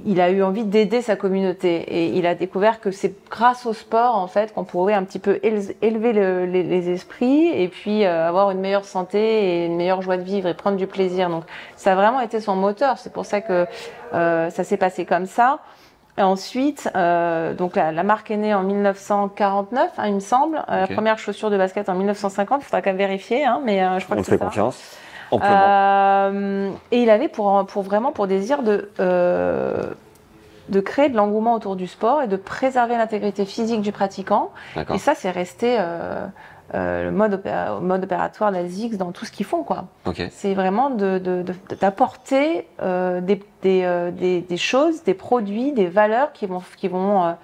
[0.06, 3.72] il a eu envie d'aider sa communauté et il a découvert que c'est grâce au
[3.72, 7.68] sport en fait qu'on pourrait un petit peu éle- élever le- les, les esprits et
[7.68, 9.18] puis euh, avoir une meilleure santé
[9.62, 11.28] et une meilleure joie de vivre et prendre du plaisir.
[11.30, 11.44] Donc
[11.76, 12.98] ça a vraiment été son moteur.
[12.98, 13.66] C'est pour ça que
[14.14, 15.60] euh, ça s'est passé comme ça.
[16.18, 20.58] Et ensuite, euh, donc la, la marque est née en 1949, hein, il me semble.
[20.68, 20.80] Euh.
[20.80, 22.60] La première chaussure de basket en 1950.
[22.60, 24.44] Il faudra quand même vérifier, hein, mais euh, je crois On que c'est fait ça.
[24.44, 24.96] confiance.
[25.42, 29.82] Euh, et il avait pour, pour vraiment pour désir de, euh,
[30.68, 34.50] de créer de l'engouement autour du sport et de préserver l'intégrité physique du pratiquant.
[34.94, 36.26] Et ça, c'est resté euh,
[36.74, 39.62] le mode, opéra- mode opératoire d'Azix dans tout ce qu'ils font.
[39.62, 39.84] quoi.
[40.30, 46.32] C'est vraiment de- de- de- d'apporter des, des, des- des choses, des produits, des valeurs
[46.32, 47.34] qui vont, qui vont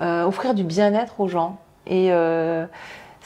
[0.00, 1.56] offrir du bien-être aux gens.
[1.86, 2.10] Et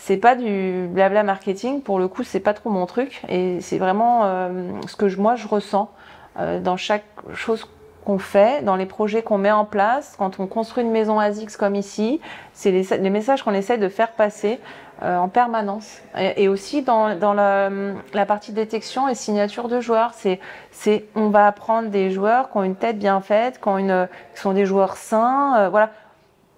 [0.06, 3.22] c'est pas du blabla marketing, pour le coup, c'est pas trop mon truc.
[3.28, 5.90] Et c'est vraiment euh, ce que moi je ressens
[6.38, 7.02] euh, dans chaque
[7.34, 7.68] chose
[8.04, 11.56] qu'on fait, dans les projets qu'on met en place, quand on construit une maison ASICS
[11.56, 12.20] comme ici,
[12.52, 14.60] c'est les, messages qu'on essaie de faire passer
[15.02, 15.98] euh, en permanence.
[16.16, 20.38] Et, aussi dans, la, partie détection et signature de joueurs, c'est,
[21.16, 24.96] on va apprendre des joueurs qui ont une tête bien faite, qui, sont des joueurs
[24.96, 25.68] sains.
[25.68, 25.90] voilà.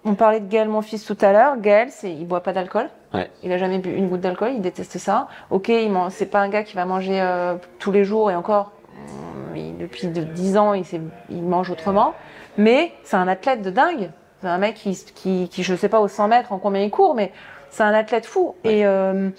[0.05, 1.57] On parlait de Gaël, mon fils, tout à l'heure.
[1.59, 2.89] Gaël, il boit pas d'alcool.
[3.13, 3.29] Ouais.
[3.43, 4.51] Il a jamais bu une goutte d'alcool.
[4.55, 5.27] Il déteste ça.
[5.49, 5.71] Ok,
[6.09, 8.71] c'est pas un gars qui va manger euh, tous les jours et encore.
[8.95, 10.83] hum, il- depuis de 10 ans, il,
[11.29, 12.13] il mange autrement.
[12.57, 14.11] Mais c'est un athlète de dingue.
[14.41, 16.91] C'est un mec qui, qui, qui, je sais pas, au 100 mètres, en combien il
[16.91, 17.31] court, mais
[17.71, 18.55] c'est un athlète fou.
[18.63, 19.29] Et, euh,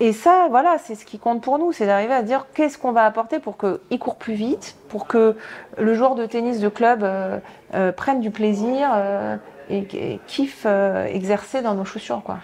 [0.00, 2.92] et ça, voilà, c'est ce qui compte pour nous, c'est d'arriver à dire qu'est-ce qu'on
[2.92, 5.36] va apporter pour qu'il court plus vite, pour que
[5.78, 7.38] le joueur de tennis de club euh,
[7.74, 9.36] euh, prenne du plaisir euh,
[9.70, 12.38] et, et kiffe euh, exercer dans nos chaussures, quoi.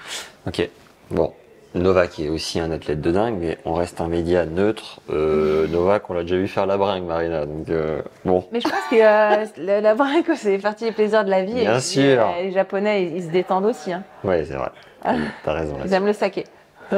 [0.46, 0.68] Ok.
[1.10, 1.32] Bon.
[1.74, 5.00] Novak est aussi un athlète de dingue, mais on reste un média neutre.
[5.08, 7.46] Euh, Novak, on l'a déjà vu faire la bringue, Marina.
[7.46, 8.44] Donc, euh, bon.
[8.50, 11.54] Mais je pense que euh, la, que c'est partie des plaisirs de la vie.
[11.54, 12.26] Bien et, sûr.
[12.38, 13.92] et les Japonais, ils, ils se détendent aussi.
[13.92, 14.02] Hein.
[14.24, 14.70] Ouais, c'est vrai.
[15.44, 15.76] T'as raison.
[15.84, 16.44] Ils aiment le saké.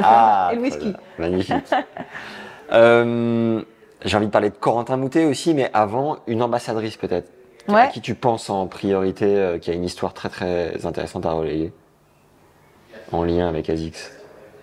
[0.01, 0.93] Ah, Et le whisky.
[1.19, 1.55] Magnifique.
[4.05, 7.29] J'ai envie de parler de Corentin Moutet aussi, mais avant, une ambassadrice peut-être.
[7.67, 11.31] À qui tu penses en priorité, euh, qui a une histoire très très intéressante à
[11.31, 11.71] relayer
[13.11, 14.11] en lien avec Azix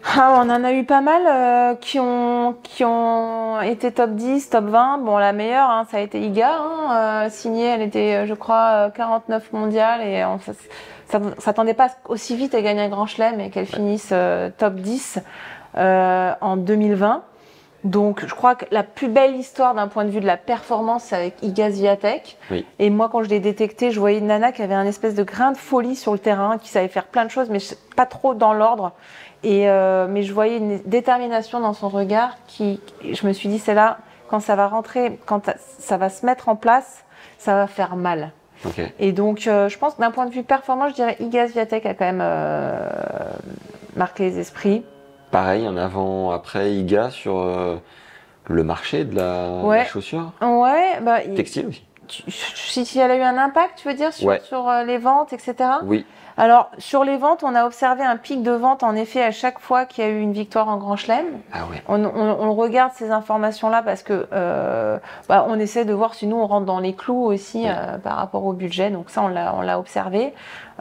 [0.05, 4.51] Ah, on en a eu pas mal euh, qui, ont, qui ont été top 10,
[4.51, 4.99] top 20.
[4.99, 6.59] Bon, la meilleure, hein, ça a été Iga.
[6.59, 10.39] Hein, euh, signée, elle était, je crois, euh, 49 mondiale et on
[11.39, 15.19] s'attendait pas aussi vite à gagner un grand chelem et qu'elle finisse euh, top 10
[15.77, 17.23] euh, en 2020.
[17.85, 21.05] Donc, je crois que la plus belle histoire d'un point de vue de la performance,
[21.05, 22.37] c'est avec Iga Swiatek.
[22.51, 22.67] Oui.
[22.79, 25.23] Et moi, quand je l'ai détectée, je voyais une nana qui avait un espèce de
[25.23, 27.59] grain de folie sur le terrain, qui savait faire plein de choses, mais
[27.97, 28.93] pas trop dans l'ordre.
[29.43, 32.81] Et euh, mais je voyais une détermination dans son regard qui,
[33.11, 33.99] je me suis dit, c'est là,
[34.29, 37.05] quand ça va rentrer, quand ça va se mettre en place,
[37.39, 38.33] ça va faire mal.
[38.99, 41.87] Et donc, euh, je pense que d'un point de vue performance, je dirais Iga Swiatek
[41.87, 42.89] a quand même euh,
[43.97, 44.85] marqué les esprits.
[45.31, 47.77] Pareil, en avant, après, Iga sur euh,
[48.49, 49.79] le marché de la, Ouais.
[49.79, 50.33] la chaussure.
[50.43, 51.85] Ouais, bah, il- Textile aussi.
[52.29, 54.41] si, si elle a eu un impact, tu veux dire, sur, Ouais.
[54.43, 55.55] sur euh, les ventes, etc.
[55.85, 56.05] Oui.
[56.37, 59.59] Alors, sur les ventes, on a observé un pic de vente, en effet, à chaque
[59.61, 61.27] fois qu'il y a eu une victoire en Grand Chelem.
[61.53, 61.83] Ah ouais.
[61.87, 64.99] On, on- on regarde ces informations-là parce que euh,
[65.29, 68.17] bah, on essaie de voir si nous on rentre dans les clous aussi euh, par
[68.17, 68.91] rapport au budget.
[68.91, 70.33] Donc ça, on l'a, on l'a observé.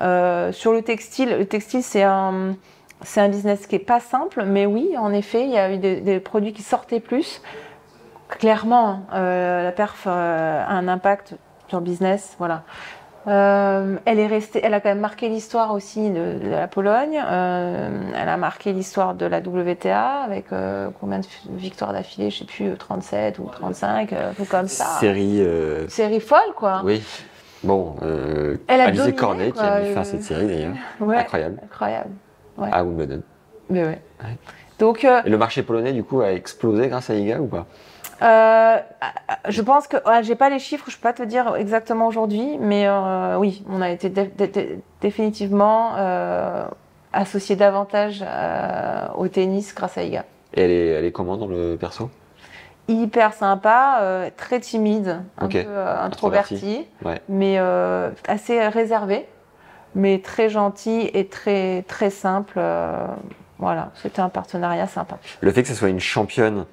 [0.01, 2.55] Euh, sur le textile, le textile c'est un,
[3.01, 5.77] c'est un business qui est pas simple, mais oui, en effet, il y a eu
[5.77, 7.41] des, des produits qui sortaient plus.
[8.27, 11.35] Clairement, euh, la perf euh, a un impact
[11.67, 12.63] sur le business, voilà.
[13.27, 17.15] Euh, elle est restée, elle a quand même marqué l'histoire aussi de, de la Pologne.
[17.15, 20.45] Elle a marqué l'histoire de la WTA avec
[20.99, 24.85] combien de victoires d'affilée, je sais plus, 37 ou 35, euh, un peu comme ça.
[24.99, 25.43] Série.
[25.89, 26.81] Série folle, quoi.
[26.84, 27.03] Oui.
[27.63, 30.47] Bon, euh, Elle a Alizé dominé, Cornet qui a quoi, mis fin à cette série
[30.47, 30.73] d'ailleurs.
[31.01, 31.59] Ouais, Incroyable.
[31.63, 32.09] incroyable.
[32.60, 32.69] Ouais.
[32.72, 33.22] À Wimbledon.
[33.69, 34.02] Mais ouais.
[34.22, 34.38] Ouais.
[34.80, 37.65] Donc, euh, Et le marché polonais du coup a explosé grâce à Iga ou pas?
[38.22, 38.77] Euh,
[39.48, 42.57] je pense que ah, j'ai pas les chiffres, je peux pas te dire exactement aujourd'hui,
[42.60, 45.94] mais euh, oui, on a été dé- dé- dé- définitivement
[47.14, 48.23] associé davantage
[49.15, 50.26] au tennis grâce à Iga.
[50.53, 52.10] Et elle est, elle est comment dans le perso?
[52.88, 54.02] Hyper sympa,
[54.36, 56.88] très timide, un peu euh, Introverti.
[57.06, 57.22] Ouais.
[57.30, 57.57] mais
[58.27, 59.27] assez réservé,
[59.95, 62.53] mais très gentil et très très simple.
[62.57, 63.06] euh,
[63.57, 65.18] voilà, c'était un partenariat sympa.
[65.41, 66.66] Le fait que ce soit une championne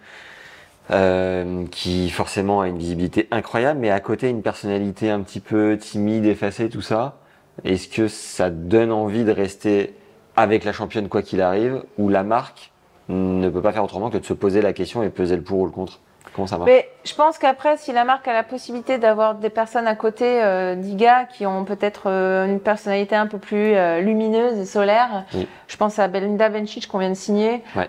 [0.93, 5.77] euh, qui forcément a une visibilité incroyable, mais à côté une personnalité un petit peu
[5.79, 7.17] timide, effacée, tout ça,
[7.65, 9.95] est-ce que ça donne envie de rester
[10.37, 12.71] avec la championne quoi qu'il arrive, ou la marque
[13.09, 15.59] ne peut pas faire autrement que de se poser la question et peser le pour
[15.59, 16.01] ou le contre?
[16.37, 19.49] Comment ça marche Mais je pense qu'après, si la marque a la possibilité d'avoir des
[19.51, 24.01] personnes à côté euh, d'IGA qui ont peut-être euh, une personnalité un peu plus euh,
[24.01, 25.49] lumineuse et solaire, Oui.
[25.67, 27.89] je pense à Belinda Bencic qu'on vient de signer, Ouais.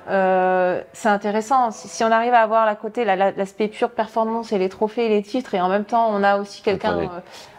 [0.94, 1.72] c'est intéressant.
[1.72, 4.70] Si, si on arrive à avoir à côté la- la- l'aspect pure performance et les
[4.70, 6.98] trophées et les titres, et en même temps on a aussi quelqu'un,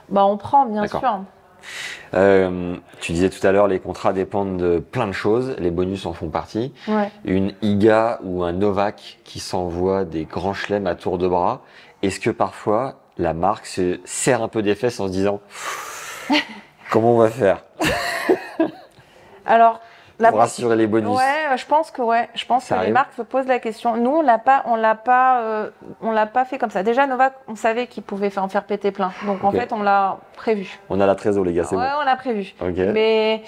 [0.09, 1.01] bah on prend bien sûr.
[2.15, 6.07] Euh, Tu disais tout à l'heure, les contrats dépendent de plein de choses, les bonus
[6.07, 6.73] en font partie.
[6.87, 7.11] Ouais.
[7.25, 11.63] une Iga ou un Novak qui s'envoie des grands chelems à tour de bras,
[12.03, 15.41] est-ce que parfois la marque se serre un peu des fesses en se disant
[16.91, 17.65] comment on va faire?
[19.47, 19.81] Alors,
[20.19, 22.85] la pour rassurer les bonus Ouais, je pense que ouais, je pense Ça que les
[22.87, 22.95] arrive.
[22.95, 23.97] marques se posent la question.
[23.97, 25.71] Nous, on l'a pas, on l'a pas, euh,
[26.03, 26.83] on l'a pas fait comme ça.
[26.83, 29.13] Déjà, Novak, on savait qu'il pouvait en faire péter plein.
[29.27, 30.79] Donc en fait, on l'a prévu.
[30.91, 32.55] On a la trésor les gars, c'est Ouais, on l'a prévu.
[32.61, 32.69] bon.
[32.69, 32.77] Ok.
[32.93, 33.43] Mais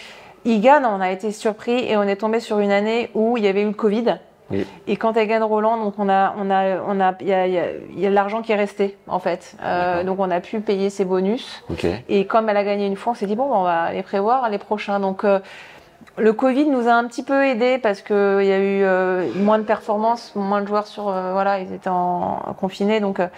[0.44, 3.44] Iga, non, on a été surpris et on est tombé sur une année où il
[3.44, 4.16] y avait eu le Covid.
[4.52, 4.66] Oui.
[4.88, 7.46] Et quand elle gagne Roland, donc on a, on a, on a, il y a,
[7.46, 9.54] y a- il y a de l'argent qui est resté en fait.
[9.62, 11.62] Euh, donc on a pu payer ses bonus.
[12.08, 14.48] Et comme elle a gagné une fois, on s'est dit bon, on va les prévoir
[14.48, 14.98] les prochains.
[14.98, 15.38] Donc euh,
[16.20, 19.32] le Covid nous a un petit peu aidé parce que il y a eu euh,
[19.34, 23.20] moins de performances, moins de joueurs sur euh, voilà, ils étaient en, en confinés, donc
[23.20, 23.28] euh,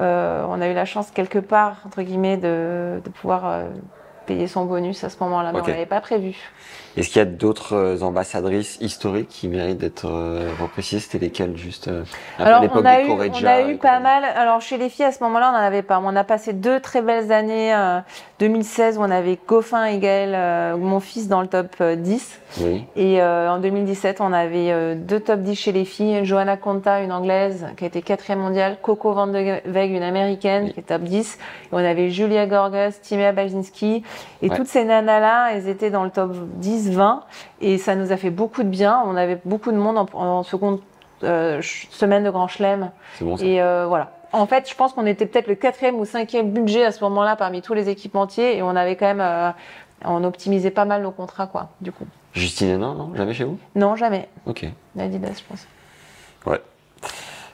[0.00, 3.60] euh, on a eu la chance quelque part entre guillemets de, de pouvoir
[4.26, 6.36] payer son bonus à ce moment-là, mais on l'avait pas prévu.
[6.96, 11.00] Est-ce qu'il y a d'autres euh, ambassadrices historiques qui méritent d'être euh, reprécisées?
[11.00, 12.04] C'était lesquelles juste euh,
[12.38, 14.24] Alors, l'époque on a, eu, on a eu pas mal.
[14.24, 16.00] Alors, chez les filles, à ce moment-là, on n'en avait pas.
[16.02, 17.74] On a passé deux très belles années.
[17.74, 18.00] euh,
[18.38, 22.38] 2016, où on avait Goffin et Gaël, euh, mon fils, dans le top euh, 10.
[22.60, 22.84] Oui.
[22.94, 26.20] Et euh, en 2017, on avait deux top 10 chez les filles.
[26.24, 28.76] Johanna Conta, une anglaise, qui a été quatrième mondiale.
[28.82, 30.72] Coco Van de Weg, une américaine, Oui.
[30.74, 31.38] qui est top 10.
[31.38, 34.02] Et on avait Julia Gorgas, Timea Bajinski.
[34.42, 34.56] Et Ouais.
[34.56, 36.32] toutes ces nanas-là, elles étaient dans le top
[36.90, 37.20] 10-20.
[37.60, 39.02] Et ça nous a fait beaucoup de bien.
[39.06, 40.80] On avait beaucoup de monde en, en seconde
[41.24, 42.90] euh, semaine de Grand Chelem.
[43.18, 43.44] C'est bon ça.
[43.44, 44.12] Et euh, voilà.
[44.32, 47.36] En fait, je pense qu'on était peut-être le quatrième ou cinquième budget à ce moment-là
[47.36, 48.56] parmi tous les équipementiers.
[48.56, 49.20] Et on avait quand même...
[49.20, 49.50] euh,
[50.04, 52.04] on optimisait pas mal nos contrats, quoi, du coup.
[52.34, 53.12] Justine Hénin, non?
[53.14, 53.58] Jamais chez vous?
[53.74, 54.28] Non, jamais.
[54.44, 54.66] Ok.
[54.98, 55.66] Adidas, je pense.
[56.44, 56.60] Ouais.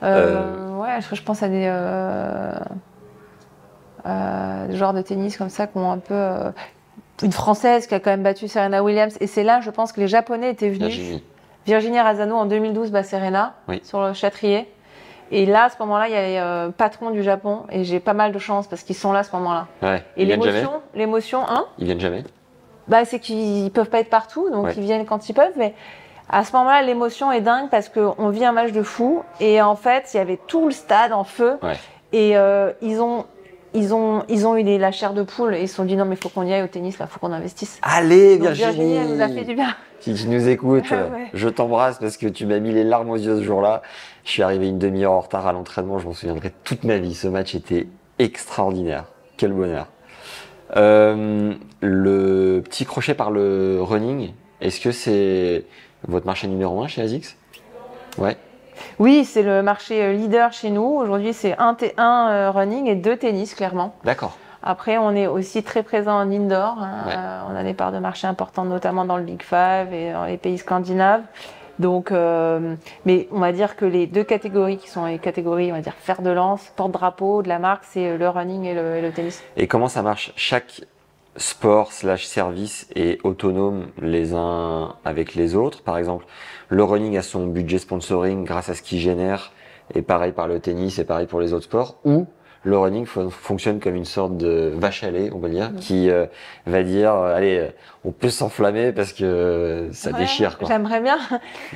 [0.01, 1.65] Ouais, je, je pense à des,
[4.05, 6.13] euh, joueurs de tennis comme ça qui ont un peu.
[6.13, 6.51] euh,
[7.21, 9.17] une française qui a quand même battu Serena Williams.
[9.21, 10.93] Et c'est là, je pense que les Japonais étaient venus.
[10.95, 11.23] Virginie.
[11.65, 13.79] Virginie Razzano en 2012 bat Serena Oui.
[13.83, 14.69] sur le Châtrier.
[15.31, 17.61] Et là, à ce moment-là, il y a les euh, patrons du Japon.
[17.71, 19.67] Et j'ai pas mal de chance parce qu'ils sont là à ce moment-là.
[19.81, 20.03] Ouais.
[20.17, 21.65] Et l'émotion, l'émotion, hein?
[21.79, 22.23] Ils viennent jamais?
[22.87, 24.73] Bah, c'est qu'ils peuvent pas être partout, donc Ouais.
[24.75, 25.53] ils viennent quand ils peuvent.
[25.55, 25.73] Mais
[26.29, 29.75] à ce moment-là, l'émotion est dingue parce qu'on vit un match de fou et en
[29.77, 31.77] fait, il y avait tout le stade en feu Ouais.
[32.11, 33.25] et euh, ils ont.
[33.75, 35.95] Ils ont, ils ont eu des, la chair de poule et ils se sont dit
[35.95, 37.79] non mais il faut qu'on y aille au tennis là, faut qu'on investisse.
[37.81, 39.75] Allez, Donc Virginie Virginie, elle nous a fait du bien.
[39.99, 41.27] Si tu nous écoutes, Ah euh, ouais.
[41.33, 43.81] je t'embrasse parce que tu m'as mis les larmes aux yeux ce jour-là.
[44.25, 47.13] Je suis arrivé une demi-heure en retard à l'entraînement, je m'en souviendrai toute ma vie.
[47.15, 47.87] Ce match était
[48.19, 49.05] extraordinaire.
[49.37, 49.87] Quel bonheur.
[50.75, 55.65] Euh, le petit crochet par le running, est-ce que c'est
[56.07, 57.35] votre marché numéro un chez ASICS?
[58.17, 58.37] Ouais.
[58.99, 60.83] Oui, c'est le marché euh, leader chez nous.
[60.83, 63.95] Aujourd'hui, c'est un, un euh, running et deux tennis, clairement.
[64.03, 64.37] D'accord.
[64.61, 66.77] Après, on est aussi très présent en indoor.
[66.79, 67.03] hein.
[67.05, 67.13] Ouais.
[67.15, 70.25] Euh, on a des parts de marché importantes, notamment dans le Big Five et dans
[70.25, 71.23] les pays scandinaves.
[71.79, 72.75] Donc, euh,
[73.05, 75.95] mais on va dire que les deux catégories qui sont les catégories, on va dire
[75.99, 79.43] fer de lance, porte-drapeau de la marque, c'est le running et le, et le tennis.
[79.57, 80.31] Et comment ça marche?
[80.35, 80.81] Chaque
[81.35, 85.81] sport slash service est autonome les uns avec les autres.
[85.81, 86.25] Par exemple,
[86.73, 89.51] le running a son budget sponsoring grâce à ce qu'il génère,
[89.93, 91.99] et pareil par le tennis et pareil pour les autres sports.
[92.03, 92.25] Ou
[92.65, 96.09] le running fon- fonctionne comme une sorte de vache à lait, on va dire, qui
[96.09, 96.25] euh,
[96.65, 97.67] va dire, euh, allez, euh,
[98.05, 100.57] on peut s'enflammer parce que euh, ça Ouais, déchire.
[100.65, 101.17] J'aimerais bien.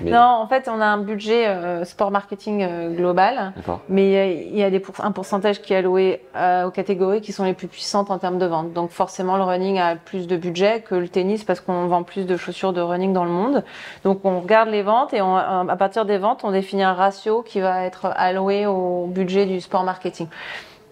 [0.01, 3.53] Mais- Non, en fait, on a un budget euh, sport marketing euh, global.
[3.89, 6.21] Mais il y a- des pour- un pourcentage qui est alloué
[6.65, 8.71] aux catégories qui sont les plus puissantes en termes de vente.
[8.73, 12.25] Donc forcément, le running a plus de budget que le tennis parce qu'on vend plus
[12.25, 13.63] de chaussures de running dans le monde.
[14.03, 17.41] Donc on regarde les ventes et on- à partir des ventes, on définit un ratio
[17.41, 20.27] qui va être alloué au budget du sport marketing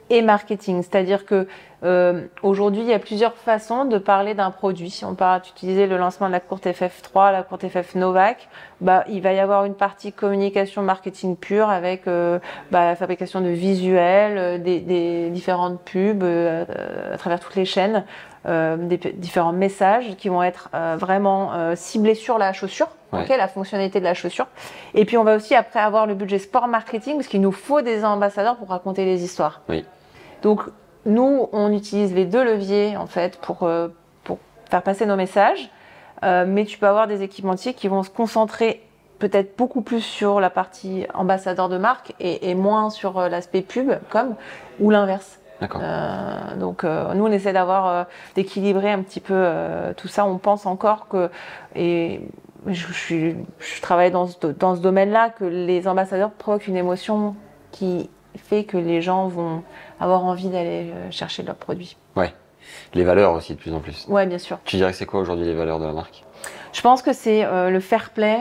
[0.09, 0.81] et marketing.
[0.83, 1.47] C'est-à-dire que
[1.83, 4.89] euh, aujourd'hui, il y a plusieurs façons de parler d'un produit.
[4.89, 8.47] Si on parle, tu utilisais le lancement de la courte FF3, la courte FF Novak,
[8.81, 12.39] bah, il va y avoir une partie communication marketing pure avec euh,
[12.71, 16.65] bah, la fabrication de visuels, euh, des, des différentes pubs euh,
[17.13, 18.03] à travers toutes les chaînes,
[18.47, 23.21] euh, des différents messages qui vont être euh, vraiment euh, ciblés sur la chaussure, Ouais.
[23.21, 24.47] ok, la fonctionnalité de la chaussure.
[24.93, 27.81] Et puis on va aussi après avoir le budget sport marketing parce qu'il nous faut
[27.81, 29.61] des ambassadeurs pour raconter les histoires.
[29.69, 29.85] Oui.
[30.45, 30.61] Donc
[31.07, 33.87] nous, on utilise les deux leviers en fait pour, euh,
[34.23, 34.37] pour
[34.69, 35.71] faire passer nos messages.
[36.21, 38.83] Euh, mais tu peux avoir des équipementiers qui vont se concentrer
[39.17, 43.61] peut-être beaucoup plus sur la partie ambassadeur de marque et, et moins sur euh, l'aspect
[43.61, 44.35] pub, comme
[44.79, 45.39] ou l'inverse.
[45.61, 45.81] D'accord.
[45.83, 48.03] Euh, donc euh, nous on essaie d'avoir euh,
[48.35, 49.49] d'équilibrer un petit peu
[49.97, 50.27] tout ça.
[50.27, 51.31] On pense encore que
[51.75, 52.21] et
[52.67, 57.35] je, je, je travaille dans ce, dans ce domaine-là que les ambassadeurs provoquent une émotion
[57.71, 59.63] qui fait que les gens vont
[59.99, 61.97] avoir envie d'aller euh, chercher leurs produits.
[62.93, 64.07] Les valeurs aussi de plus en plus.
[64.07, 64.57] Ouais, bien sûr.
[64.65, 66.23] Tu dirais que c'est quoi aujourd'hui les valeurs de la marque?
[66.73, 68.39] Je pense que c'est euh, le fair play,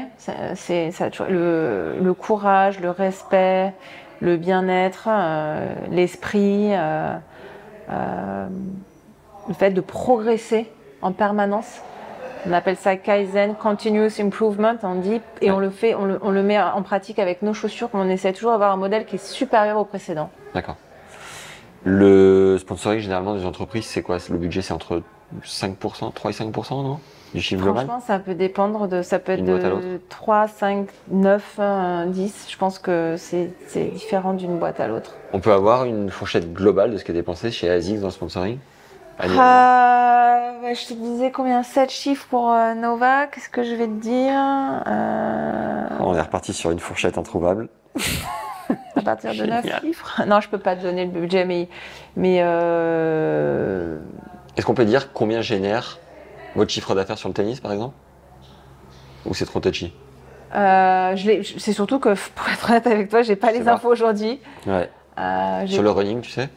[0.54, 0.90] c'est
[1.28, 3.72] le, le courage, le respect,
[4.20, 7.16] le bien-être, euh, l'esprit, euh,
[7.88, 10.70] le fait de progresser
[11.02, 11.80] en permanence.
[12.46, 16.30] On appelle ça Kaizen, Continuous Improvement, on dit, et on le fait, on le, on
[16.30, 19.24] le met en pratique avec nos chaussures, on essaie toujours d'avoir un modèle qui est
[19.24, 20.30] supérieur au précédent.
[20.52, 20.76] D'accord.
[21.84, 24.18] Le sponsoring généralement des entreprises, c'est quoi?
[24.28, 25.02] Le budget, c'est entre
[25.42, 26.98] 5%, 3 et 5%, non?
[27.34, 27.86] Du chiffre global?
[27.86, 29.86] Franchement, ça peut dépendre de, ça peut être de l'autre?
[30.08, 32.46] 3, 5, 9, euh, 10.
[32.50, 33.50] Je pense que c'est
[33.92, 35.16] différent d'une boîte à l'autre.
[35.32, 38.12] On peut avoir une fourchette globale de ce qui est dépensé chez ASICS dans le
[38.12, 38.58] sponsoring?
[39.18, 43.26] Bah, je te disais combien 7 chiffres pour euh, Nova.
[43.26, 44.34] Qu'est-ce que je vais te dire
[44.86, 47.68] Euh, On est reparti sur une fourchette introuvable.
[48.96, 49.80] À partir de 9 Génial.
[49.80, 50.22] chiffres?
[50.26, 51.68] Non, je peux pas te donner le budget, mais,
[52.16, 53.98] mais euh,
[54.56, 55.98] Est-ce qu'on peut dire combien génère
[56.54, 57.94] votre chiffre d'affaires sur le tennis, par exemple?
[59.26, 59.92] Ou c'est trop touchy?
[60.54, 61.16] Euh,
[61.58, 64.40] c'est surtout que, pour être honnête avec toi, j'ai pas les infos aujourd'hui.
[64.66, 64.88] Ouais.
[65.18, 66.48] Euh, Sur le running, tu sais?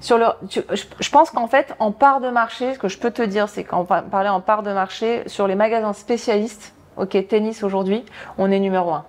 [0.00, 2.98] Sur le, tu- je, je pense qu'en fait, en part de marché, ce que je
[2.98, 6.72] peux te dire, c'est qu'en par- parler en part de marché, sur les magasins spécialistes,
[6.96, 8.04] ok, tennis aujourd'hui,
[8.38, 9.04] on est numéro un.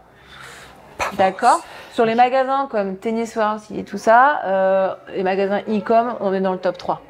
[1.18, 1.62] D'accord?
[1.94, 6.40] Sur les magasins comme Tennis Warehouse et tout ça, euh, les magasins e-com, on est
[6.42, 7.02] dans le top 3.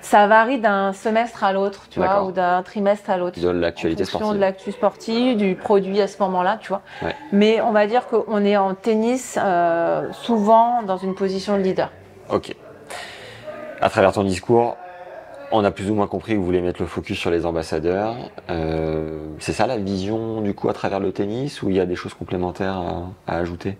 [0.00, 3.38] Ça varie d'un semestre à l'autre, tu vois, ou d'un trimestre à l'autre.
[3.40, 4.32] De l'actualité sportive.
[4.34, 6.82] de l'actu sportive, du produit à ce moment-là, tu vois.
[7.02, 7.14] Ouais.
[7.30, 11.90] Mais on va dire qu'on est en tennis euh, souvent dans une position de leader.
[12.30, 12.54] Ok.
[13.82, 14.76] À travers ton discours,
[15.50, 18.14] on a plus ou moins compris que vous voulez mettre le focus sur les ambassadeurs.
[18.48, 21.84] Euh, c'est ça la vision du coup à travers le tennis ou il y a
[21.84, 23.76] des choses complémentaires à, à ajouter?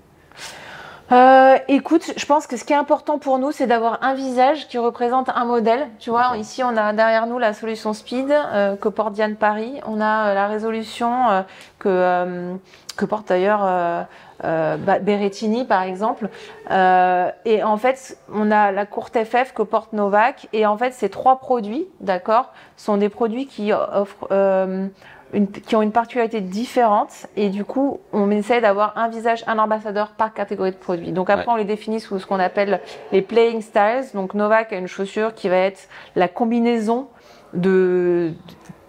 [1.13, 4.67] Euh, écoute, je pense que ce qui est important pour nous, c'est d'avoir un visage
[4.69, 5.87] qui représente un modèle.
[5.99, 9.79] Tu vois, ici, on a derrière nous la solution Speed euh, que porte Diane Paris.
[9.87, 11.43] On a euh, la résolution euh,
[11.79, 12.55] que, euh,
[12.97, 14.07] que porte d'ailleurs
[14.43, 16.31] Berrettini, par exemple.
[16.71, 20.49] Euh, et en fait, on a la courte FF que porte Novak.
[20.55, 24.29] Et en fait, ces trois produits, d'accord, sont des produits qui offrent...
[25.33, 29.59] une- qui ont une particularité différente et du coup on essaie d'avoir un visage, un
[29.59, 31.13] ambassadeur par catégorie de produits.
[31.13, 31.53] Donc après Ouais.
[31.53, 32.81] on les définit sous ce qu'on appelle
[33.13, 34.05] les playing styles.
[34.15, 37.09] Donc Novak a une chaussure qui va être la combinaison
[37.55, 38.33] de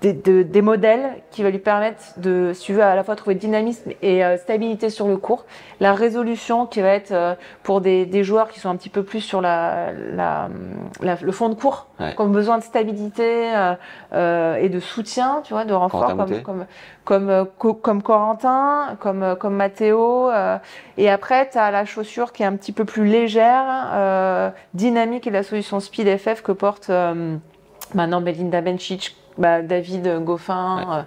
[0.03, 3.15] des, de- des modèles qui va lui permettre de, si tu veux, à la fois
[3.15, 5.45] trouver dynamisme et euh, stabilité sur le court.
[5.79, 9.03] La résolution qui va être euh, pour des, des joueurs qui sont un petit peu
[9.03, 10.49] plus sur la, la,
[11.01, 12.13] la- le fond de cours, Ouais.
[12.15, 13.75] qui ont besoin de stabilité euh,
[14.13, 16.65] euh, et de soutien, tu vois, de renfort, comme, comme,
[17.05, 20.29] comme, euh, co- comme Corentin, comme, euh, comme Matteo.
[20.29, 20.57] euh,
[20.97, 23.63] et après, tu as la chaussure qui est un petit peu plus légère,
[23.93, 27.37] euh, dynamique et la solution Speed FF que porte euh,
[27.93, 30.77] maintenant Belinda Bencic, bah, David Goffin.
[30.77, 30.95] Ouais.
[30.97, 31.01] euh,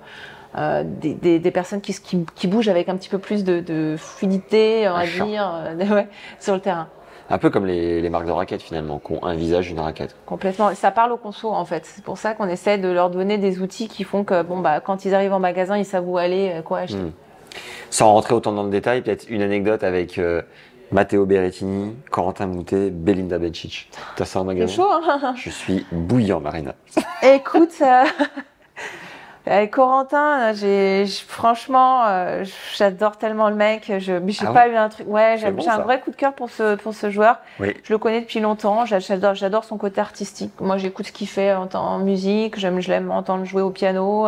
[0.59, 3.61] euh, des, des, des personnes qui, qui, qui bougent avec un petit peu plus de,
[3.61, 6.09] de fluidité, on va dire, euh, ouais,
[6.41, 6.89] sur le terrain.
[7.29, 10.17] Un peu comme les, les marques de raquettes finalement, qui ont un visage d'une raquette.
[10.25, 10.75] Complètement.
[10.75, 11.85] Ça parle aux conso en fait.
[11.85, 14.81] C'est pour ça qu'on essaie de leur donner des outils qui font que bon bah
[14.81, 17.01] quand ils arrivent en magasin, ils savent où aller, quoi acheter.
[17.03, 17.13] Mm.
[17.91, 20.41] Sans rentrer autant dans le détail, peut-être une anecdote avec euh,
[20.93, 23.91] Matteo Berrettini, Corentin Moutet, Belinda Bencic.
[24.17, 24.89] T'as ça en C'est magasin chaud.
[24.91, 25.35] Hein?
[25.37, 26.75] Je suis bouillant, Marina.
[27.23, 28.05] Écoute, euh,
[29.47, 32.45] avec Corentin, j'ai j'- franchement, euh,
[32.77, 33.93] j'adore tellement le mec.
[33.99, 35.07] Je mais j'ai Ah pas eu un truc.
[35.09, 37.39] Ouais, C'est j'ai bon, un vrai coup de cœur pour ce pour ce joueur.
[37.61, 37.75] Oui.
[37.83, 38.85] Je le connais depuis longtemps.
[38.87, 40.53] j'a- J'adore j'adore son côté artistique.
[40.61, 42.59] Moi, j'écoute ce qu'il fait en, en musique.
[42.59, 44.27] J'aime je l'aime entendre jouer au piano.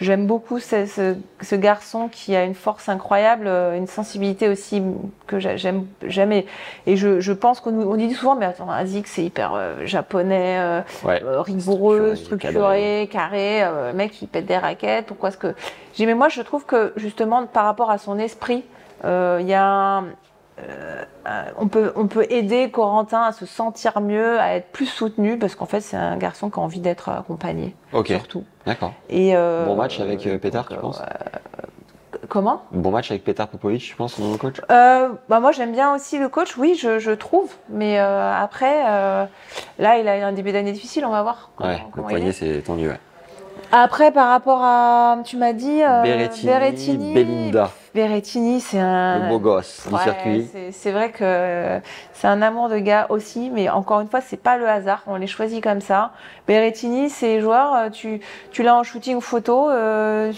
[0.00, 4.80] J'aime beaucoup ce, ce, ce garçon qui a une force incroyable, euh, une sensibilité aussi
[5.26, 6.46] que j'a- j'aime jamais.
[6.86, 10.56] Et je, je pense qu'on on dit souvent, mais attends, Azik, c'est hyper euh, japonais,
[10.60, 11.20] euh, Ouais.
[11.24, 15.54] rigoureux, Structuré, structuré, carré, euh, mec il pète des raquettes, pourquoi est-ce que...
[15.94, 18.62] J'ai mais moi je trouve que justement par rapport à son esprit,
[19.04, 20.04] il y a un-
[20.68, 24.86] euh, un- on, peut, on peut aider Corentin à se sentir mieux, à être plus
[24.86, 28.44] soutenu, parce qu'en fait c'est un garçon qui a envie d'être accompagné, Ok, surtout.
[28.66, 28.92] d'accord.
[29.08, 32.62] Et, euh, Bon match avec euh, Petar, tu penses euh, Comment?
[32.72, 34.56] Bon match avec Petar Popovic, tu penses, mon coach?
[34.70, 38.82] Euh, bah moi j'aime bien aussi le coach, oui je, je trouve, mais euh, après
[38.86, 39.24] euh,
[39.78, 41.50] là il a eu un début d'année difficile, on va voir.
[41.56, 42.32] comment- Ouais, le comment poignet est.
[42.32, 42.98] c'est tendu, ouais.
[43.70, 46.02] Après, par rapport à, tu m'as dit, euh,
[46.42, 47.70] Berrettini, Belinda,
[48.02, 49.24] Berrettini, c'est un.
[49.24, 50.48] le beau gosse du Ouais, circuit.
[50.70, 51.80] c'est- vrai que
[52.12, 55.02] c'est un amour de gars aussi, mais encore une fois, c'est pas le hasard.
[55.08, 56.12] On les choisit comme ça.
[56.46, 58.20] Berrettini, c'est joueur, euh, tu,
[58.52, 60.32] tu l'as en shooting photo, euh,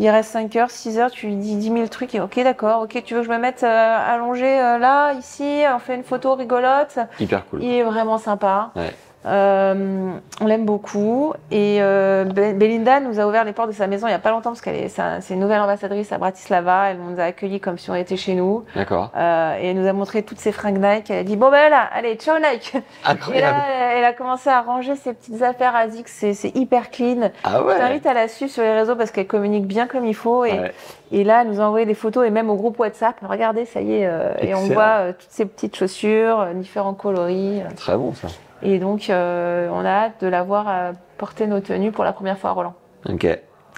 [0.00, 2.82] il reste 5 heures, 6 heures, tu lui dis 10 000 trucs, et ok, d'accord,
[2.82, 6.02] ok, tu veux que je me mette euh, allongé euh, là, ici, on fait une
[6.02, 6.98] photo rigolote.
[7.20, 7.62] Hyper cool.
[7.62, 8.72] Il est vraiment sympa.
[8.74, 8.92] Ouais.
[9.26, 11.34] Euh, on l'aime beaucoup.
[11.50, 14.18] Et euh, Be- Belinda nous a ouvert les portes de sa maison il n'y a
[14.18, 16.90] pas longtemps parce qu'elle est, c'est un- c'est une nouvelle ambassadrice à Bratislava.
[16.90, 18.64] Elle nous a accueillis comme si on était chez nous.
[18.74, 19.10] D'accord.
[19.16, 21.10] Euh, et elle nous a montré toutes ses fringues Nike.
[21.10, 22.74] Elle a dit Bon, ben là, allez, ciao Nike.
[22.76, 23.58] Et Incroyable.
[23.58, 23.64] là,
[23.98, 26.08] elle a commencé à ranger ses petites affaires à Zik.
[26.08, 27.30] C'est c'est hyper clean.
[27.44, 27.78] Ah Je ouais.
[27.78, 30.44] t'invite à la suivre sur les réseaux parce qu'elle communique bien comme il faut.
[30.46, 30.72] Et, Ouais.
[31.12, 33.16] et là, elle nous a envoyé des photos et même au groupe WhatsApp.
[33.22, 34.10] Regardez, ça y est.
[34.40, 37.60] et on voit toutes ces petites chaussures, différents coloris.
[37.76, 38.28] Très bon ça.
[38.62, 42.12] Et donc, euh, on a hâte de la voir euh, porter nos tenues pour la
[42.12, 42.74] première fois à Roland.
[43.08, 43.26] Ok.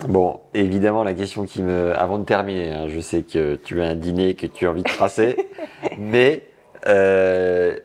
[0.08, 1.96] Bon, évidemment, la question qui me.
[1.96, 4.82] Avant de terminer, hein, je sais que tu as un dîner que tu as envie
[4.82, 5.36] de tracer,
[5.98, 6.42] mais
[6.86, 7.76] euh,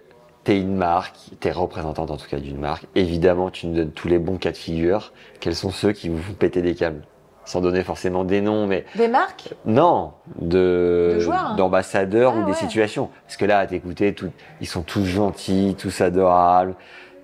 [0.44, 2.86] tu es une marque, tu es représentante en tout cas d'une marque.
[2.96, 5.14] Évidemment, tu nous donnes tous les bons cas de figure.
[5.40, 7.04] Quels sont ceux qui vous font péter des câbles?
[7.48, 10.12] Sans donner forcément des noms, mais Des marques non,
[10.42, 11.56] de hein.
[11.56, 12.58] d'ambassadeurs Ah ou des ouais.
[12.58, 13.10] situations.
[13.26, 16.76] Parce que là, à t'écouter, tout- ils sont tous gentils, tous adorables,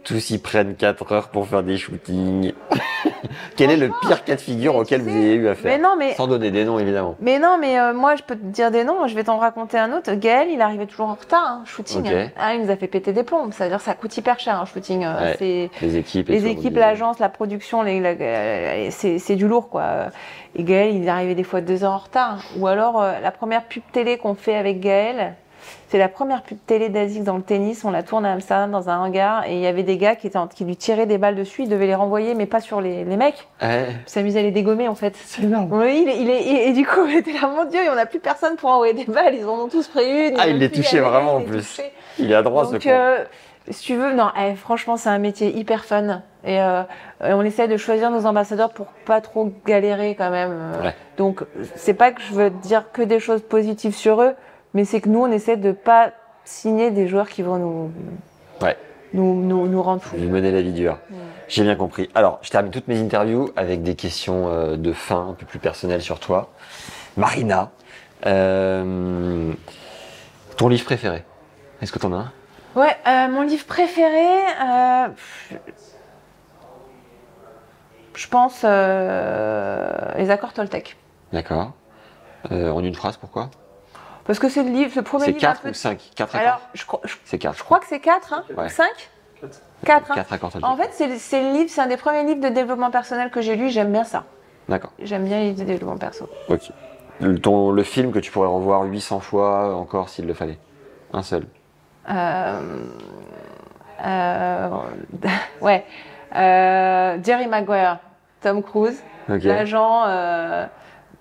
[0.03, 2.53] tous y prennent 4 heures pour faire des shootings.
[3.55, 5.95] Quel est le pire cas de figure auquel vous ayez eu à faire Mais non,
[5.97, 7.15] mais, Sans donner des noms, évidemment.
[7.19, 9.07] mais non, mais euh, moi, je peux te dire des noms.
[9.07, 10.13] Je vais t'en raconter un autre.
[10.15, 12.09] Gaël, il arrivait toujours en retard, hein, shooting.
[12.37, 13.51] Ah, il nous a fait péter des plombs.
[13.51, 15.03] Ça veut dire que ça coûte hyper cher, un shooting.
[15.05, 15.35] euh, Ouais.
[15.39, 16.29] C'est Les équipes.
[16.29, 20.07] les équipes, l'agence, la production, les- la- euh, c'est c'est du lourd, quoi.
[20.55, 22.43] Et Gaël, il arrivait des fois deux heures en retard.
[22.57, 25.35] Ou alors, la première pub télé qu'on fait avec Gaël,
[25.93, 27.85] c'est la première pub télé d'Azik dans le tennis.
[27.85, 30.25] On la tourne à Amsterdam dans un hangar et il y avait des gars qui,
[30.25, 31.61] étaient en- qui lui tiraient des balles dessus.
[31.63, 33.47] Ils devaient les renvoyer, mais pas sur les, les mecs.
[33.61, 33.89] Ouais.
[34.07, 35.15] Ils s'amusaient à les dégommer, en fait.
[35.23, 35.71] C'est énorme.
[35.71, 37.95] Oui, il est, il est- et, et du coup, on était là, mon Dieu, on
[37.95, 39.35] n'a plus personne pour envoyer des balles.
[39.35, 40.35] Ils en ont tous pris une.
[40.39, 41.59] Ah, il les touchait aller, vraiment, en plus.
[41.59, 41.91] touchait.
[42.17, 42.89] Il est à droite, ce Donc, con.
[42.89, 43.23] euh,
[43.69, 46.23] si tu veux, non, eh, franchement, c'est un métier hyper fun.
[46.43, 46.81] Et, euh,
[47.23, 50.57] et on essaie de choisir nos ambassadeurs pour pas trop galérer quand même.
[50.83, 50.95] Ouais.
[51.17, 51.41] Donc,
[51.75, 54.33] c'est pas que je veux dire que des choses positives sur eux,
[54.73, 56.11] mais c'est que nous, on essaie de pas
[56.45, 57.91] signer des joueurs qui vont nous,
[58.61, 58.77] Ouais.
[59.13, 60.15] nous, nous, nous rendre fous.
[60.17, 60.97] Vous menez la vie dure.
[61.47, 62.09] J'ai bien compris.
[62.15, 65.59] Alors, je termine toutes mes interviews avec des questions euh, de fin, un peu plus
[65.59, 66.49] personnelles sur toi.
[67.17, 67.71] Marina,
[68.25, 69.51] euh,
[70.57, 71.23] ton livre préféré
[71.81, 72.31] Est-ce que t'en as un?
[72.75, 74.25] Ouais, euh, mon livre préféré,
[74.65, 75.07] euh,
[78.15, 79.87] je pense euh,
[80.17, 80.97] Les accords Toltec.
[81.31, 81.73] D'accord.
[82.51, 83.49] Euh, en une phrase, pourquoi?
[84.25, 85.69] Parce que c'est le livre, le premier C'est livre un 4 peu.
[85.69, 87.57] ou 5 4 Alors, je, crois- je C'est 4.
[87.57, 88.69] Je crois que c'est 4, hein Ouais.
[88.69, 88.87] 5
[89.85, 90.11] 4.
[90.11, 90.15] hein.
[90.15, 90.69] 4 accords Toltec.
[90.69, 93.41] En fait, c'est c'est le livre, c'est un des premiers livres de développement personnel que
[93.41, 93.69] j'ai lu.
[93.69, 94.23] J'aime bien ça.
[94.69, 94.91] D'accord.
[95.01, 96.29] J'aime bien les livres de développement perso.
[96.47, 96.71] Ok.
[97.19, 100.57] Le, ton, le film que tu pourrais revoir 800 fois encore s'il le fallait.
[101.11, 101.45] Un seul.
[102.09, 102.85] Euh,
[104.05, 104.69] euh,
[105.61, 105.85] ouais.
[106.35, 107.99] Euh, Jerry Maguire,
[108.41, 109.43] Tom Cruise, Ok.
[109.43, 110.03] l'agent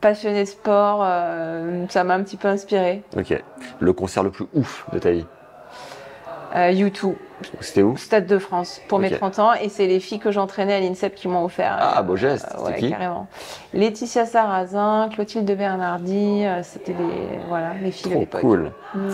[0.05, 1.01] euh, passionné de sport.
[1.05, 3.03] euh, ça m'a un petit peu inspiré.
[3.16, 3.43] Ok.
[3.81, 5.27] Le concert le plus ouf de ta vie.
[6.55, 7.15] Euh, U2,
[7.61, 9.19] C'était où Stade de France, pour mes Ok.
[9.19, 9.53] 30 ans.
[9.55, 11.77] Et c'est les filles que j'entraînais à l'INSEP qui m'ont offert.
[11.81, 12.47] Ah, euh, beau geste.
[12.59, 13.27] euh, ouais, qui carrément.
[13.73, 18.41] Laetitia Sarrazin, Clotilde Bernardi, euh, c'était les, voilà, les filles de Trop l'époque.
[18.43, 18.73] cool.
[18.95, 19.09] Mm.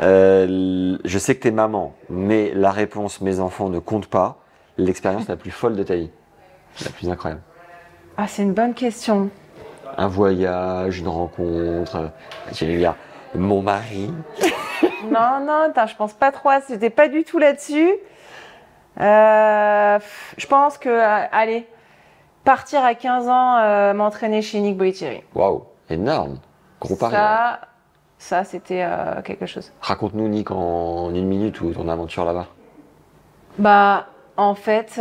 [0.00, 4.38] Euh, je sais que t'es maman, mais la réponse mes enfants ne compte pas.
[4.78, 6.10] L'expérience la plus folle de ta vie.
[6.84, 7.42] La plus incroyable.
[8.16, 9.28] Ah, c'est une bonne question.
[9.98, 11.96] Un voyage, une rencontre.
[11.96, 12.08] euh,
[12.52, 12.94] J'ai dire
[13.34, 14.12] mon mari.
[15.10, 16.48] Non, non, attends, je pense pas trop.
[16.50, 17.90] à- C'était pas du tout là-dessus.
[19.00, 19.98] Euh,
[20.36, 21.66] je pense que, euh, allez,
[22.44, 25.22] partir à 15 ans, euh, m'entraîner chez Nick Boitieri.
[25.34, 26.38] Waouh, énorme.
[26.80, 27.12] Gros pari.
[27.12, 27.60] Ça,
[28.18, 29.72] ça c'était euh, quelque chose.
[29.80, 32.46] Raconte-nous Nick en une minute ou ton aventure là-bas.
[33.58, 34.06] Bah,
[34.36, 35.00] en fait,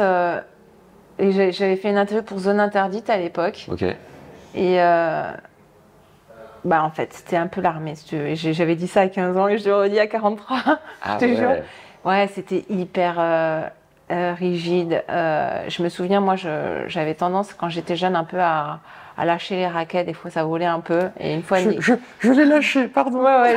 [1.19, 3.67] j'avais fait une interview pour Zone Interdite à l'époque.
[3.71, 3.85] Ok.
[4.55, 5.31] Et euh,
[6.63, 9.57] bah, en fait, c'était un peu l'armée, si J'avais dit ça à 15 ans et
[9.57, 10.57] je le redis à 43.
[11.01, 11.49] Ah Je te jure.
[11.49, 11.63] ouais.
[12.03, 13.61] Ouais, c'était hyper euh,
[14.11, 15.03] euh, rigide.
[15.09, 18.79] Euh, je me souviens, moi, j'avais tendance, quand j'étais jeune, un peu à,
[19.21, 20.07] à lâcher les raquettes.
[20.07, 20.99] Des fois, ça volait un peu.
[21.19, 21.79] Et une fois, Nick...
[22.19, 23.19] je l'ai lâché, pardon.
[23.23, 23.55] Ouais, ouais,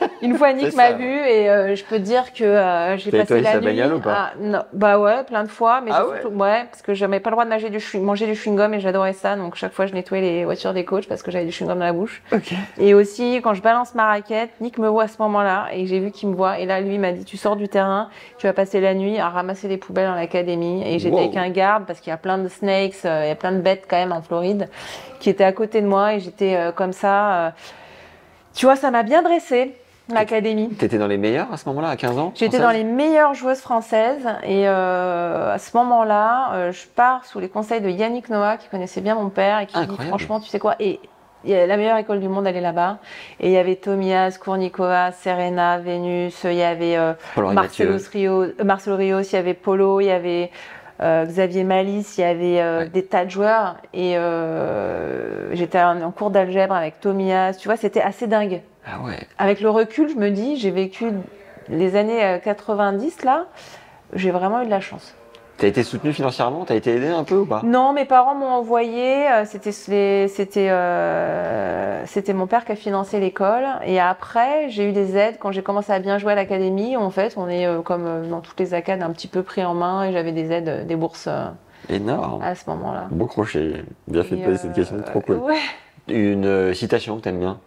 [0.00, 3.10] je- Une fois, Nick m'a vu et euh, je peux te dire que euh, j'ai
[3.10, 3.82] passé la nuit.
[3.92, 5.80] ou pas à- non, Bah ouais, plein de fois.
[5.80, 8.02] Mais Ah ouais surtout- ouais, parce que j'avais pas le droit de manger du chewing-
[8.02, 9.34] manger du chewing-gum et j'adorais ça.
[9.36, 11.84] Donc chaque fois, je nettoyais les voitures des coachs parce que j'avais du chewing-gum dans
[11.84, 12.22] la bouche.
[12.78, 15.98] Et aussi, quand je balance ma raquette, Nick me voit à ce moment-là et j'ai
[15.98, 16.58] vu qu'il me voit.
[16.60, 18.08] Et là, lui m'a dit Tu sors du terrain,
[18.38, 20.82] tu vas passer la nuit à ramasser les poubelles dans l'académie.
[20.86, 21.20] Et j'étais Wow.
[21.24, 23.52] avec un garde parce qu'il y a plein de snakes, euh, il y a plein
[23.52, 24.68] de bêtes quand même en Floride
[25.20, 27.46] qui étaient à côté de moi et j'étais euh, comme ça.
[27.46, 27.50] euh.
[28.54, 29.76] Tu vois, ça m'a bien dressé
[30.12, 30.68] l'académie.
[30.68, 33.60] T'étais dans les meilleurs à ce moment-là, à 15 ans J'étais dans les meilleures joueuses
[33.60, 38.68] françaises et euh, à ce moment-là, je pars sous les conseils de Yannick Noah qui
[38.68, 40.08] connaissait bien mon père et qui me dit Incroyable.
[40.08, 41.00] franchement, tu sais quoi et
[41.46, 42.98] la meilleure école du monde, elle est là-bas.
[43.40, 47.96] Et il y avait Tomias, Kournikova, Serena, Vénus, il y avait euh, Marcelo.
[48.12, 50.50] Rio, euh, Marcelo Rios, il y avait Polo, il y avait
[51.00, 52.88] euh, Xavier Malice, il y avait euh, Ouais.
[52.88, 53.76] des tas de joueurs.
[53.92, 57.54] Et euh, j'étais en, en cours d'algèbre avec Tomias.
[57.54, 58.60] Tu vois, c'était assez dingue.
[58.86, 59.18] Ah ouais.
[59.38, 61.06] Avec le recul, je me dis, j'ai vécu
[61.68, 63.46] les années euh, 90 là,
[64.12, 65.14] j'ai vraiment eu de la chance.
[65.56, 66.64] T'as été soutenu financièrement?
[66.64, 67.60] T'as été aidé un peu ou pas?
[67.64, 73.20] Non, mes parents m'ont envoyé, euh, c'était c'était euh, c'était mon père qui a financé
[73.20, 76.96] l'école et après, j'ai eu des aides quand j'ai commencé à bien jouer à l'académie.
[76.96, 79.74] En fait, on est euh, comme dans toutes les acades un petit peu pris en
[79.74, 81.46] main et j'avais des aides, des bourses euh,
[81.88, 82.42] Énorme.
[82.42, 83.06] à ce moment-là.
[83.10, 83.84] Beau crochet.
[84.08, 85.36] Bien fait de poser cette question, trop cool.
[85.36, 85.58] Ouais.
[86.08, 87.58] Une citation que t'aimes bien?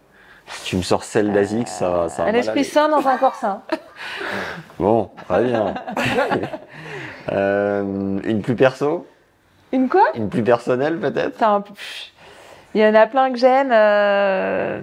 [0.63, 3.61] Tu me sors celle d'Azix, ça, Un esprit sain dans un corps sain.
[4.79, 5.73] Bon, très bien.
[7.29, 9.05] Euh, une plus perso?
[9.73, 10.05] Une quoi?
[10.15, 11.43] Une plus personnelle peut-être?
[12.73, 13.69] Il y en a plein que j'aime.
[13.73, 14.79] euh,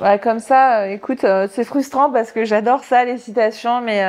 [0.00, 4.00] ouais, comme ça, euh, écoute, euh, c'est frustrant parce que j'adore ça, les citations, mais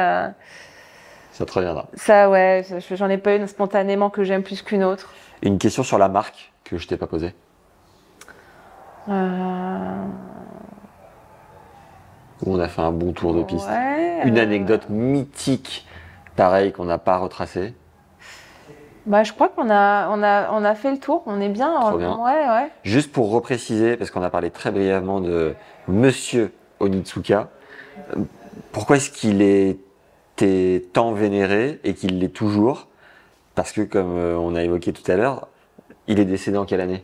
[1.32, 1.86] Ça te reviendra.
[1.94, 5.14] ça, ouais, je- j'en ai pas une spontanément que j'aime plus qu'une autre.
[5.44, 7.36] Une question sur la marque que je t'ai pas posée.
[9.10, 10.06] Euh,
[12.46, 13.68] on a fait un bon tour de piste.
[13.68, 15.88] ouais, Une euh, anecdote mythique,
[16.36, 17.74] pareil, qu'on n'a pas retracée.
[19.06, 21.24] Bah, je crois qu'on a, on a, on a fait le tour.
[21.28, 21.80] On est bien.
[21.80, 22.18] Trop bien.
[22.18, 22.72] Ouais, ouais.
[22.84, 25.56] Juste pour repréciser, parce qu'on a parlé très brièvement de
[25.88, 27.50] Monsieur Onitsuka,
[28.16, 28.22] euh,
[28.72, 32.88] pourquoi est-ce qu'il était tant vénéré et qu'il l'est toujours?
[33.54, 35.48] Parce que, comme euh, on a évoqué tout à l'heure,
[36.08, 37.04] il est décédé en quelle année?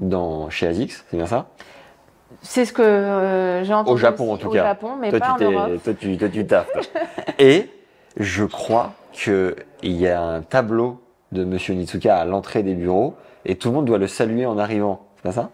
[0.00, 1.46] dans, chez ASICS, c'est bien ça?
[2.42, 3.94] C'est ce que euh, j'ai entendu.
[3.94, 4.62] Au Japon, aussi, en tout au cas.
[4.64, 5.82] Japon, mais toi, pas en tu t'es- Europe.
[5.82, 6.76] toi, tu, toi, tu taffes.
[7.38, 7.68] Et
[8.18, 11.00] je crois qu'il y a un tableau
[11.32, 13.14] de Monsieur Nitsuka à l'entrée des bureaux
[13.44, 15.02] et tout le monde doit le saluer en arrivant.
[15.16, 15.50] C'est pas ça?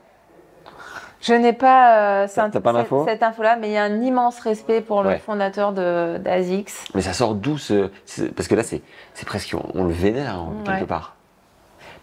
[1.23, 3.01] Je n'ai pas, euh, cette- t'as pas l'info?
[3.05, 5.19] cette, cette info-là, mais il y a un immense respect pour le Ouais.
[5.19, 6.85] fondateur d'ASICS.
[6.95, 7.91] Mais ça sort d'où ce.
[8.37, 8.83] Parce que là, c'est
[9.15, 9.55] c'est presque.
[9.55, 10.87] On, on le vénère hein, quelque Ouais.
[10.87, 11.17] part.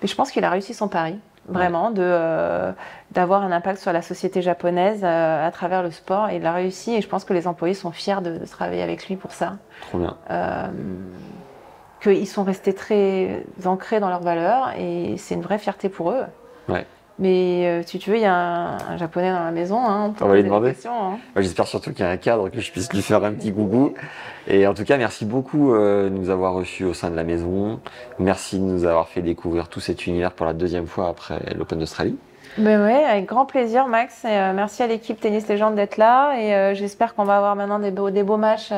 [0.01, 1.19] Mais je pense qu'il a réussi son pari.
[1.49, 2.71] vraiment, de euh,
[3.11, 6.29] d'avoir un impact sur la société japonaise euh, à travers le sport.
[6.29, 8.81] Et il a réussi et je pense que les employés sont fiers de, de travailler
[8.81, 9.57] avec lui pour ça.
[9.89, 10.15] Trop bien.
[10.31, 10.67] Euh,
[12.03, 16.23] qu'ils sont restés très ancrés dans leurs valeurs et c'est une vraie fierté pour eux.
[16.69, 16.85] Ouais.
[17.19, 19.77] Mais euh, si tu veux, il y a un, un japonais dans la maison.
[19.79, 20.73] Hein, On va lui demander.
[20.87, 21.17] hein.
[21.37, 23.93] J'espère surtout qu'il y a un cadre, que je puisse lui faire un petit coucou.
[24.47, 27.23] Et en tout cas, merci beaucoup euh, de nous avoir reçus au sein de la
[27.23, 27.79] maison.
[28.17, 31.77] Merci de nous avoir fait découvrir tout cet univers pour la deuxième fois après l'Open
[31.77, 32.17] d'Australie.
[32.57, 34.25] Ben ouais, avec grand plaisir, Max.
[34.25, 36.33] Et, euh, merci à l'équipe Tennis Légende d'être là.
[36.39, 38.73] Et j'espère qu'on va avoir maintenant des beaux, des beaux matchs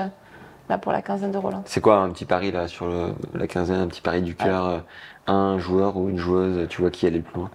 [0.69, 1.63] là pour la quinzaine de Roland.
[1.65, 4.65] C'est quoi un petit pari là sur le- la quinzaine, un petit pari du cœur
[4.67, 4.79] euh,
[5.27, 7.49] Un joueur ou une joueuse, tu vois qui allait le plus loin?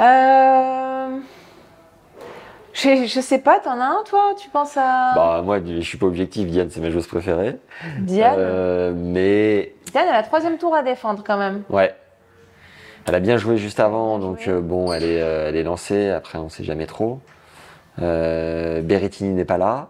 [0.00, 1.18] Euh...
[2.74, 4.32] Je, je sais pas, t'en as un toi?
[4.40, 6.48] Tu penses à Bah moi, je suis pas objectif.
[6.48, 7.58] Diane, c'est ma joueuse préférée.
[7.98, 8.34] Diane?
[8.38, 11.62] Euh, mais Diane, elle a troisième tour à défendre quand même.
[11.68, 11.94] ouais,
[13.06, 16.08] elle a bien joué juste avant, donc euh, bon, elle est, euh, elle est lancée.
[16.10, 17.20] Après, on sait jamais trop.
[17.98, 19.88] Berrettini n'est pas là.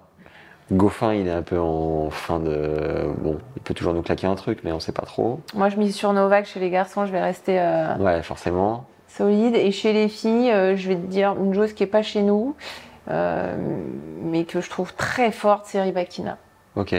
[0.73, 3.07] Goffin, il est un peu en fin de.
[3.19, 5.41] Bon, il peut toujours nous claquer un truc, mais on sait pas trop.
[5.55, 8.85] Moi, je mise sur Novak chez les garçons, je vais rester euh, Ouais, forcément.
[9.09, 9.55] solide.
[9.55, 12.23] Et chez les filles, euh, je vais te dire une joueuse qui est pas chez
[12.23, 12.57] nous,
[13.11, 13.55] euh,
[14.23, 16.39] mais que je trouve très forte, c'est Rybakina.
[16.77, 16.95] Ok.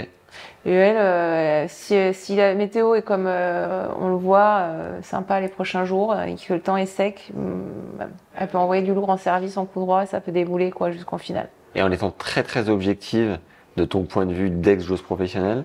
[0.65, 4.65] Et elle, si, si la météo est comme on le voit,
[5.03, 7.63] sympa les prochains jours, et que le temps est sec, hum,
[8.35, 10.89] elle peut envoyer du lourd en service en coup droit et ça peut débouler quoi
[10.89, 11.49] jusqu'en finale.
[11.75, 13.37] Et en étant très très objective
[13.77, 15.63] de ton point de vue d'ex-joueuse professionnelle,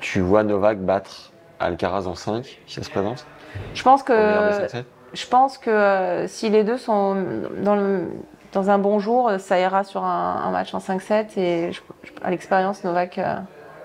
[0.00, 3.26] tu vois Novak battre Alcaraz en 5 si ça se présente
[3.74, 4.84] Je pense que Au meilleur des 5-7
[5.14, 7.16] Je pense que euh, si les deux sont
[7.62, 8.08] dans, le-
[8.52, 12.12] dans un bon jour, ça ira sur un, un match en 5-7 et je- je-
[12.22, 13.36] à l'expérience, Novak, euh,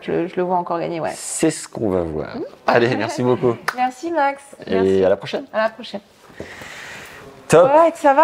[0.02, 1.00] je, je le vois encore gagner.
[1.00, 1.12] Ouais.
[1.16, 2.36] C'est ce qu'on va voir.
[2.68, 3.56] Allez, merci beaucoup.
[3.76, 4.42] Merci Max.
[4.68, 5.04] Et Merci.
[5.06, 5.46] à la prochaine.
[5.54, 6.02] À la prochaine.
[7.48, 7.72] Top.
[7.72, 8.24] Ouais, ça va